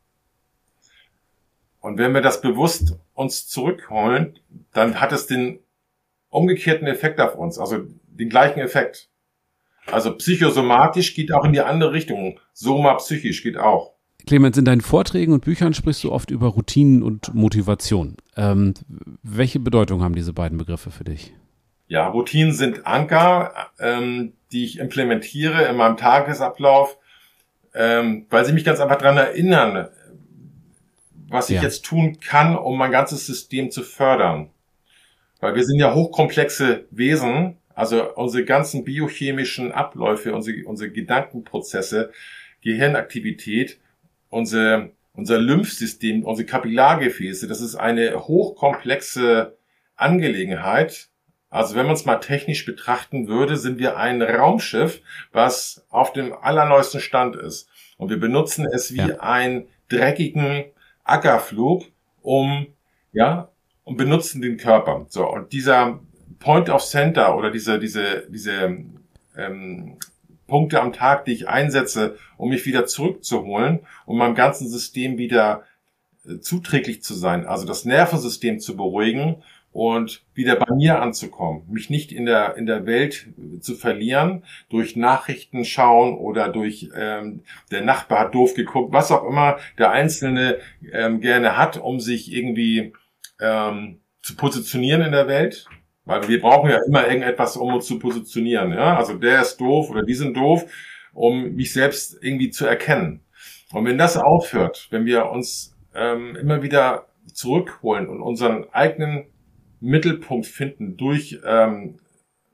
Und 1.81 1.99
wenn 1.99 2.15
wir 2.15 2.21
das 2.21 2.41
bewusst 2.41 2.97
uns 3.15 3.47
zurückholen, 3.47 4.39
dann 4.73 5.01
hat 5.01 5.13
es 5.13 5.27
den 5.27 5.61
umgekehrten 6.31 6.87
Effekt 6.89 7.21
auf 7.21 7.37
uns, 7.37 7.59
also 7.59 7.79
den 8.09 8.29
gleichen 8.29 8.61
Effekt. 8.61 9.09
Also 9.87 10.17
psychosomatisch 10.17 11.15
geht 11.15 11.33
auch 11.33 11.45
in 11.45 11.53
die 11.53 11.61
andere 11.61 11.93
Richtung. 11.93 12.41
Soma 12.53 12.95
psychisch 12.95 13.43
geht 13.43 13.57
auch. 13.57 13.93
Clemens, 14.27 14.59
in 14.59 14.65
deinen 14.65 14.81
Vorträgen 14.81 15.33
und 15.33 15.45
Büchern 15.45 15.73
sprichst 15.73 16.03
du 16.03 16.11
oft 16.11 16.33
über 16.33 16.49
Routinen 16.49 17.05
und 17.05 17.33
Motivation. 17.33 18.17
Ähm, 18.37 18.75
welche 19.23 19.61
Bedeutung 19.61 20.03
haben 20.03 20.17
diese 20.17 20.33
beiden 20.33 20.59
Begriffe 20.59 20.91
für 20.91 21.05
dich? 21.05 21.33
Ja, 21.89 22.09
Routinen 22.09 22.53
sind 22.53 22.87
Anker, 22.87 23.71
ähm, 23.79 24.33
die 24.53 24.65
ich 24.65 24.79
implementiere 24.79 25.65
in 25.65 25.77
meinem 25.77 25.97
Tagesablauf, 25.97 26.99
ähm, 27.75 28.27
weil 28.31 28.45
sie 28.45 28.53
mich 28.53 28.65
ganz 28.65 28.81
einfach 28.81 28.99
daran 28.99 29.19
erinnern, 29.19 29.89
was 31.29 31.51
ich 31.51 31.57
ja. 31.57 31.63
jetzt 31.63 31.85
tun 31.85 32.19
kann, 32.21 32.57
um 32.57 32.79
mein 32.79 32.91
ganzes 32.91 33.27
System 33.27 33.71
zu 33.71 33.83
fördern. 33.83 34.51
Weil 35.41 35.55
wir 35.55 35.65
sind 35.65 35.79
ja 35.79 35.95
hochkomplexe 35.95 36.87
Wesen, 36.91 37.59
also 37.75 38.15
unsere 38.15 38.45
ganzen 38.45 38.85
biochemischen 38.85 39.71
Abläufe, 39.71 40.35
unsere, 40.35 40.65
unsere 40.65 40.91
Gedankenprozesse, 40.91 42.11
Gehirnaktivität, 42.63 43.79
unsere, 44.31 44.93
unser 45.13 45.39
Lymphsystem, 45.39 46.25
unsere 46.25 46.47
Kapillargefäße, 46.47 47.47
das 47.47 47.61
ist 47.61 47.75
eine 47.77 48.27
hochkomplexe 48.27 49.57
Angelegenheit. 49.95 51.09
Also 51.51 51.75
wenn 51.75 51.87
man 51.87 51.95
es 51.95 52.05
mal 52.05 52.17
technisch 52.17 52.65
betrachten 52.65 53.29
würde, 53.29 53.57
sind 53.57 53.79
wir 53.79 53.97
ein 53.97 54.21
Raumschiff, 54.21 55.01
was 55.33 55.87
auf 55.91 56.13
dem 56.13 56.33
allerneuesten 56.33 57.01
Stand 57.01 57.37
ist. 57.37 57.69
Und 57.97 58.11
wir 58.11 58.19
benutzen 58.21 58.67
es 58.67 58.93
wie 58.93 58.99
ja. 58.99 59.21
einen 59.21 59.69
dreckigen 59.89 60.65
Ackerflug, 61.05 61.85
um, 62.23 62.67
ja, 63.13 63.49
und 63.85 63.97
benutzen 63.97 64.43
den 64.43 64.57
Körper. 64.57 65.07
So, 65.09 65.31
und 65.31 65.53
dieser 65.53 66.01
Point 66.41 66.69
of 66.69 66.85
Center 66.85 67.37
oder 67.37 67.51
diese, 67.51 67.79
diese, 67.79 68.27
diese 68.29 68.77
ähm, 69.37 69.99
Punkte 70.47 70.81
am 70.81 70.93
Tag, 70.93 71.25
die 71.25 71.33
ich 71.33 71.49
einsetze, 71.49 72.19
um 72.37 72.51
mich 72.51 72.67
wieder 72.67 72.87
zurückzuholen, 72.87 73.81
um 74.05 74.19
meinem 74.19 74.35
ganzen 74.35 74.69
System 74.69 75.19
wieder 75.19 75.65
äh, 76.27 76.39
zuträglich 76.41 77.03
zu 77.03 77.15
sein, 77.15 77.47
also 77.47 77.67
das 77.67 77.85
Nervensystem 77.85 78.59
zu 78.59 78.77
beruhigen 78.77 79.43
und 79.77 80.23
wieder 80.33 80.57
bei 80.57 80.75
mir 80.75 81.03
anzukommen, 81.03 81.65
mich 81.69 81.91
nicht 81.91 82.11
in 82.11 82.25
der 82.25 82.57
in 82.57 82.65
der 82.65 82.87
Welt 82.87 83.27
zu 83.61 83.75
verlieren 83.75 84.43
durch 84.71 84.97
Nachrichten 84.97 85.67
schauen 85.67 86.17
oder 86.17 86.49
durch 86.49 86.89
ähm, 86.97 87.43
der 87.71 87.83
Nachbar 87.83 88.21
hat 88.21 88.35
doof 88.35 88.55
geguckt, 88.55 88.95
was 88.95 89.13
auch 89.13 89.29
immer 89.29 89.59
der 89.77 89.91
Einzelne 89.91 90.61
ähm, 90.93 91.21
gerne 91.21 91.59
hat, 91.59 91.77
um 91.77 92.01
sich 92.01 92.33
irgendwie 92.33 92.95
ähm, 93.39 94.01
zu 94.23 94.35
positionieren 94.35 95.03
in 95.03 95.13
der 95.13 95.29
Welt 95.29 95.67
weil 96.07 96.29
wir 96.29 96.41
brauchen 96.41 96.71
ja 96.71 96.79
immer 96.87 97.09
irgendetwas, 97.09 97.57
um 97.57 97.75
uns 97.75 97.87
zu 97.87 97.99
positionieren. 97.99 98.73
Ja? 98.73 98.97
Also 98.97 99.15
der 99.15 99.43
ist 99.43 99.57
doof 99.57 99.91
oder 99.91 100.05
die 100.05 100.15
sind 100.15 100.37
doof, 100.37 100.65
um 101.13 101.57
mich 101.57 101.73
selbst 101.73 102.17
irgendwie 102.23 102.51
zu 102.51 102.65
erkennen. 102.65 103.25
Und 103.73 103.87
wenn 103.87 103.99
das 103.99 104.17
aufhört, 104.17 104.87
wenn 104.91 105.05
wir 105.05 105.27
uns 105.31 105.77
ähm, 105.97 106.37
immer 106.37 106.63
wieder 106.63 107.09
zurückholen 107.33 108.09
und 108.09 108.23
unseren 108.23 108.71
eigenen 108.71 109.27
Mittelpunkt 109.87 110.47
finden 110.47 110.97
durch 110.97 111.41
ähm, 111.45 111.99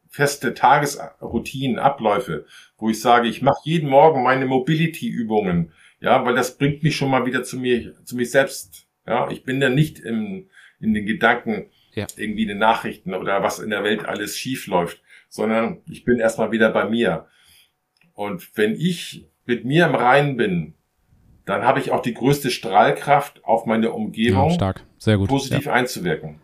feste 0.08 0.54
Tagesroutinen, 0.54 1.78
Abläufe, 1.78 2.44
wo 2.76 2.90
ich 2.90 3.00
sage, 3.00 3.28
ich 3.28 3.42
mache 3.42 3.60
jeden 3.64 3.88
Morgen 3.88 4.22
meine 4.22 4.46
Mobility-Übungen, 4.46 5.72
ja, 6.00 6.24
weil 6.24 6.34
das 6.34 6.58
bringt 6.58 6.82
mich 6.82 6.96
schon 6.96 7.10
mal 7.10 7.26
wieder 7.26 7.42
zu 7.44 7.58
mir, 7.58 7.94
zu 8.04 8.16
mich 8.16 8.30
selbst. 8.30 8.86
Ja, 9.06 9.30
ich 9.30 9.44
bin 9.44 9.60
ja 9.60 9.68
nicht 9.68 9.98
im, 9.98 10.48
in 10.80 10.94
den 10.94 11.06
Gedanken, 11.06 11.70
ja. 11.94 12.06
irgendwie 12.16 12.46
den 12.46 12.58
Nachrichten 12.58 13.14
oder 13.14 13.42
was 13.42 13.58
in 13.58 13.70
der 13.70 13.84
Welt 13.84 14.04
alles 14.04 14.36
schief 14.36 14.66
läuft, 14.66 15.02
sondern 15.28 15.80
ich 15.90 16.04
bin 16.04 16.18
erstmal 16.18 16.52
wieder 16.52 16.70
bei 16.70 16.88
mir. 16.88 17.26
Und 18.14 18.56
wenn 18.56 18.74
ich 18.74 19.28
mit 19.46 19.64
mir 19.64 19.86
im 19.86 19.94
Reinen 19.94 20.36
bin, 20.36 20.74
dann 21.44 21.62
habe 21.62 21.80
ich 21.80 21.90
auch 21.90 22.02
die 22.02 22.14
größte 22.14 22.50
Strahlkraft 22.50 23.44
auf 23.44 23.66
meine 23.66 23.92
Umgebung 23.92 24.50
ja, 24.50 24.54
stark. 24.54 24.84
Sehr 24.98 25.16
gut. 25.16 25.28
positiv 25.28 25.66
ja. 25.66 25.72
einzuwirken. 25.72 26.38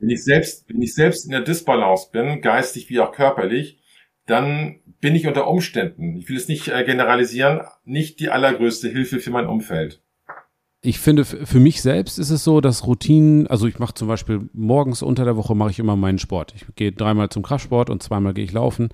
Wenn 0.00 0.08
ich 0.08 0.24
selbst, 0.24 0.68
wenn 0.68 0.82
ich 0.82 0.94
selbst 0.94 1.26
in 1.26 1.30
der 1.30 1.42
Disbalance 1.42 2.08
bin, 2.10 2.40
geistig 2.40 2.88
wie 2.88 3.00
auch 3.00 3.12
körperlich, 3.12 3.78
dann 4.26 4.80
bin 5.00 5.14
ich 5.14 5.26
unter 5.26 5.48
Umständen, 5.48 6.16
ich 6.16 6.28
will 6.28 6.36
es 6.36 6.48
nicht 6.48 6.68
äh, 6.68 6.84
generalisieren, 6.84 7.62
nicht 7.84 8.20
die 8.20 8.30
allergrößte 8.30 8.88
Hilfe 8.88 9.20
für 9.20 9.30
mein 9.30 9.46
Umfeld 9.46 10.02
ich 10.82 10.98
finde, 10.98 11.26
für 11.26 11.60
mich 11.60 11.82
selbst 11.82 12.18
ist 12.18 12.30
es 12.30 12.42
so, 12.42 12.62
dass 12.62 12.86
Routinen, 12.86 13.46
also 13.48 13.66
ich 13.66 13.78
mache 13.78 13.92
zum 13.92 14.08
Beispiel 14.08 14.48
morgens 14.54 15.02
unter 15.02 15.26
der 15.26 15.36
Woche 15.36 15.54
mache 15.54 15.72
ich 15.72 15.78
immer 15.78 15.94
meinen 15.94 16.18
Sport. 16.18 16.54
Ich 16.56 16.64
gehe 16.74 16.90
dreimal 16.90 17.28
zum 17.28 17.42
Kraftsport 17.42 17.90
und 17.90 18.02
zweimal 18.02 18.32
gehe 18.32 18.46
ich 18.46 18.52
laufen. 18.52 18.88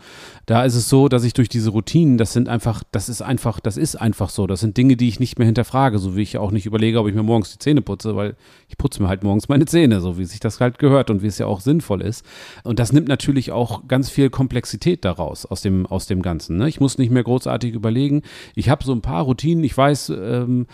Da 0.47 0.65
ist 0.65 0.75
es 0.75 0.89
so, 0.89 1.09
dass 1.09 1.23
ich 1.23 1.33
durch 1.33 1.49
diese 1.49 1.71
Routinen, 1.71 2.19
das 2.19 2.33
sind 2.33 2.49
einfach, 2.49 2.83
das 2.91 3.09
ist 3.09 3.23
einfach, 3.23 3.61
das 3.61 3.77
ist 3.77 3.95
einfach 3.95 4.31
so. 4.31 4.49
Das 4.49 4.59
sind 4.59 4.77
Dinge, 4.77 4.97
die 4.97 5.07
ich 5.07 5.21
nicht 5.21 5.39
mehr 5.39 5.47
hinterfrage, 5.47 6.01
so 6.01 6.17
wie 6.17 6.23
ich 6.23 6.39
auch 6.39 6.51
nicht 6.51 6.67
überlege, 6.67 6.99
ob 6.99 7.07
ich 7.07 7.15
mir 7.15 7.23
morgens 7.23 7.53
die 7.53 7.59
Zähne 7.61 7.83
putze, 7.83 8.17
weil 8.17 8.35
ich 8.67 8.77
putze 8.77 9.01
mir 9.01 9.09
halt 9.09 9.23
morgens 9.23 9.49
meine 9.49 9.67
Zähne, 9.67 10.01
so 10.01 10.19
wie 10.19 10.25
sich 10.25 10.41
das 10.41 10.61
halt 10.61 10.81
gehört 10.81 11.09
und 11.09 11.23
wie 11.23 11.29
es 11.29 11.39
ja 11.39 11.47
auch 11.47 11.61
sinnvoll 11.61 12.03
ist. 12.03 12.27
Und 12.65 12.81
das 12.81 12.93
nimmt 12.93 13.07
natürlich 13.07 13.53
auch 13.53 13.87
ganz 13.87 14.11
viel 14.11 14.29
Komplexität 14.29 15.05
daraus, 15.05 15.47
aus 15.47 15.63
dem, 15.63 15.87
aus 15.87 16.07
dem 16.07 16.21
Ganzen. 16.21 16.57
Ne? 16.57 16.69
Ich 16.69 16.81
muss 16.81 16.99
nicht 16.99 17.13
mehr 17.13 17.23
großartig 17.23 17.75
überlegen. 17.75 18.23
Ich 18.57 18.71
habe 18.71 18.83
so 18.83 18.93
ein 18.93 19.03
paar 19.03 19.23
Routinen, 19.23 19.63
ich 19.63 19.77
weiß, 19.77 20.09
ähm, 20.09 20.67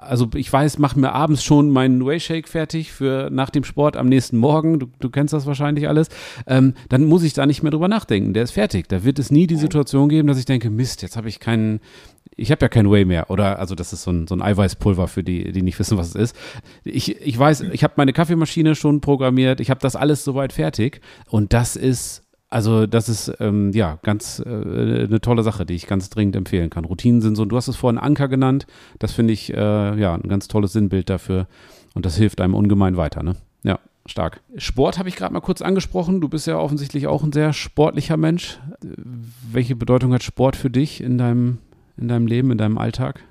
also 0.00 0.28
ich 0.34 0.52
weiß, 0.52 0.78
mach 0.78 0.96
mir 0.96 1.12
abends 1.12 1.42
schon 1.42 1.70
meinen 1.70 2.04
Whey-Shake 2.04 2.48
fertig 2.48 2.92
für 2.92 3.30
nach 3.30 3.50
dem 3.50 3.64
Sport 3.64 3.96
am 3.96 4.08
nächsten 4.08 4.36
Morgen. 4.36 4.78
Du, 4.78 4.86
du 4.98 5.10
kennst 5.10 5.34
das 5.34 5.46
wahrscheinlich 5.46 5.88
alles. 5.88 6.08
Ähm, 6.46 6.74
dann 6.88 7.04
muss 7.04 7.22
ich 7.22 7.32
da 7.32 7.46
nicht 7.46 7.62
mehr 7.62 7.70
drüber 7.70 7.88
nachdenken. 7.88 8.34
Der 8.34 8.44
ist 8.44 8.52
fertig. 8.52 8.88
Da 8.88 9.04
wird 9.04 9.18
es 9.18 9.30
nie 9.30 9.46
die 9.46 9.56
Situation 9.56 10.08
geben, 10.08 10.28
dass 10.28 10.38
ich 10.38 10.44
denke, 10.44 10.70
Mist, 10.70 11.02
jetzt 11.02 11.16
habe 11.16 11.28
ich 11.28 11.40
keinen, 11.40 11.80
ich 12.36 12.50
habe 12.50 12.64
ja 12.64 12.68
kein 12.68 12.90
Whey 12.90 13.04
mehr. 13.04 13.30
Oder 13.30 13.58
also 13.58 13.74
das 13.74 13.92
ist 13.92 14.02
so 14.02 14.10
ein, 14.10 14.26
so 14.26 14.34
ein 14.34 14.42
Eiweißpulver 14.42 15.08
für 15.08 15.24
die, 15.24 15.52
die 15.52 15.62
nicht 15.62 15.78
wissen, 15.78 15.98
was 15.98 16.08
es 16.08 16.14
ist. 16.14 16.36
Ich, 16.84 17.20
ich 17.20 17.38
weiß, 17.38 17.62
ich 17.72 17.84
habe 17.84 17.94
meine 17.96 18.12
Kaffeemaschine 18.12 18.74
schon 18.74 19.00
programmiert. 19.00 19.60
Ich 19.60 19.70
habe 19.70 19.80
das 19.80 19.96
alles 19.96 20.24
soweit 20.24 20.52
fertig. 20.52 21.00
Und 21.28 21.52
das 21.52 21.76
ist 21.76 22.27
also 22.50 22.86
das 22.86 23.08
ist 23.08 23.32
ähm, 23.40 23.72
ja 23.72 23.98
ganz 24.02 24.42
äh, 24.44 24.48
eine 24.48 25.20
tolle 25.20 25.42
Sache, 25.42 25.66
die 25.66 25.74
ich 25.74 25.86
ganz 25.86 26.08
dringend 26.10 26.36
empfehlen 26.36 26.70
kann. 26.70 26.84
Routinen 26.84 27.20
sind 27.20 27.36
so, 27.36 27.44
du 27.44 27.56
hast 27.56 27.68
es 27.68 27.76
vorhin 27.76 27.98
Anker 27.98 28.28
genannt, 28.28 28.66
das 28.98 29.12
finde 29.12 29.34
ich 29.34 29.52
äh, 29.52 29.56
ja 29.56 30.14
ein 30.14 30.28
ganz 30.28 30.48
tolles 30.48 30.72
Sinnbild 30.72 31.10
dafür 31.10 31.46
und 31.94 32.06
das 32.06 32.16
hilft 32.16 32.40
einem 32.40 32.54
ungemein 32.54 32.96
weiter, 32.96 33.22
ne? 33.22 33.36
Ja, 33.64 33.78
stark. 34.06 34.40
Sport 34.56 34.98
habe 34.98 35.08
ich 35.08 35.16
gerade 35.16 35.34
mal 35.34 35.40
kurz 35.40 35.60
angesprochen. 35.62 36.20
Du 36.20 36.28
bist 36.28 36.46
ja 36.46 36.58
offensichtlich 36.58 37.06
auch 37.06 37.22
ein 37.22 37.32
sehr 37.32 37.52
sportlicher 37.52 38.16
Mensch. 38.16 38.58
Welche 38.80 39.76
Bedeutung 39.76 40.14
hat 40.14 40.22
Sport 40.22 40.56
für 40.56 40.70
dich 40.70 41.02
in 41.02 41.18
deinem 41.18 41.58
in 41.96 42.08
deinem 42.08 42.28
Leben, 42.28 42.52
in 42.52 42.58
deinem 42.58 42.78
Alltag? 42.78 43.24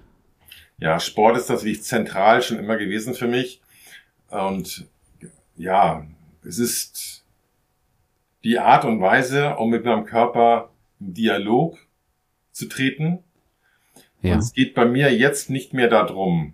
Ja, 0.77 0.99
Sport 0.99 1.37
ist 1.37 1.49
natürlich 1.49 1.83
zentral 1.83 2.41
schon 2.41 2.59
immer 2.59 2.77
gewesen 2.77 3.13
für 3.13 3.27
mich 3.27 3.61
und 4.29 4.85
ja, 5.55 6.05
es 6.43 6.59
ist 6.59 7.16
die 8.47 8.59
Art 8.59 8.85
und 8.85 9.01
Weise, 9.01 9.57
um 9.57 9.69
mit 9.69 9.83
meinem 9.83 10.05
Körper 10.05 10.71
im 11.01 11.13
Dialog 11.13 11.77
zu 12.53 12.69
treten. 12.69 13.19
Ja. 14.21 14.35
Und 14.35 14.39
es 14.39 14.53
geht 14.53 14.73
bei 14.73 14.85
mir 14.85 15.13
jetzt 15.13 15.49
nicht 15.49 15.73
mehr 15.73 15.89
darum, 15.89 16.53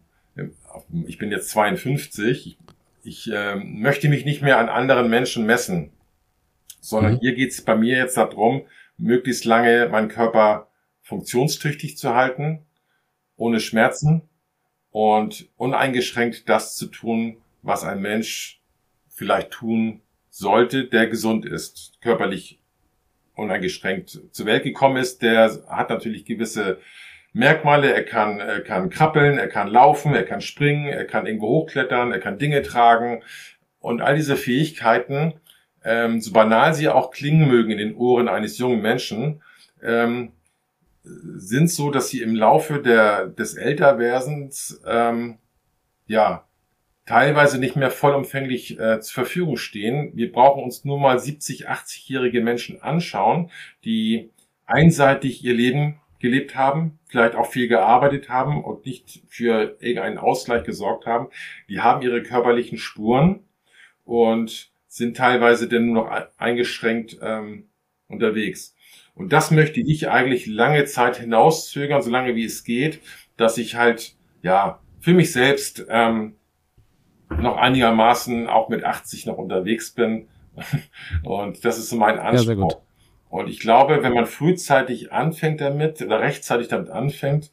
ich 1.06 1.20
bin 1.20 1.30
jetzt 1.30 1.50
52, 1.50 2.48
ich, 2.48 2.58
ich 3.04 3.32
äh, 3.32 3.58
möchte 3.58 4.10
mich 4.10 4.26
nicht 4.26 4.42
mehr 4.42 4.58
an 4.58 4.70
anderen 4.70 5.08
Menschen 5.08 5.46
messen, 5.46 5.92
sondern 6.82 7.14
mhm. 7.14 7.20
hier 7.20 7.36
geht 7.36 7.52
es 7.52 7.64
bei 7.64 7.76
mir 7.76 7.98
jetzt 7.98 8.18
darum, 8.18 8.64
möglichst 8.98 9.46
lange 9.46 9.88
meinen 9.90 10.08
Körper 10.08 10.70
funktionstüchtig 11.04 11.96
zu 11.96 12.16
halten, 12.16 12.66
ohne 13.36 13.60
Schmerzen 13.60 14.24
und 14.90 15.48
uneingeschränkt 15.58 16.50
das 16.50 16.76
zu 16.76 16.88
tun, 16.88 17.38
was 17.62 17.84
ein 17.84 18.02
Mensch 18.02 18.64
vielleicht 19.10 19.52
tun 19.52 20.02
sollte, 20.34 20.86
der 20.86 21.06
gesund 21.06 21.46
ist, 21.46 22.02
körperlich 22.02 22.60
uneingeschränkt 23.36 24.20
zur 24.32 24.46
Welt 24.48 24.64
gekommen 24.64 24.98
ist, 24.98 25.22
der 25.22 25.60
hat 25.70 25.92
natürlich 25.92 26.26
gewisse 26.26 26.80
Merkmale. 27.34 27.94
Er 27.94 28.04
kann, 28.04 28.40
er 28.40 28.62
kann 28.62 28.90
krabbeln, 28.90 29.38
er 29.38 29.48
kann 29.48 29.68
laufen, 29.68 30.16
er 30.16 30.24
kann 30.24 30.42
springen, 30.42 30.88
er 30.88 31.06
kann 31.06 31.28
irgendwo 31.28 31.50
hochklettern, 31.50 32.12
er 32.12 32.20
kann 32.20 32.40
Dinge 32.40 32.64
tragen. 32.64 33.22
Und 33.80 34.02
all 34.02 34.16
diese 34.16 34.36
Fähigkeiten, 34.36 35.36
ähm, 35.84 36.20
so 36.20 36.34
banal 36.34 36.74
sie 36.74 36.90
auch 36.90 37.12
klingen 37.12 37.48
mögen 37.48 37.70
in 37.70 37.78
den 37.78 37.96
Ohren 37.96 38.28
eines 38.28 38.58
jungen 38.58 38.82
Menschen, 38.82 39.44
ähm, 39.84 40.32
sind 41.04 41.70
so, 41.70 41.92
dass 41.92 42.10
sie 42.10 42.24
im 42.24 42.34
Laufe 42.34 42.82
der, 42.82 43.28
des 43.28 43.54
Älterwerdens 43.54 44.82
ähm, 44.88 45.38
ja 46.08 46.48
teilweise 47.06 47.60
nicht 47.60 47.76
mehr 47.76 47.92
vollumfänglich 47.92 48.80
äh, 48.80 49.00
zur 49.02 49.26
Verfügung 49.26 49.58
stehen. 49.58 50.12
Wir 50.16 50.32
brauchen 50.32 50.64
uns 50.64 50.86
nur 50.86 51.00
mal 51.00 51.20
70, 51.20 51.70
80-jährige 51.70 52.42
Menschen 52.42 52.82
anschauen, 52.82 53.52
die 53.84 54.32
einseitig 54.66 55.44
ihr 55.44 55.54
Leben 55.54 56.00
gelebt 56.20 56.56
haben, 56.56 57.00
vielleicht 57.08 57.36
auch 57.36 57.48
viel 57.52 57.68
gearbeitet 57.68 58.30
haben 58.30 58.64
und 58.64 58.86
nicht 58.86 59.24
für 59.28 59.76
irgendeinen 59.82 60.18
Ausgleich 60.18 60.64
gesorgt 60.64 61.06
haben. 61.06 61.28
Die 61.68 61.82
haben 61.82 62.02
ihre 62.02 62.24
körperlichen 62.24 62.78
Spuren 62.78 63.44
und 64.06 64.72
sind 64.88 65.18
teilweise 65.18 65.68
dann 65.68 65.88
nur 65.88 66.06
noch 66.06 66.28
eingeschränkt 66.38 67.18
ähm, 67.22 67.68
unterwegs. 68.08 68.74
Und 69.16 69.34
das 69.34 69.52
möchte 69.52 69.82
ich 69.82 70.08
eigentlich 70.08 70.46
lange 70.46 70.86
Zeit 70.86 71.18
hinauszögern, 71.18 72.02
so 72.02 72.10
lange 72.10 72.36
wie 72.36 72.46
es 72.46 72.64
geht, 72.64 73.02
dass 73.36 73.58
ich 73.58 73.76
halt, 73.76 74.16
ja, 74.42 74.80
für 75.02 75.14
mich 75.14 75.34
selbst 75.34 75.86
ähm, 75.90 76.36
noch 77.44 77.58
einigermaßen 77.58 78.48
auch 78.48 78.70
mit 78.70 78.84
80 78.84 79.26
noch 79.26 79.38
unterwegs 79.38 79.92
bin. 79.92 80.28
Und 81.24 81.64
das 81.66 81.78
ist 81.78 81.90
so 81.90 81.96
mein 81.96 82.20
Anspruch. 82.20 82.72
Ja, 82.72 82.78
und 83.34 83.50
ich 83.50 83.60
glaube, 83.60 84.04
wenn 84.04 84.14
man 84.14 84.28
frühzeitig 84.28 85.12
anfängt 85.12 85.60
damit 85.60 86.04
oder 86.04 86.20
rechtzeitig 86.20 86.68
damit 86.68 86.92
anfängt, 86.92 87.52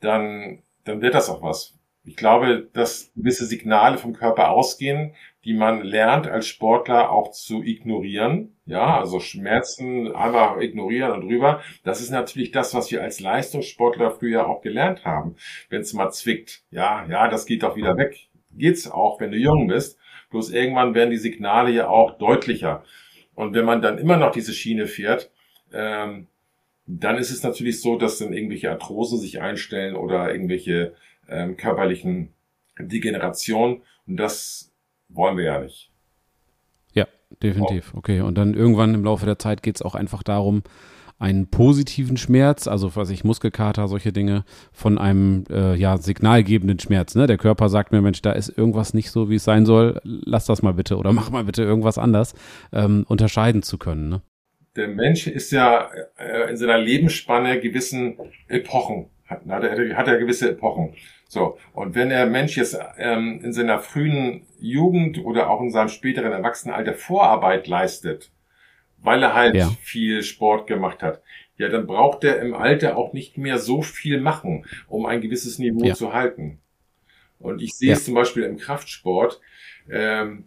dann, 0.00 0.62
dann 0.84 1.02
wird 1.02 1.12
das 1.12 1.28
auch 1.28 1.42
was. 1.42 1.78
Ich 2.02 2.16
glaube, 2.16 2.66
dass 2.72 3.12
gewisse 3.14 3.44
Signale 3.44 3.98
vom 3.98 4.14
Körper 4.14 4.48
ausgehen, 4.48 5.14
die 5.44 5.52
man 5.52 5.82
lernt 5.82 6.26
als 6.26 6.46
Sportler 6.46 7.10
auch 7.10 7.30
zu 7.30 7.62
ignorieren. 7.62 8.56
Ja, 8.64 8.98
also 8.98 9.20
Schmerzen 9.20 10.14
einfach 10.14 10.58
ignorieren 10.58 11.12
und 11.12 11.28
drüber. 11.28 11.60
Das 11.84 12.00
ist 12.00 12.08
natürlich 12.08 12.50
das, 12.50 12.72
was 12.72 12.90
wir 12.90 13.02
als 13.02 13.20
Leistungssportler 13.20 14.10
früher 14.12 14.48
auch 14.48 14.62
gelernt 14.62 15.04
haben. 15.04 15.36
Wenn 15.68 15.82
es 15.82 15.92
mal 15.92 16.10
zwickt, 16.10 16.62
ja, 16.70 17.04
ja, 17.06 17.28
das 17.28 17.44
geht 17.44 17.64
doch 17.64 17.76
wieder 17.76 17.98
weg. 17.98 18.29
Geht's 18.52 18.90
auch, 18.90 19.20
wenn 19.20 19.30
du 19.30 19.38
jung 19.38 19.68
bist. 19.68 19.98
Bloß 20.30 20.50
irgendwann 20.50 20.94
werden 20.94 21.10
die 21.10 21.16
Signale 21.16 21.70
ja 21.70 21.88
auch 21.88 22.18
deutlicher. 22.18 22.84
Und 23.34 23.54
wenn 23.54 23.64
man 23.64 23.82
dann 23.82 23.98
immer 23.98 24.16
noch 24.16 24.32
diese 24.32 24.52
Schiene 24.52 24.86
fährt, 24.86 25.30
ähm, 25.72 26.26
dann 26.86 27.18
ist 27.18 27.30
es 27.30 27.42
natürlich 27.42 27.80
so, 27.80 27.96
dass 27.96 28.18
dann 28.18 28.32
irgendwelche 28.32 28.70
Arthrosen 28.70 29.18
sich 29.18 29.40
einstellen 29.40 29.94
oder 29.94 30.32
irgendwelche 30.32 30.94
ähm, 31.28 31.56
körperlichen 31.56 32.32
Degenerationen. 32.78 33.82
Und 34.06 34.16
das 34.16 34.72
wollen 35.08 35.36
wir 35.36 35.44
ja 35.44 35.60
nicht. 35.60 35.90
Ja, 36.92 37.06
definitiv. 37.42 37.94
Okay. 37.94 38.20
Und 38.20 38.36
dann 38.36 38.54
irgendwann 38.54 38.94
im 38.94 39.04
Laufe 39.04 39.26
der 39.26 39.38
Zeit 39.38 39.62
geht 39.62 39.76
es 39.76 39.82
auch 39.82 39.94
einfach 39.94 40.22
darum, 40.22 40.62
einen 41.20 41.48
positiven 41.48 42.16
Schmerz, 42.16 42.66
also 42.66 42.96
was 42.96 43.10
ich 43.10 43.24
Muskelkater, 43.24 43.86
solche 43.88 44.10
Dinge, 44.10 44.44
von 44.72 44.96
einem 44.98 45.44
äh, 45.50 45.76
ja, 45.76 45.98
signalgebenden 45.98 46.78
Schmerz. 46.78 47.14
Ne? 47.14 47.26
Der 47.26 47.36
Körper 47.36 47.68
sagt 47.68 47.92
mir, 47.92 48.00
Mensch, 48.00 48.22
da 48.22 48.32
ist 48.32 48.48
irgendwas 48.48 48.94
nicht 48.94 49.10
so, 49.10 49.28
wie 49.28 49.34
es 49.34 49.44
sein 49.44 49.66
soll, 49.66 50.00
lass 50.02 50.46
das 50.46 50.62
mal 50.62 50.72
bitte 50.72 50.96
oder 50.96 51.12
mach 51.20 51.30
mal 51.30 51.44
bitte 51.44 51.62
irgendwas 51.62 51.98
anders, 51.98 52.34
ähm, 52.72 53.04
unterscheiden 53.06 53.62
zu 53.62 53.76
können. 53.76 54.08
Ne? 54.08 54.22
Der 54.76 54.88
Mensch 54.88 55.26
ist 55.26 55.52
ja 55.52 55.90
äh, 56.16 56.50
in 56.50 56.56
seiner 56.56 56.78
Lebensspanne 56.78 57.60
gewissen 57.60 58.16
Epochen, 58.48 59.10
hat, 59.26 59.44
hat, 59.46 59.62
er, 59.62 59.96
hat 59.96 60.08
er 60.08 60.18
gewisse 60.18 60.50
Epochen. 60.50 60.94
So, 61.28 61.58
und 61.74 61.94
wenn 61.94 62.08
der 62.08 62.26
Mensch 62.26 62.56
jetzt 62.56 62.78
ähm, 62.96 63.40
in 63.44 63.52
seiner 63.52 63.78
frühen 63.78 64.46
Jugend 64.58 65.22
oder 65.22 65.50
auch 65.50 65.60
in 65.60 65.70
seinem 65.70 65.88
späteren 65.88 66.32
Erwachsenenalter 66.32 66.94
Vorarbeit 66.94 67.68
leistet, 67.68 68.32
weil 69.02 69.22
er 69.22 69.34
halt 69.34 69.54
ja. 69.54 69.70
viel 69.82 70.22
Sport 70.22 70.66
gemacht 70.66 71.02
hat. 71.02 71.22
Ja, 71.56 71.68
dann 71.68 71.86
braucht 71.86 72.24
er 72.24 72.40
im 72.40 72.54
Alter 72.54 72.96
auch 72.96 73.12
nicht 73.12 73.36
mehr 73.36 73.58
so 73.58 73.82
viel 73.82 74.20
machen, 74.20 74.64
um 74.88 75.06
ein 75.06 75.20
gewisses 75.20 75.58
Niveau 75.58 75.84
ja. 75.84 75.94
zu 75.94 76.12
halten. 76.12 76.58
Und 77.38 77.62
ich 77.62 77.74
sehe 77.74 77.90
ja. 77.90 77.94
es 77.94 78.04
zum 78.04 78.14
Beispiel 78.14 78.44
im 78.44 78.56
Kraftsport. 78.56 79.40
Ähm, 79.90 80.44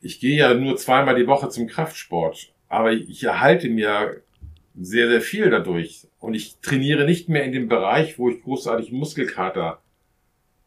ich 0.00 0.20
gehe 0.20 0.36
ja 0.36 0.54
nur 0.54 0.76
zweimal 0.76 1.14
die 1.14 1.26
Woche 1.26 1.48
zum 1.48 1.66
Kraftsport, 1.66 2.52
aber 2.68 2.92
ich 2.92 3.22
erhalte 3.22 3.68
mir 3.68 4.22
sehr, 4.80 5.08
sehr 5.08 5.20
viel 5.20 5.50
dadurch. 5.50 6.06
Und 6.18 6.34
ich 6.34 6.58
trainiere 6.60 7.04
nicht 7.04 7.28
mehr 7.28 7.44
in 7.44 7.52
dem 7.52 7.68
Bereich, 7.68 8.18
wo 8.18 8.28
ich 8.28 8.42
großartig 8.42 8.92
Muskelkater 8.92 9.80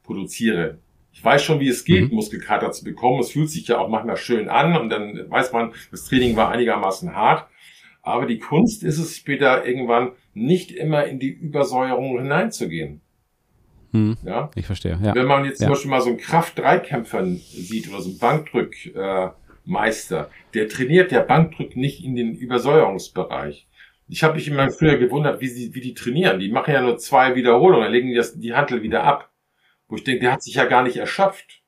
produziere 0.03 0.79
ich 1.15 1.23
weiß 1.23 1.43
schon, 1.43 1.61
wie 1.61 1.69
es 1.69 1.85
geht, 1.85 2.09
mhm. 2.09 2.15
Muskelkater 2.15 2.73
zu 2.73 2.83
bekommen. 2.83 3.21
Es 3.21 3.31
fühlt 3.31 3.49
sich 3.49 3.65
ja 3.69 3.77
auch 3.77 3.87
manchmal 3.87 4.17
schön 4.17 4.49
an 4.49 4.75
und 4.75 4.89
dann 4.89 5.29
weiß 5.29 5.53
man, 5.53 5.71
das 5.89 6.03
Training 6.03 6.35
war 6.35 6.51
einigermaßen 6.51 7.15
hart. 7.15 7.47
Aber 8.03 8.25
die 8.25 8.37
Kunst 8.37 8.83
ist 8.83 8.99
es 8.99 9.15
später 9.15 9.65
irgendwann 9.65 10.11
nicht 10.33 10.71
immer 10.71 11.05
in 11.05 11.17
die 11.17 11.29
Übersäuerung 11.29 12.19
hineinzugehen. 12.19 12.99
Hm, 13.91 14.17
ja? 14.25 14.51
Ich 14.55 14.65
verstehe. 14.65 14.99
Ja. 15.01 15.15
Wenn 15.15 15.25
man 15.25 15.45
jetzt 15.45 15.61
ja. 15.61 15.67
zum 15.67 15.73
Beispiel 15.73 15.91
mal 15.91 16.01
so 16.01 16.09
einen 16.09 16.17
Kraft-3-Kämpfer 16.17 17.25
sieht 17.25 17.87
oder 17.87 18.01
so 18.01 18.09
einen 18.09 18.19
Bankdrückmeister, 18.19 20.19
äh, 20.19 20.25
der 20.53 20.67
trainiert 20.67 21.11
der 21.11 21.21
Bankdrück 21.21 21.77
nicht 21.77 22.03
in 22.03 22.17
den 22.17 22.35
Übersäuerungsbereich. 22.35 23.67
Ich 24.09 24.21
habe 24.21 24.35
mich 24.35 24.49
immer 24.49 24.69
früher 24.69 24.97
gewundert, 24.97 25.39
wie, 25.39 25.47
sie, 25.47 25.73
wie 25.73 25.81
die 25.81 25.93
trainieren. 25.93 26.41
Die 26.41 26.51
machen 26.51 26.73
ja 26.73 26.81
nur 26.81 26.97
zwei 26.97 27.35
Wiederholungen, 27.35 27.85
dann 27.85 27.93
legen 27.93 28.09
die 28.09 28.15
das, 28.15 28.37
die 28.37 28.53
Handel 28.53 28.83
wieder 28.83 29.05
ab. 29.05 29.31
Wo 29.87 29.95
ich 29.95 30.03
denke, 30.03 30.21
der 30.21 30.33
hat 30.33 30.43
sich 30.43 30.55
ja 30.55 30.65
gar 30.65 30.83
nicht 30.83 30.97
erschöpft. 30.97 31.61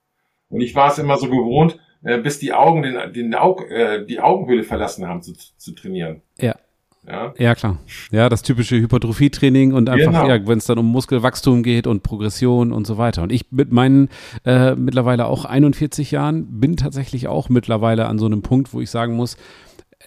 Und 0.49 0.61
ich 0.61 0.75
war 0.75 0.91
es 0.91 0.97
immer 0.97 1.17
so 1.17 1.29
gewohnt, 1.29 1.79
äh, 2.03 2.17
bis 2.17 2.39
die 2.39 2.53
Augen 2.53 2.83
den, 2.83 3.13
den 3.13 3.35
Aug, 3.35 3.69
äh, 3.69 4.05
die 4.05 4.19
Augenhöhle 4.19 4.63
verlassen 4.63 5.07
haben 5.07 5.21
zu, 5.21 5.33
zu 5.33 5.73
trainieren. 5.73 6.21
Ja. 6.39 6.55
Ja. 7.07 7.33
ja, 7.37 7.55
klar. 7.55 7.79
Ja, 8.11 8.27
das 8.27 8.41
typische 8.41 8.75
Hypertrophie-Training 8.75 9.71
und 9.71 9.87
einfach, 9.87 10.11
genau. 10.11 10.27
ja, 10.27 10.45
wenn 10.45 10.57
es 10.57 10.65
dann 10.65 10.77
um 10.77 10.87
Muskelwachstum 10.87 11.63
geht 11.63 11.87
und 11.87 12.03
Progression 12.03 12.73
und 12.73 12.85
so 12.85 12.97
weiter. 12.97 13.23
Und 13.23 13.31
ich 13.31 13.49
mit 13.49 13.71
meinen 13.71 14.09
äh, 14.45 14.75
mittlerweile 14.75 15.25
auch 15.25 15.45
41 15.45 16.11
Jahren 16.11 16.59
bin 16.59 16.75
tatsächlich 16.75 17.29
auch 17.29 17.47
mittlerweile 17.47 18.07
an 18.07 18.19
so 18.19 18.25
einem 18.25 18.41
Punkt, 18.41 18.73
wo 18.73 18.81
ich 18.81 18.89
sagen 18.89 19.15
muss, 19.15 19.37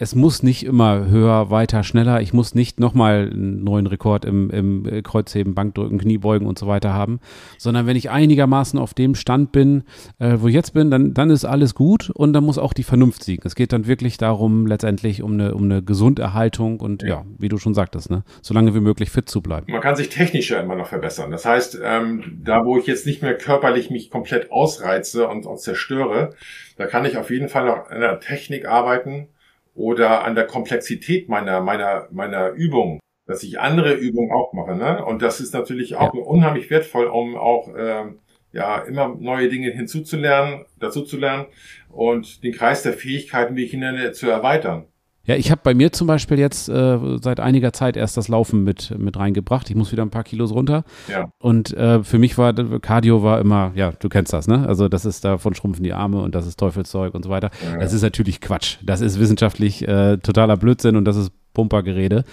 es 0.01 0.15
muss 0.15 0.43
nicht 0.43 0.65
immer 0.65 1.09
höher, 1.09 1.51
weiter, 1.51 1.85
schneller. 1.85 2.23
Ich 2.23 2.33
muss 2.33 2.55
nicht 2.55 2.81
nochmal 2.81 3.29
einen 3.31 3.63
neuen 3.63 3.87
Rekord 3.87 4.25
im, 4.25 4.49
im 4.49 4.89
äh, 4.89 5.03
Kreuzheben, 5.03 5.55
Bankdrücken, 5.55 5.99
Kniebeugen 5.99 6.49
und 6.49 6.59
so 6.59 6.67
weiter 6.67 6.95
haben, 6.95 7.21
sondern 7.59 7.87
wenn 7.87 7.97
ich 7.97 8.09
einigermaßen 8.09 8.79
auf 8.79 8.95
dem 8.95 9.15
Stand 9.15 9.53
bin, 9.53 9.85
äh, 10.19 10.39
wo 10.39 10.49
ich 10.49 10.55
jetzt 10.55 10.73
bin, 10.73 10.91
dann, 10.91 11.13
dann 11.13 11.29
ist 11.29 11.45
alles 11.45 11.75
gut 11.75 12.09
und 12.09 12.33
dann 12.33 12.45
muss 12.45 12.57
auch 12.57 12.73
die 12.73 12.83
Vernunft 12.83 13.25
siegen. 13.25 13.43
Es 13.45 13.55
geht 13.55 13.75
dann 13.75 13.87
wirklich 13.87 14.17
darum, 14.17 14.67
letztendlich 14.67 15.23
um 15.23 15.35
eine, 15.35 15.55
um 15.55 15.65
eine 15.65 15.83
Gesunderhaltung 15.83 16.81
und 16.81 17.03
ja. 17.03 17.09
ja 17.09 17.25
wie 17.37 17.51
du 17.51 17.59
schon 17.59 17.75
sagtest, 17.75 18.11
ne, 18.11 18.25
so 18.41 18.55
lange 18.55 18.75
wie 18.75 18.81
möglich 18.81 19.11
fit 19.11 19.29
zu 19.29 19.43
bleiben. 19.43 19.71
Man 19.71 19.83
kann 19.83 19.97
sich 19.97 20.09
technisch 20.09 20.51
ja 20.51 20.61
immer 20.61 20.77
noch 20.77 20.87
verbessern. 20.87 21.31
Das 21.31 21.45
heißt, 21.45 21.79
ähm, 21.85 22.41
da 22.43 22.65
wo 22.65 22.79
ich 22.79 22.87
jetzt 22.87 23.05
nicht 23.05 23.21
mehr 23.21 23.37
körperlich 23.37 23.91
mich 23.91 24.11
komplett 24.11 24.51
ausreize 24.51 25.29
und, 25.29 25.45
und 25.45 25.61
zerstöre, 25.61 26.31
da 26.79 26.87
kann 26.87 27.05
ich 27.05 27.19
auf 27.19 27.31
jeden 27.31 27.51
Fall 27.51 27.67
noch 27.67 27.91
an 27.91 28.01
der 28.01 28.19
Technik 28.19 28.67
arbeiten 28.67 29.29
oder 29.81 30.25
an 30.25 30.35
der 30.35 30.47
Komplexität 30.47 31.31
meiner, 31.31 31.63
meiner, 31.63 32.07
meiner 32.13 32.51
Übung, 32.51 33.01
dass 33.27 33.43
ich 33.43 33.59
andere 33.59 33.95
Übungen 33.95 34.31
auch 34.31 34.53
mache. 34.53 34.77
Ne? 34.77 35.03
Und 35.03 35.23
das 35.23 35.41
ist 35.41 35.55
natürlich 35.55 35.97
auch 35.97 36.15
ja. 36.15 36.21
unheimlich 36.21 36.69
wertvoll, 36.69 37.07
um 37.07 37.35
auch 37.35 37.75
äh, 37.75 38.05
ja 38.53 38.79
immer 38.81 39.09
neue 39.19 39.49
Dinge 39.49 39.71
hinzuzulernen, 39.71 40.67
dazu 40.79 41.03
zu 41.03 41.17
lernen 41.17 41.47
und 41.89 42.45
den 42.45 42.53
Kreis 42.53 42.83
der 42.83 42.93
Fähigkeiten, 42.93 43.57
wie 43.57 43.65
ich 43.65 43.73
ihn 43.73 43.81
nenne, 43.81 44.13
zu 44.13 44.29
erweitern. 44.29 44.85
Ja, 45.31 45.37
ich 45.37 45.53
habe 45.53 45.61
bei 45.63 45.75
mir 45.75 45.93
zum 45.93 46.09
Beispiel 46.09 46.41
jetzt 46.41 46.69
äh, 46.69 46.99
seit 47.23 47.39
einiger 47.39 47.73
Zeit 47.73 47.97
erst 47.97 48.17
das 48.17 48.27
Laufen 48.27 48.65
mit, 48.65 48.99
mit 48.99 49.17
reingebracht. 49.17 49.71
Ich 49.71 49.77
muss 49.77 49.93
wieder 49.93 50.03
ein 50.03 50.11
paar 50.11 50.25
Kilos 50.25 50.53
runter. 50.53 50.83
Ja. 51.09 51.31
Und 51.39 51.73
äh, 51.73 52.03
für 52.03 52.19
mich 52.19 52.37
war 52.37 52.53
Cardio 52.81 53.23
war 53.23 53.39
immer, 53.39 53.71
ja, 53.77 53.93
du 53.93 54.09
kennst 54.09 54.33
das, 54.33 54.49
ne? 54.49 54.67
Also 54.67 54.89
das 54.89 55.05
ist 55.05 55.25
davon 55.25 55.55
schrumpfen 55.55 55.85
die 55.85 55.93
Arme 55.93 56.21
und 56.21 56.35
das 56.35 56.49
ist 56.49 56.59
Teufelszeug 56.59 57.15
und 57.15 57.25
so 57.25 57.31
weiter. 57.31 57.51
Ja. 57.65 57.79
Das 57.79 57.93
ist 57.93 58.03
natürlich 58.03 58.41
Quatsch. 58.41 58.79
Das 58.83 59.01
ist 59.01 59.21
wissenschaftlich 59.21 59.87
äh, 59.87 60.17
totaler 60.17 60.57
Blödsinn 60.57 60.97
und 60.97 61.05
das 61.05 61.17
ist 61.17 61.31
Pumpergerede. 61.53 62.25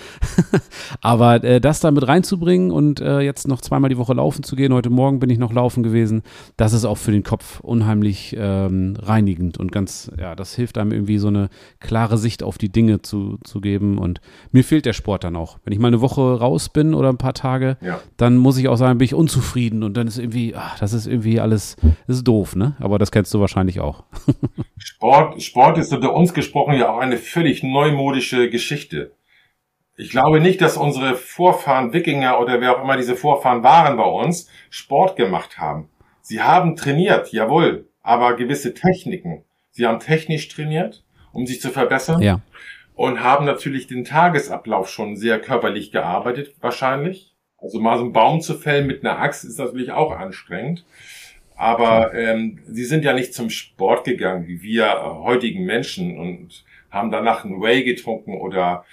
Aber 1.01 1.43
äh, 1.43 1.59
das 1.59 1.79
da 1.79 1.91
mit 1.91 2.07
reinzubringen 2.07 2.71
und 2.71 2.99
äh, 2.99 3.19
jetzt 3.21 3.47
noch 3.47 3.61
zweimal 3.61 3.89
die 3.89 3.97
Woche 3.97 4.13
laufen 4.13 4.43
zu 4.43 4.55
gehen, 4.55 4.73
heute 4.73 4.89
Morgen 4.89 5.19
bin 5.19 5.29
ich 5.29 5.37
noch 5.37 5.53
laufen 5.53 5.83
gewesen, 5.83 6.21
das 6.55 6.73
ist 6.73 6.85
auch 6.85 6.97
für 6.97 7.11
den 7.11 7.23
Kopf 7.23 7.59
unheimlich 7.61 8.35
ähm, 8.37 8.95
reinigend 9.01 9.57
und 9.57 9.71
ganz, 9.71 10.11
ja, 10.19 10.35
das 10.35 10.55
hilft 10.55 10.77
einem 10.77 10.91
irgendwie 10.91 11.17
so 11.17 11.27
eine 11.27 11.49
klare 11.79 12.17
Sicht 12.17 12.43
auf 12.43 12.57
die 12.57 12.69
Dinge 12.69 13.01
zu, 13.01 13.37
zu 13.43 13.61
geben. 13.61 13.97
Und 13.97 14.21
mir 14.51 14.63
fehlt 14.63 14.85
der 14.85 14.93
Sport 14.93 15.23
dann 15.23 15.35
auch. 15.35 15.57
Wenn 15.63 15.73
ich 15.73 15.79
mal 15.79 15.87
eine 15.87 16.01
Woche 16.01 16.39
raus 16.39 16.69
bin 16.69 16.93
oder 16.93 17.09
ein 17.09 17.17
paar 17.17 17.33
Tage, 17.33 17.77
ja. 17.81 17.99
dann 18.17 18.37
muss 18.37 18.57
ich 18.57 18.67
auch 18.67 18.77
sagen, 18.77 18.97
bin 18.97 19.05
ich 19.05 19.13
unzufrieden 19.13 19.83
und 19.83 19.97
dann 19.97 20.07
ist 20.07 20.19
irgendwie, 20.19 20.55
ach, 20.55 20.77
das 20.79 20.93
ist 20.93 21.07
irgendwie 21.07 21.39
alles, 21.39 21.75
das 22.07 22.17
ist 22.17 22.27
doof, 22.27 22.55
ne? 22.55 22.75
Aber 22.79 22.99
das 22.99 23.11
kennst 23.11 23.33
du 23.33 23.39
wahrscheinlich 23.39 23.79
auch. 23.79 24.03
Sport, 24.77 25.41
Sport 25.41 25.77
ist 25.77 25.93
unter 25.93 26.13
uns 26.13 26.33
gesprochen 26.33 26.75
ja 26.75 26.93
auch 26.93 26.99
eine 26.99 27.17
völlig 27.17 27.63
neumodische 27.63 28.49
Geschichte. 28.49 29.11
Ich 29.99 30.11
glaube 30.11 30.39
nicht, 30.39 30.61
dass 30.61 30.77
unsere 30.77 31.15
Vorfahren, 31.15 31.91
Wikinger 31.91 32.39
oder 32.39 32.61
wer 32.61 32.77
auch 32.77 32.83
immer 32.83 32.97
diese 32.97 33.15
Vorfahren 33.15 33.63
waren 33.63 33.97
bei 33.97 34.05
uns, 34.05 34.47
Sport 34.69 35.15
gemacht 35.15 35.57
haben. 35.57 35.89
Sie 36.21 36.39
haben 36.39 36.75
trainiert, 36.75 37.31
jawohl, 37.33 37.89
aber 38.03 38.35
gewisse 38.35 38.75
Techniken. 38.75 39.43
Sie 39.71 39.87
haben 39.87 39.99
technisch 39.99 40.49
trainiert, 40.49 41.03
um 41.31 41.47
sich 41.47 41.61
zu 41.61 41.71
verbessern. 41.71 42.21
Ja. 42.21 42.41
Und 42.93 43.23
haben 43.23 43.45
natürlich 43.45 43.87
den 43.87 44.05
Tagesablauf 44.05 44.87
schon 44.87 45.17
sehr 45.17 45.39
körperlich 45.39 45.91
gearbeitet, 45.91 46.55
wahrscheinlich. 46.61 47.35
Also 47.57 47.79
mal 47.79 47.97
so 47.97 48.03
einen 48.03 48.13
Baum 48.13 48.39
zu 48.41 48.53
fällen 48.53 48.85
mit 48.85 49.03
einer 49.03 49.19
Axt 49.19 49.45
ist 49.45 49.57
natürlich 49.57 49.91
auch 49.91 50.11
anstrengend. 50.11 50.85
Aber 51.55 52.13
ähm, 52.13 52.59
sie 52.67 52.85
sind 52.85 53.03
ja 53.03 53.13
nicht 53.13 53.33
zum 53.33 53.49
Sport 53.49 54.05
gegangen, 54.05 54.47
wie 54.47 54.61
wir 54.61 55.01
heutigen 55.23 55.65
Menschen 55.65 56.19
und 56.19 56.63
haben 56.91 57.09
danach 57.09 57.45
einen 57.45 57.61
Whey 57.61 57.83
getrunken 57.83 58.35
oder 58.35 58.85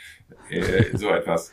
äh, 0.50 0.96
so 0.96 1.08
etwas. 1.08 1.52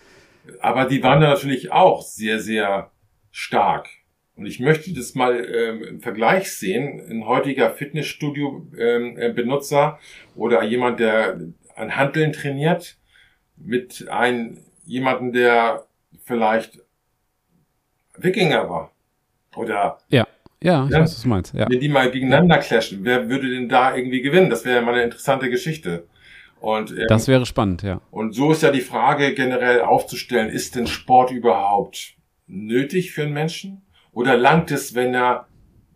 Aber 0.60 0.86
die 0.86 1.04
waren 1.04 1.20
natürlich 1.20 1.72
auch 1.72 2.02
sehr, 2.02 2.40
sehr 2.40 2.90
stark. 3.32 3.88
Und 4.36 4.46
ich 4.46 4.60
möchte 4.60 4.94
das 4.94 5.16
mal 5.16 5.46
ähm, 5.46 5.84
im 5.84 6.02
Vergleich 6.02 6.52
sehen. 6.52 7.02
Ein 7.10 7.26
heutiger 7.28 7.70
Fitnessstudio-Benutzer 7.70 10.00
ähm, 10.00 10.02
oder 10.36 10.64
jemand, 10.64 11.00
der 11.00 11.40
an 11.76 11.96
Handeln 11.96 12.34
trainiert, 12.34 12.98
mit 13.58 14.10
einem 14.10 14.58
jemanden, 14.86 15.32
der 15.32 15.86
vielleicht 16.24 16.80
Wikinger 18.18 18.70
war. 18.70 18.92
Oder 19.56 20.00
ja. 20.10 20.28
Ja, 20.64 20.86
ich 20.86 20.92
ja, 20.92 21.02
weiß, 21.02 21.16
was 21.16 21.24
du 21.24 21.28
meinst. 21.28 21.56
Ja. 21.56 21.68
Wenn 21.68 21.80
die 21.80 21.90
mal 21.90 22.12
gegeneinander 22.12 22.60
clashen, 22.60 23.04
wer 23.04 23.28
würde 23.30 23.50
denn 23.50 23.68
da 23.68 23.96
irgendwie 23.96 24.22
gewinnen? 24.22 24.52
Das 24.52 24.64
wäre 24.64 24.76
ja 24.76 24.82
mal 24.82 24.94
eine 24.94 25.02
interessante 25.04 25.50
Geschichte. 25.50 26.04
Und, 26.62 26.92
ähm, 26.92 27.06
das 27.08 27.28
wäre 27.28 27.46
spannend, 27.46 27.82
ja. 27.82 28.02
Und 28.12 28.34
so 28.34 28.52
ist 28.52 28.62
ja 28.62 28.72
die 28.72 28.82
Frage 28.82 29.34
generell 29.34 29.82
aufzustellen, 29.82 30.50
ist 30.50 30.76
denn 30.76 30.88
Sport 30.88 31.32
überhaupt 31.32 32.14
nötig 32.48 33.12
für 33.12 33.24
einen 33.24 33.34
Menschen? 33.34 33.82
Oder 34.14 34.38
langt 34.38 34.72
es, 34.72 34.94
wenn 34.94 35.16
er 35.16 35.48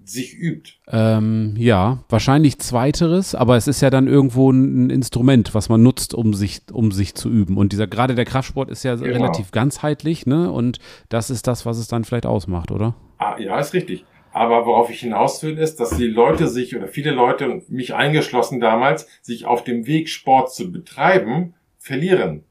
sich 0.04 0.36
übt? 0.38 0.74
Ähm, 0.88 1.54
ja, 1.58 2.00
wahrscheinlich 2.10 2.60
zweiteres, 2.60 3.36
aber 3.36 3.58
es 3.58 3.68
ist 3.68 3.82
ja 3.82 3.90
dann 3.90 4.08
irgendwo 4.08 4.52
ein 4.52 4.90
Instrument, 4.90 5.54
was 5.54 5.70
man 5.70 5.84
nutzt, 5.84 6.14
um 6.14 6.34
sich, 6.34 6.62
um 6.72 6.92
sich 6.92 7.16
zu 7.16 7.30
üben. 7.30 7.58
Und 7.58 7.72
dieser, 7.72 7.88
gerade 7.88 8.16
der 8.16 8.26
Kraftsport 8.26 8.70
ist 8.70 8.84
ja 8.84 8.96
genau. 8.96 9.14
relativ 9.14 9.52
ganzheitlich, 9.52 10.26
ne? 10.26 10.52
Und 10.52 10.80
das 11.10 11.30
ist 11.30 11.48
das, 11.48 11.66
was 11.66 11.78
es 11.78 11.88
dann 11.88 12.04
vielleicht 12.04 12.26
ausmacht, 12.26 12.72
oder? 12.72 12.96
Ah, 13.18 13.38
ja, 13.40 13.60
ist 13.60 13.74
richtig. 13.74 14.06
Aber 14.36 14.66
worauf 14.66 14.90
ich 14.90 15.00
hinaus 15.00 15.42
will, 15.44 15.58
ist, 15.58 15.80
dass 15.80 15.96
die 15.96 16.08
Leute 16.08 16.50
sich 16.50 16.76
oder 16.76 16.90
viele 16.90 17.12
Leute, 17.12 17.62
mich 17.70 17.96
eingeschlossen 17.96 18.60
damals, 18.60 19.08
sich 19.22 19.46
auf 19.46 19.64
dem 19.64 19.88
Weg, 19.88 20.10
Sport 20.10 20.54
zu 20.54 20.74
betreiben, 20.74 21.54
verlieren. 21.78 22.44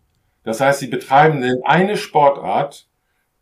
Das 0.44 0.62
heißt, 0.62 0.80
sie 0.80 0.86
betreiben 0.86 1.44
eine 1.62 1.98
Sportart, 1.98 2.88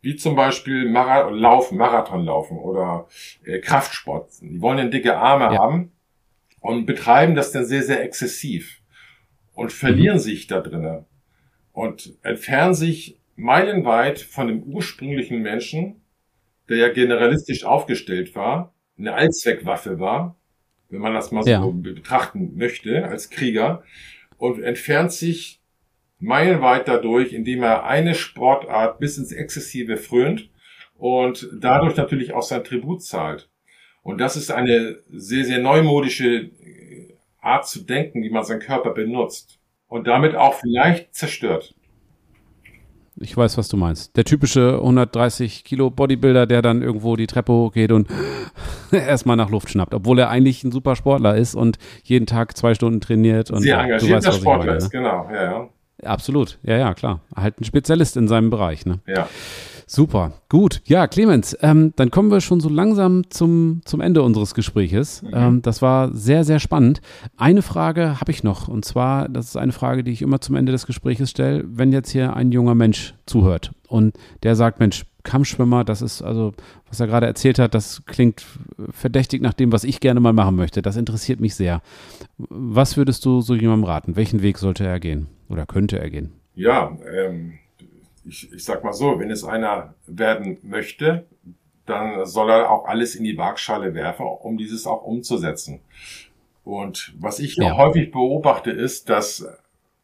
wie 0.01 0.17
zum 0.17 0.35
Beispiel 0.35 0.89
Mara 0.89 1.29
Laufen, 1.29 1.77
Marathonlaufen 1.77 2.57
oder 2.57 3.07
äh, 3.45 3.59
Kraftsport. 3.59 4.29
Die 4.41 4.59
wollen 4.59 4.75
dann 4.75 4.91
dicke 4.91 5.15
Arme 5.15 5.45
ja. 5.45 5.59
haben 5.59 5.93
und 6.59 6.85
betreiben 6.85 7.35
das 7.35 7.53
dann 7.53 7.63
sehr, 7.63 7.83
sehr 7.83 8.03
exzessiv 8.03 8.81
und 9.53 9.71
verlieren 9.71 10.17
mhm. 10.17 10.21
sich 10.21 10.47
da 10.47 10.59
drinnen 10.59 11.05
und 11.71 12.17
entfernen 12.23 12.73
sich 12.73 13.21
meilenweit 13.37 14.19
von 14.19 14.47
dem 14.47 14.63
ursprünglichen 14.63 15.41
Menschen, 15.41 16.02
der 16.69 16.77
ja 16.77 16.89
generalistisch 16.89 17.65
aufgestellt 17.65 18.35
war, 18.35 18.73
eine 18.97 19.13
Allzweckwaffe 19.13 19.99
war, 19.99 20.37
wenn 20.89 21.01
man 21.01 21.13
das 21.13 21.31
mal 21.31 21.43
so 21.43 21.49
ja. 21.49 21.65
betrachten 21.65 22.55
möchte, 22.55 23.05
als 23.05 23.29
Krieger, 23.29 23.83
und 24.37 24.61
entfernt 24.61 25.11
sich 25.11 25.61
meilenweit 26.19 26.87
dadurch, 26.87 27.33
indem 27.33 27.63
er 27.63 27.85
eine 27.85 28.15
Sportart 28.15 28.99
bis 28.99 29.17
ins 29.17 29.31
Exzessive 29.31 29.97
frönt 29.97 30.49
und 30.95 31.49
dadurch 31.53 31.95
natürlich 31.97 32.33
auch 32.33 32.43
sein 32.43 32.63
Tribut 32.63 33.03
zahlt. 33.03 33.49
Und 34.03 34.19
das 34.19 34.35
ist 34.35 34.51
eine 34.51 34.99
sehr, 35.09 35.45
sehr 35.45 35.59
neumodische 35.59 36.51
Art 37.41 37.67
zu 37.67 37.83
denken, 37.83 38.23
wie 38.23 38.29
man 38.29 38.43
seinen 38.43 38.61
Körper 38.61 38.91
benutzt 38.91 39.59
und 39.87 40.07
damit 40.07 40.35
auch 40.35 40.55
vielleicht 40.55 41.13
zerstört. 41.13 41.75
Ich 43.19 43.37
weiß, 43.37 43.57
was 43.57 43.67
du 43.67 43.77
meinst. 43.77 44.17
Der 44.17 44.23
typische 44.23 44.75
130 44.75 45.63
Kilo 45.63 45.89
Bodybuilder, 45.89 46.47
der 46.47 46.61
dann 46.61 46.81
irgendwo 46.81 47.15
die 47.15 47.27
Treppe 47.27 47.53
hochgeht 47.53 47.91
und 47.91 48.07
erstmal 48.91 49.35
nach 49.37 49.49
Luft 49.49 49.69
schnappt, 49.69 49.93
obwohl 49.93 50.19
er 50.19 50.29
eigentlich 50.29 50.63
ein 50.63 50.71
super 50.71 50.95
Sportler 50.95 51.35
ist 51.35 51.55
und 51.55 51.77
jeden 52.03 52.25
Tag 52.25 52.57
zwei 52.57 52.73
Stunden 52.73 53.01
trainiert. 53.01 53.51
Und 53.51 53.61
Sehr 53.61 53.79
engagierter 53.79 54.31
Sportler 54.31 54.65
meine, 54.65 54.77
ist, 54.77 54.83
ne? 54.85 54.89
genau, 54.89 55.29
ja, 55.31 55.43
ja. 55.43 55.69
Absolut, 56.03 56.59
ja, 56.63 56.77
ja, 56.77 56.93
klar. 56.93 57.21
Halt 57.35 57.61
ein 57.61 57.63
Spezialist 57.63 58.17
in 58.17 58.27
seinem 58.27 58.49
Bereich, 58.49 58.85
ne? 58.85 58.99
Ja. 59.07 59.27
Super, 59.87 60.33
gut. 60.49 60.81
Ja, 60.85 61.07
Clemens, 61.07 61.57
ähm, 61.61 61.93
dann 61.95 62.11
kommen 62.11 62.31
wir 62.31 62.41
schon 62.41 62.59
so 62.59 62.69
langsam 62.69 63.29
zum, 63.29 63.81
zum 63.85 64.01
Ende 64.01 64.21
unseres 64.23 64.53
Gespräches. 64.53 65.21
Mhm. 65.21 65.29
Ähm, 65.33 65.61
das 65.61 65.81
war 65.81 66.13
sehr, 66.13 66.43
sehr 66.43 66.59
spannend. 66.59 67.01
Eine 67.37 67.61
Frage 67.61 68.19
habe 68.19 68.31
ich 68.31 68.43
noch 68.43 68.67
und 68.67 68.85
zwar, 68.85 69.29
das 69.29 69.47
ist 69.47 69.57
eine 69.57 69.71
Frage, 69.71 70.03
die 70.03 70.11
ich 70.11 70.21
immer 70.21 70.41
zum 70.41 70.55
Ende 70.55 70.71
des 70.71 70.85
Gespräches 70.85 71.29
stelle, 71.29 71.63
wenn 71.67 71.91
jetzt 71.91 72.11
hier 72.11 72.35
ein 72.35 72.51
junger 72.51 72.75
Mensch 72.75 73.13
zuhört 73.25 73.71
und 73.87 74.17
der 74.43 74.55
sagt, 74.55 74.79
Mensch, 74.79 75.05
Kampfschwimmer, 75.23 75.83
das 75.83 76.01
ist 76.01 76.21
also, 76.21 76.53
was 76.87 76.99
er 76.99 77.07
gerade 77.07 77.25
erzählt 77.25 77.57
hat, 77.57 77.73
das 77.73 78.03
klingt 78.05 78.45
verdächtig 78.89 79.41
nach 79.41 79.53
dem, 79.53 79.71
was 79.71 79.85
ich 79.85 79.99
gerne 79.99 80.19
mal 80.19 80.33
machen 80.33 80.55
möchte. 80.55 80.81
Das 80.81 80.97
interessiert 80.97 81.39
mich 81.39 81.55
sehr. 81.55 81.81
Was 82.37 82.97
würdest 82.97 83.25
du 83.25 83.41
so 83.41 83.55
jemandem 83.55 83.85
raten? 83.85 84.15
Welchen 84.15 84.41
Weg 84.41 84.57
sollte 84.57 84.85
er 84.85 84.99
gehen 84.99 85.27
oder 85.47 85.65
könnte 85.65 85.97
er 85.99 86.09
gehen? 86.09 86.33
Ja, 86.55 86.97
ähm, 87.15 87.53
ich, 88.25 88.51
ich 88.51 88.63
sag 88.63 88.83
mal 88.83 88.93
so, 88.93 89.19
wenn 89.19 89.31
es 89.31 89.43
einer 89.43 89.95
werden 90.07 90.57
möchte, 90.63 91.25
dann 91.85 92.25
soll 92.25 92.49
er 92.49 92.71
auch 92.71 92.85
alles 92.85 93.15
in 93.15 93.23
die 93.23 93.37
Waagschale 93.37 93.93
werfen, 93.93 94.25
um 94.25 94.57
dieses 94.57 94.87
auch 94.87 95.03
umzusetzen. 95.03 95.81
Und 96.63 97.13
was 97.19 97.39
ich 97.39 97.57
ja. 97.57 97.75
häufig 97.75 98.11
beobachte, 98.11 98.71
ist, 98.71 99.09
dass 99.09 99.45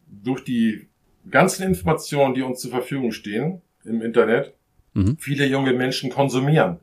durch 0.08 0.44
die 0.44 0.88
ganzen 1.30 1.64
Informationen, 1.64 2.34
die 2.34 2.42
uns 2.42 2.60
zur 2.60 2.72
Verfügung 2.72 3.12
stehen 3.12 3.62
im 3.86 4.02
Internet, 4.02 4.54
mhm. 4.94 5.18
viele 5.18 5.46
junge 5.46 5.74
Menschen 5.74 6.10
konsumieren. 6.10 6.80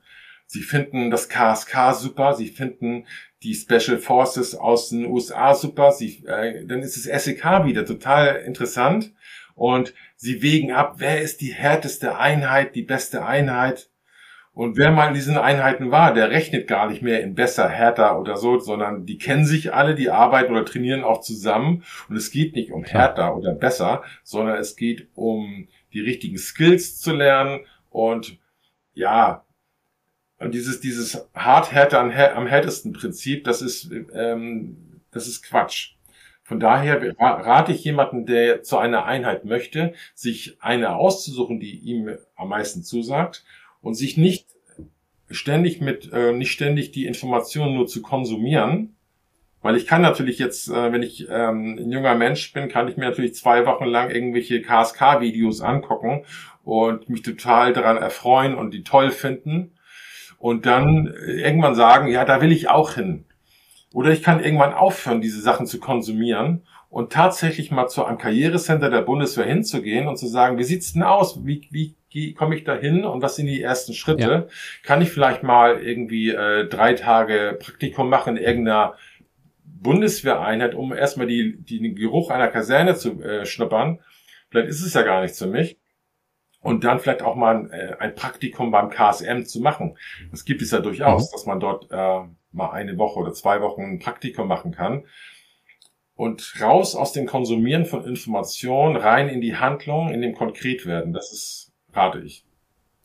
Sie 0.47 0.62
finden 0.62 1.11
das 1.11 1.28
KSK 1.28 1.93
super, 1.95 2.34
sie 2.34 2.49
finden 2.49 3.05
die 3.43 3.55
Special 3.55 3.99
Forces 3.99 4.55
aus 4.55 4.91
den 4.91 5.07
USA 5.07 5.55
super, 5.55 5.93
sie, 5.93 6.24
äh, 6.26 6.64
dann 6.64 6.80
ist 6.82 6.97
das 6.97 7.24
SEK 7.24 7.64
wieder 7.64 7.84
total 7.84 8.37
interessant 8.37 9.12
und 9.55 9.93
sie 10.16 10.42
wägen 10.42 10.72
ab, 10.72 10.96
wer 10.98 11.22
ist 11.22 11.40
die 11.40 11.52
härteste 11.52 12.18
Einheit, 12.18 12.74
die 12.74 12.82
beste 12.82 13.24
Einheit. 13.24 13.90
Und 14.52 14.78
wer 14.78 14.90
mal 14.90 15.08
in 15.08 15.14
diesen 15.14 15.36
Einheiten 15.36 15.90
war, 15.90 16.14
der 16.14 16.30
rechnet 16.30 16.66
gar 16.66 16.88
nicht 16.88 17.02
mehr 17.02 17.22
in 17.22 17.34
besser, 17.34 17.68
härter 17.68 18.18
oder 18.18 18.38
so, 18.38 18.58
sondern 18.58 19.04
die 19.04 19.18
kennen 19.18 19.44
sich 19.44 19.74
alle, 19.74 19.94
die 19.94 20.08
arbeiten 20.08 20.52
oder 20.52 20.64
trainieren 20.64 21.04
auch 21.04 21.20
zusammen. 21.20 21.84
Und 22.08 22.16
es 22.16 22.30
geht 22.30 22.54
nicht 22.54 22.72
um 22.72 22.82
härter 22.82 23.36
oder 23.36 23.52
besser, 23.52 24.02
sondern 24.22 24.56
es 24.56 24.74
geht 24.74 25.08
um 25.14 25.68
die 25.92 26.00
richtigen 26.00 26.38
Skills 26.38 26.98
zu 27.00 27.12
lernen 27.12 27.66
und 27.90 28.38
ja, 28.94 29.44
und 30.38 30.52
dieses, 30.52 30.80
dieses 30.80 31.28
hart 31.34 31.72
härter 31.72 32.00
am 32.00 32.46
härtesten 32.46 32.92
Prinzip, 32.92 33.44
das 33.44 33.62
ist, 33.62 33.90
ähm, 34.12 35.00
das 35.10 35.26
ist 35.26 35.42
Quatsch. 35.42 35.95
Von 36.47 36.61
daher 36.61 37.16
rate 37.18 37.72
ich 37.72 37.82
jemanden, 37.82 38.24
der 38.24 38.62
zu 38.62 38.78
einer 38.78 39.05
Einheit 39.05 39.44
möchte, 39.44 39.94
sich 40.14 40.59
eine 40.61 40.94
auszusuchen, 40.94 41.59
die 41.59 41.76
ihm 41.76 42.16
am 42.36 42.51
meisten 42.51 42.84
zusagt 42.84 43.44
und 43.82 43.94
sich 43.94 44.16
nicht 44.16 44.47
ständig 45.28 45.80
mit, 45.80 46.12
äh, 46.12 46.30
nicht 46.30 46.53
ständig 46.53 46.92
die 46.92 47.07
Informationen 47.07 47.74
nur 47.74 47.88
zu 47.88 48.01
konsumieren, 48.01 48.94
weil 49.61 49.74
ich 49.74 49.88
kann 49.88 50.03
natürlich 50.03 50.38
jetzt, 50.38 50.68
äh, 50.68 50.92
wenn 50.92 51.03
ich 51.03 51.26
ähm, 51.28 51.78
ein 51.80 51.90
junger 51.90 52.14
Mensch 52.14 52.53
bin, 52.53 52.68
kann 52.68 52.86
ich 52.86 52.97
mir 52.97 53.07
natürlich 53.07 53.34
zwei 53.34 53.66
Wochen 53.66 53.86
lang 53.86 54.11
irgendwelche 54.11 54.62
KSK-Videos 54.62 55.62
angucken 55.62 56.24
und 56.62 57.09
mich 57.09 57.22
total 57.22 57.72
daran 57.72 57.97
erfreuen 57.97 58.55
und 58.55 58.72
die 58.72 58.84
toll 58.84 59.11
finden 59.11 59.72
und 60.38 60.64
dann 60.64 61.12
irgendwann 61.26 61.74
sagen, 61.74 62.07
ja, 62.07 62.24
da 62.24 62.40
will 62.40 62.53
ich 62.53 62.68
auch 62.68 62.94
hin. 62.94 63.25
Oder 63.97 64.11
ich 64.11 64.22
kann 64.22 64.44
irgendwann 64.44 64.74
aufhören, 64.74 65.22
diese 65.22 65.40
Sachen 65.40 65.64
zu 65.66 65.80
konsumieren 65.80 66.66
und 66.90 67.14
tatsächlich 67.14 67.70
mal 67.70 67.88
zu 67.88 68.05
einem 68.05 68.18
Karrierecenter 68.18 68.90
der 68.90 69.01
Bundeswehr 69.01 69.47
hinzugehen 69.47 70.07
und 70.07 70.18
zu 70.18 70.26
sagen, 70.26 70.59
wie 70.59 70.64
sieht's 70.64 70.92
denn 70.92 71.03
aus? 71.03 71.47
Wie, 71.47 71.66
wie, 71.70 71.94
wie 72.11 72.34
komme 72.34 72.57
ich 72.57 72.64
da 72.64 72.76
hin 72.76 73.07
und 73.07 73.22
was 73.22 73.36
sind 73.36 73.47
die 73.47 73.62
ersten 73.62 73.94
Schritte? 73.94 74.22
Ja. 74.22 74.47
Kann 74.82 75.01
ich 75.01 75.09
vielleicht 75.09 75.42
mal 75.42 75.80
irgendwie 75.80 76.28
äh, 76.28 76.68
drei 76.68 76.92
Tage 76.92 77.57
Praktikum 77.59 78.11
machen 78.11 78.36
in 78.36 78.42
irgendeiner 78.42 78.97
Bundeswehreinheit, 79.64 80.74
um 80.74 80.92
erstmal 80.92 81.26
die, 81.26 81.57
die, 81.57 81.80
den 81.80 81.94
Geruch 81.94 82.28
einer 82.28 82.49
Kaserne 82.49 82.97
zu 82.97 83.22
äh, 83.22 83.47
schnuppern? 83.47 84.01
Vielleicht 84.51 84.68
ist 84.68 84.84
es 84.84 84.92
ja 84.92 85.01
gar 85.05 85.22
nichts 85.22 85.38
für 85.38 85.47
mich. 85.47 85.78
Und 86.61 86.84
dann 86.84 86.99
vielleicht 86.99 87.22
auch 87.22 87.34
mal 87.34 87.57
ein, 87.57 87.70
äh, 87.70 87.97
ein 87.99 88.14
Praktikum 88.14 88.70
beim 88.70 88.90
KSM 88.90 89.44
zu 89.44 89.61
machen. 89.61 89.97
Das 90.30 90.44
gibt 90.44 90.61
es 90.61 90.70
ja 90.70 90.80
durchaus, 90.80 91.30
mhm. 91.30 91.32
dass 91.32 91.47
man 91.47 91.61
dort 91.61 91.90
äh, 91.90 92.28
mal 92.57 92.70
eine 92.70 92.98
Woche 92.98 93.20
oder 93.20 93.32
zwei 93.32 93.61
Wochen 93.61 93.82
ein 93.82 93.98
Praktikum 93.98 94.48
machen 94.48 94.72
kann 94.72 95.04
und 96.16 96.54
raus 96.61 96.96
aus 96.96 97.12
dem 97.12 97.26
Konsumieren 97.26 97.84
von 97.84 98.04
Informationen 98.04 98.96
rein 98.96 99.28
in 99.28 99.40
die 99.40 99.57
Handlung, 99.57 100.11
in 100.11 100.22
dem 100.22 100.34
Konkretwerden. 100.34 101.12
Das 101.12 101.32
ist, 101.32 101.72
rate 101.92 102.20
ich. 102.20 102.44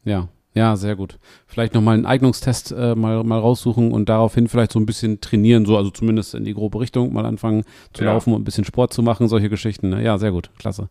Ja, 0.04 0.30
ja, 0.54 0.76
sehr 0.76 0.96
gut. 0.96 1.20
Vielleicht 1.46 1.74
nochmal 1.74 1.96
einen 1.96 2.06
Eignungstest 2.06 2.72
äh, 2.72 2.96
mal, 2.96 3.24
mal 3.24 3.40
raussuchen 3.40 3.92
und 3.92 4.10
daraufhin 4.10 4.48
vielleicht 4.48 4.72
so 4.72 4.80
ein 4.80 4.86
bisschen 4.86 5.22
trainieren, 5.22 5.66
so, 5.66 5.78
also 5.78 5.92
zumindest 5.92 6.36
in 6.36 6.44
die 6.44 6.54
grobe 6.54 6.80
Richtung 6.80 7.14
mal 7.14 7.26
anfangen 7.26 7.64
zu 7.94 8.04
ja. 8.04 8.14
laufen 8.14 8.34
und 8.34 8.42
ein 8.42 8.46
bisschen 8.46 8.66
Sport 8.66 8.94
zu 8.94 9.04
machen, 9.04 9.28
solche 9.28 9.50
Geschichten. 9.50 9.90
Ne? 9.90 10.04
Ja, 10.04 10.18
sehr 10.18 10.32
gut, 10.32 10.50
klasse. 10.58 10.90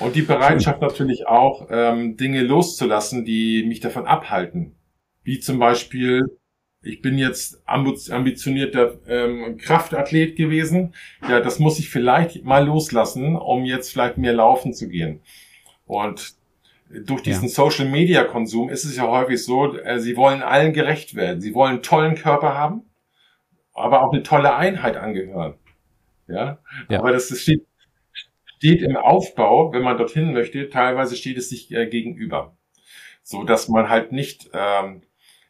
Und 0.00 0.16
die 0.16 0.22
Bereitschaft 0.22 0.80
Schön. 0.80 0.88
natürlich 0.88 1.28
auch, 1.28 1.68
ähm, 1.70 2.16
Dinge 2.16 2.42
loszulassen, 2.42 3.24
die 3.24 3.64
mich 3.66 3.80
davon 3.80 4.06
abhalten. 4.06 4.74
Wie 5.22 5.38
zum 5.38 5.58
Beispiel 5.58 6.24
ich 6.84 7.02
bin 7.02 7.18
jetzt 7.18 7.62
ambitionierter 7.66 8.98
ähm, 9.08 9.56
Kraftathlet 9.58 10.36
gewesen. 10.36 10.94
Ja, 11.28 11.40
das 11.40 11.58
muss 11.58 11.78
ich 11.78 11.88
vielleicht 11.88 12.44
mal 12.44 12.66
loslassen, 12.66 13.36
um 13.36 13.64
jetzt 13.64 13.92
vielleicht 13.92 14.18
mehr 14.18 14.32
laufen 14.32 14.72
zu 14.72 14.88
gehen. 14.88 15.20
Und 15.86 16.34
durch 16.90 17.22
diesen 17.22 17.44
ja. 17.44 17.48
Social 17.48 17.88
Media 17.88 18.24
Konsum 18.24 18.68
ist 18.68 18.84
es 18.84 18.96
ja 18.96 19.08
häufig 19.08 19.42
so, 19.42 19.76
äh, 19.76 19.98
sie 19.98 20.16
wollen 20.16 20.42
allen 20.42 20.72
gerecht 20.72 21.14
werden. 21.14 21.40
Sie 21.40 21.54
wollen 21.54 21.74
einen 21.74 21.82
tollen 21.82 22.14
Körper 22.14 22.54
haben, 22.54 22.82
aber 23.72 24.02
auch 24.02 24.12
eine 24.12 24.22
tolle 24.22 24.54
Einheit 24.54 24.96
angehören. 24.96 25.54
Ja, 26.28 26.58
ja. 26.88 26.98
aber 26.98 27.12
das 27.12 27.28
steht, 27.38 27.66
steht 28.56 28.82
im 28.82 28.96
Aufbau, 28.96 29.72
wenn 29.72 29.82
man 29.82 29.98
dorthin 29.98 30.32
möchte, 30.32 30.68
teilweise 30.68 31.16
steht 31.16 31.36
es 31.36 31.50
sich 31.50 31.70
äh, 31.72 31.86
gegenüber. 31.86 32.56
So 33.22 33.42
dass 33.42 33.68
man 33.68 33.88
halt 33.88 34.12
nicht 34.12 34.50
ähm, 34.52 35.02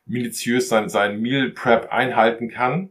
minutiös 0.06 0.68
sein, 0.68 0.88
sein 0.88 1.20
Meal 1.20 1.50
Prep 1.50 1.92
einhalten 1.92 2.48
kann, 2.48 2.90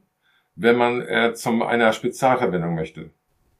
wenn 0.55 0.78
man 0.78 1.01
äh, 1.01 1.34
zum 1.34 1.61
einer 1.61 1.93
Spezialverwendung 1.93 2.76
möchte. 2.76 3.09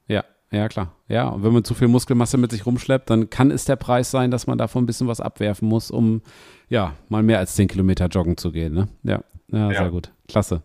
Ja, 0.08 0.24
ja 0.51 0.68
klar. 0.68 0.95
Ja, 1.08 1.28
und 1.30 1.43
wenn 1.43 1.54
man 1.54 1.64
zu 1.64 1.74
viel 1.74 1.88
Muskelmasse 1.88 2.38
mit 2.38 2.51
sich 2.51 2.66
rumschleppt, 2.66 3.10
dann 3.10 3.30
kann 3.30 3.51
es 3.51 3.66
der 3.66 3.76
Preis 3.76 4.12
sein, 4.12 4.32
dass 4.32 4.47
man 4.47 4.58
davon 4.58 4.84
ein 4.84 4.88
bisschen 4.88 5.08
was 5.08 5.22
abwerfen 5.22 5.68
muss, 5.68 5.91
um 5.91 6.22
ja 6.70 6.95
mal 7.10 7.24
mehr 7.24 7.39
als 7.39 7.56
10 7.56 7.68
Kilometer 7.68 8.08
joggen 8.08 8.38
zu 8.38 8.51
gehen. 8.51 8.74
Ne? 8.74 8.88
Ja, 9.04 9.24
ja, 9.51 9.72
ja. 9.72 9.80
sehr 9.80 9.91
gut. 9.91 10.12
Klasse. 10.28 10.64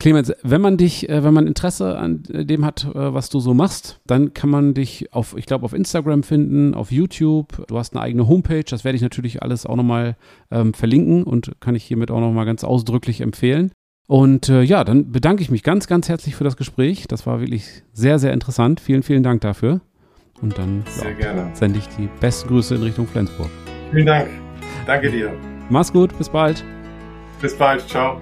Clemens, 0.00 0.32
wenn 0.42 0.62
man 0.62 0.78
dich, 0.78 1.08
äh, 1.08 1.22
wenn 1.22 1.34
man 1.34 1.46
Interesse 1.46 1.96
an 1.98 2.22
dem 2.28 2.64
hat, 2.64 2.84
äh, 2.86 3.14
was 3.14 3.28
du 3.28 3.38
so 3.38 3.54
machst, 3.54 4.00
dann 4.06 4.34
kann 4.34 4.48
man 4.50 4.74
dich 4.74 5.12
auf, 5.12 5.36
ich 5.36 5.46
glaube, 5.46 5.64
auf 5.66 5.74
Instagram 5.74 6.22
finden, 6.22 6.74
auf 6.74 6.90
YouTube. 6.90 7.66
Du 7.68 7.78
hast 7.78 7.94
eine 7.94 8.02
eigene 8.02 8.26
Homepage, 8.26 8.64
das 8.64 8.82
werde 8.82 8.96
ich 8.96 9.02
natürlich 9.02 9.42
alles 9.42 9.66
auch 9.66 9.76
nochmal 9.76 10.16
ähm, 10.50 10.72
verlinken 10.74 11.22
und 11.22 11.52
kann 11.60 11.74
ich 11.74 11.84
hiermit 11.84 12.10
auch 12.10 12.20
nochmal 12.20 12.46
ganz 12.46 12.64
ausdrücklich 12.64 13.20
empfehlen. 13.20 13.72
Und 14.08 14.48
äh, 14.48 14.62
ja, 14.62 14.82
dann 14.84 15.12
bedanke 15.12 15.42
ich 15.42 15.50
mich 15.50 15.62
ganz, 15.62 15.86
ganz 15.86 16.08
herzlich 16.08 16.34
für 16.34 16.44
das 16.44 16.56
Gespräch. 16.56 17.06
Das 17.06 17.26
war 17.26 17.38
wirklich 17.40 17.84
sehr, 17.92 18.18
sehr 18.18 18.32
interessant. 18.32 18.80
Vielen, 18.80 19.02
vielen 19.02 19.22
Dank 19.22 19.42
dafür. 19.42 19.82
Und 20.40 20.56
dann 20.58 20.82
ja, 21.20 21.54
sende 21.54 21.78
ich 21.78 21.86
die 21.98 22.08
besten 22.20 22.48
Grüße 22.48 22.74
in 22.74 22.82
Richtung 22.82 23.06
Flensburg. 23.06 23.50
Vielen 23.92 24.06
Dank. 24.06 24.28
Danke 24.86 25.10
dir. 25.10 25.32
Mach's 25.68 25.92
gut, 25.92 26.16
bis 26.16 26.28
bald. 26.28 26.64
Bis 27.40 27.54
bald, 27.54 27.86
ciao. 27.86 28.18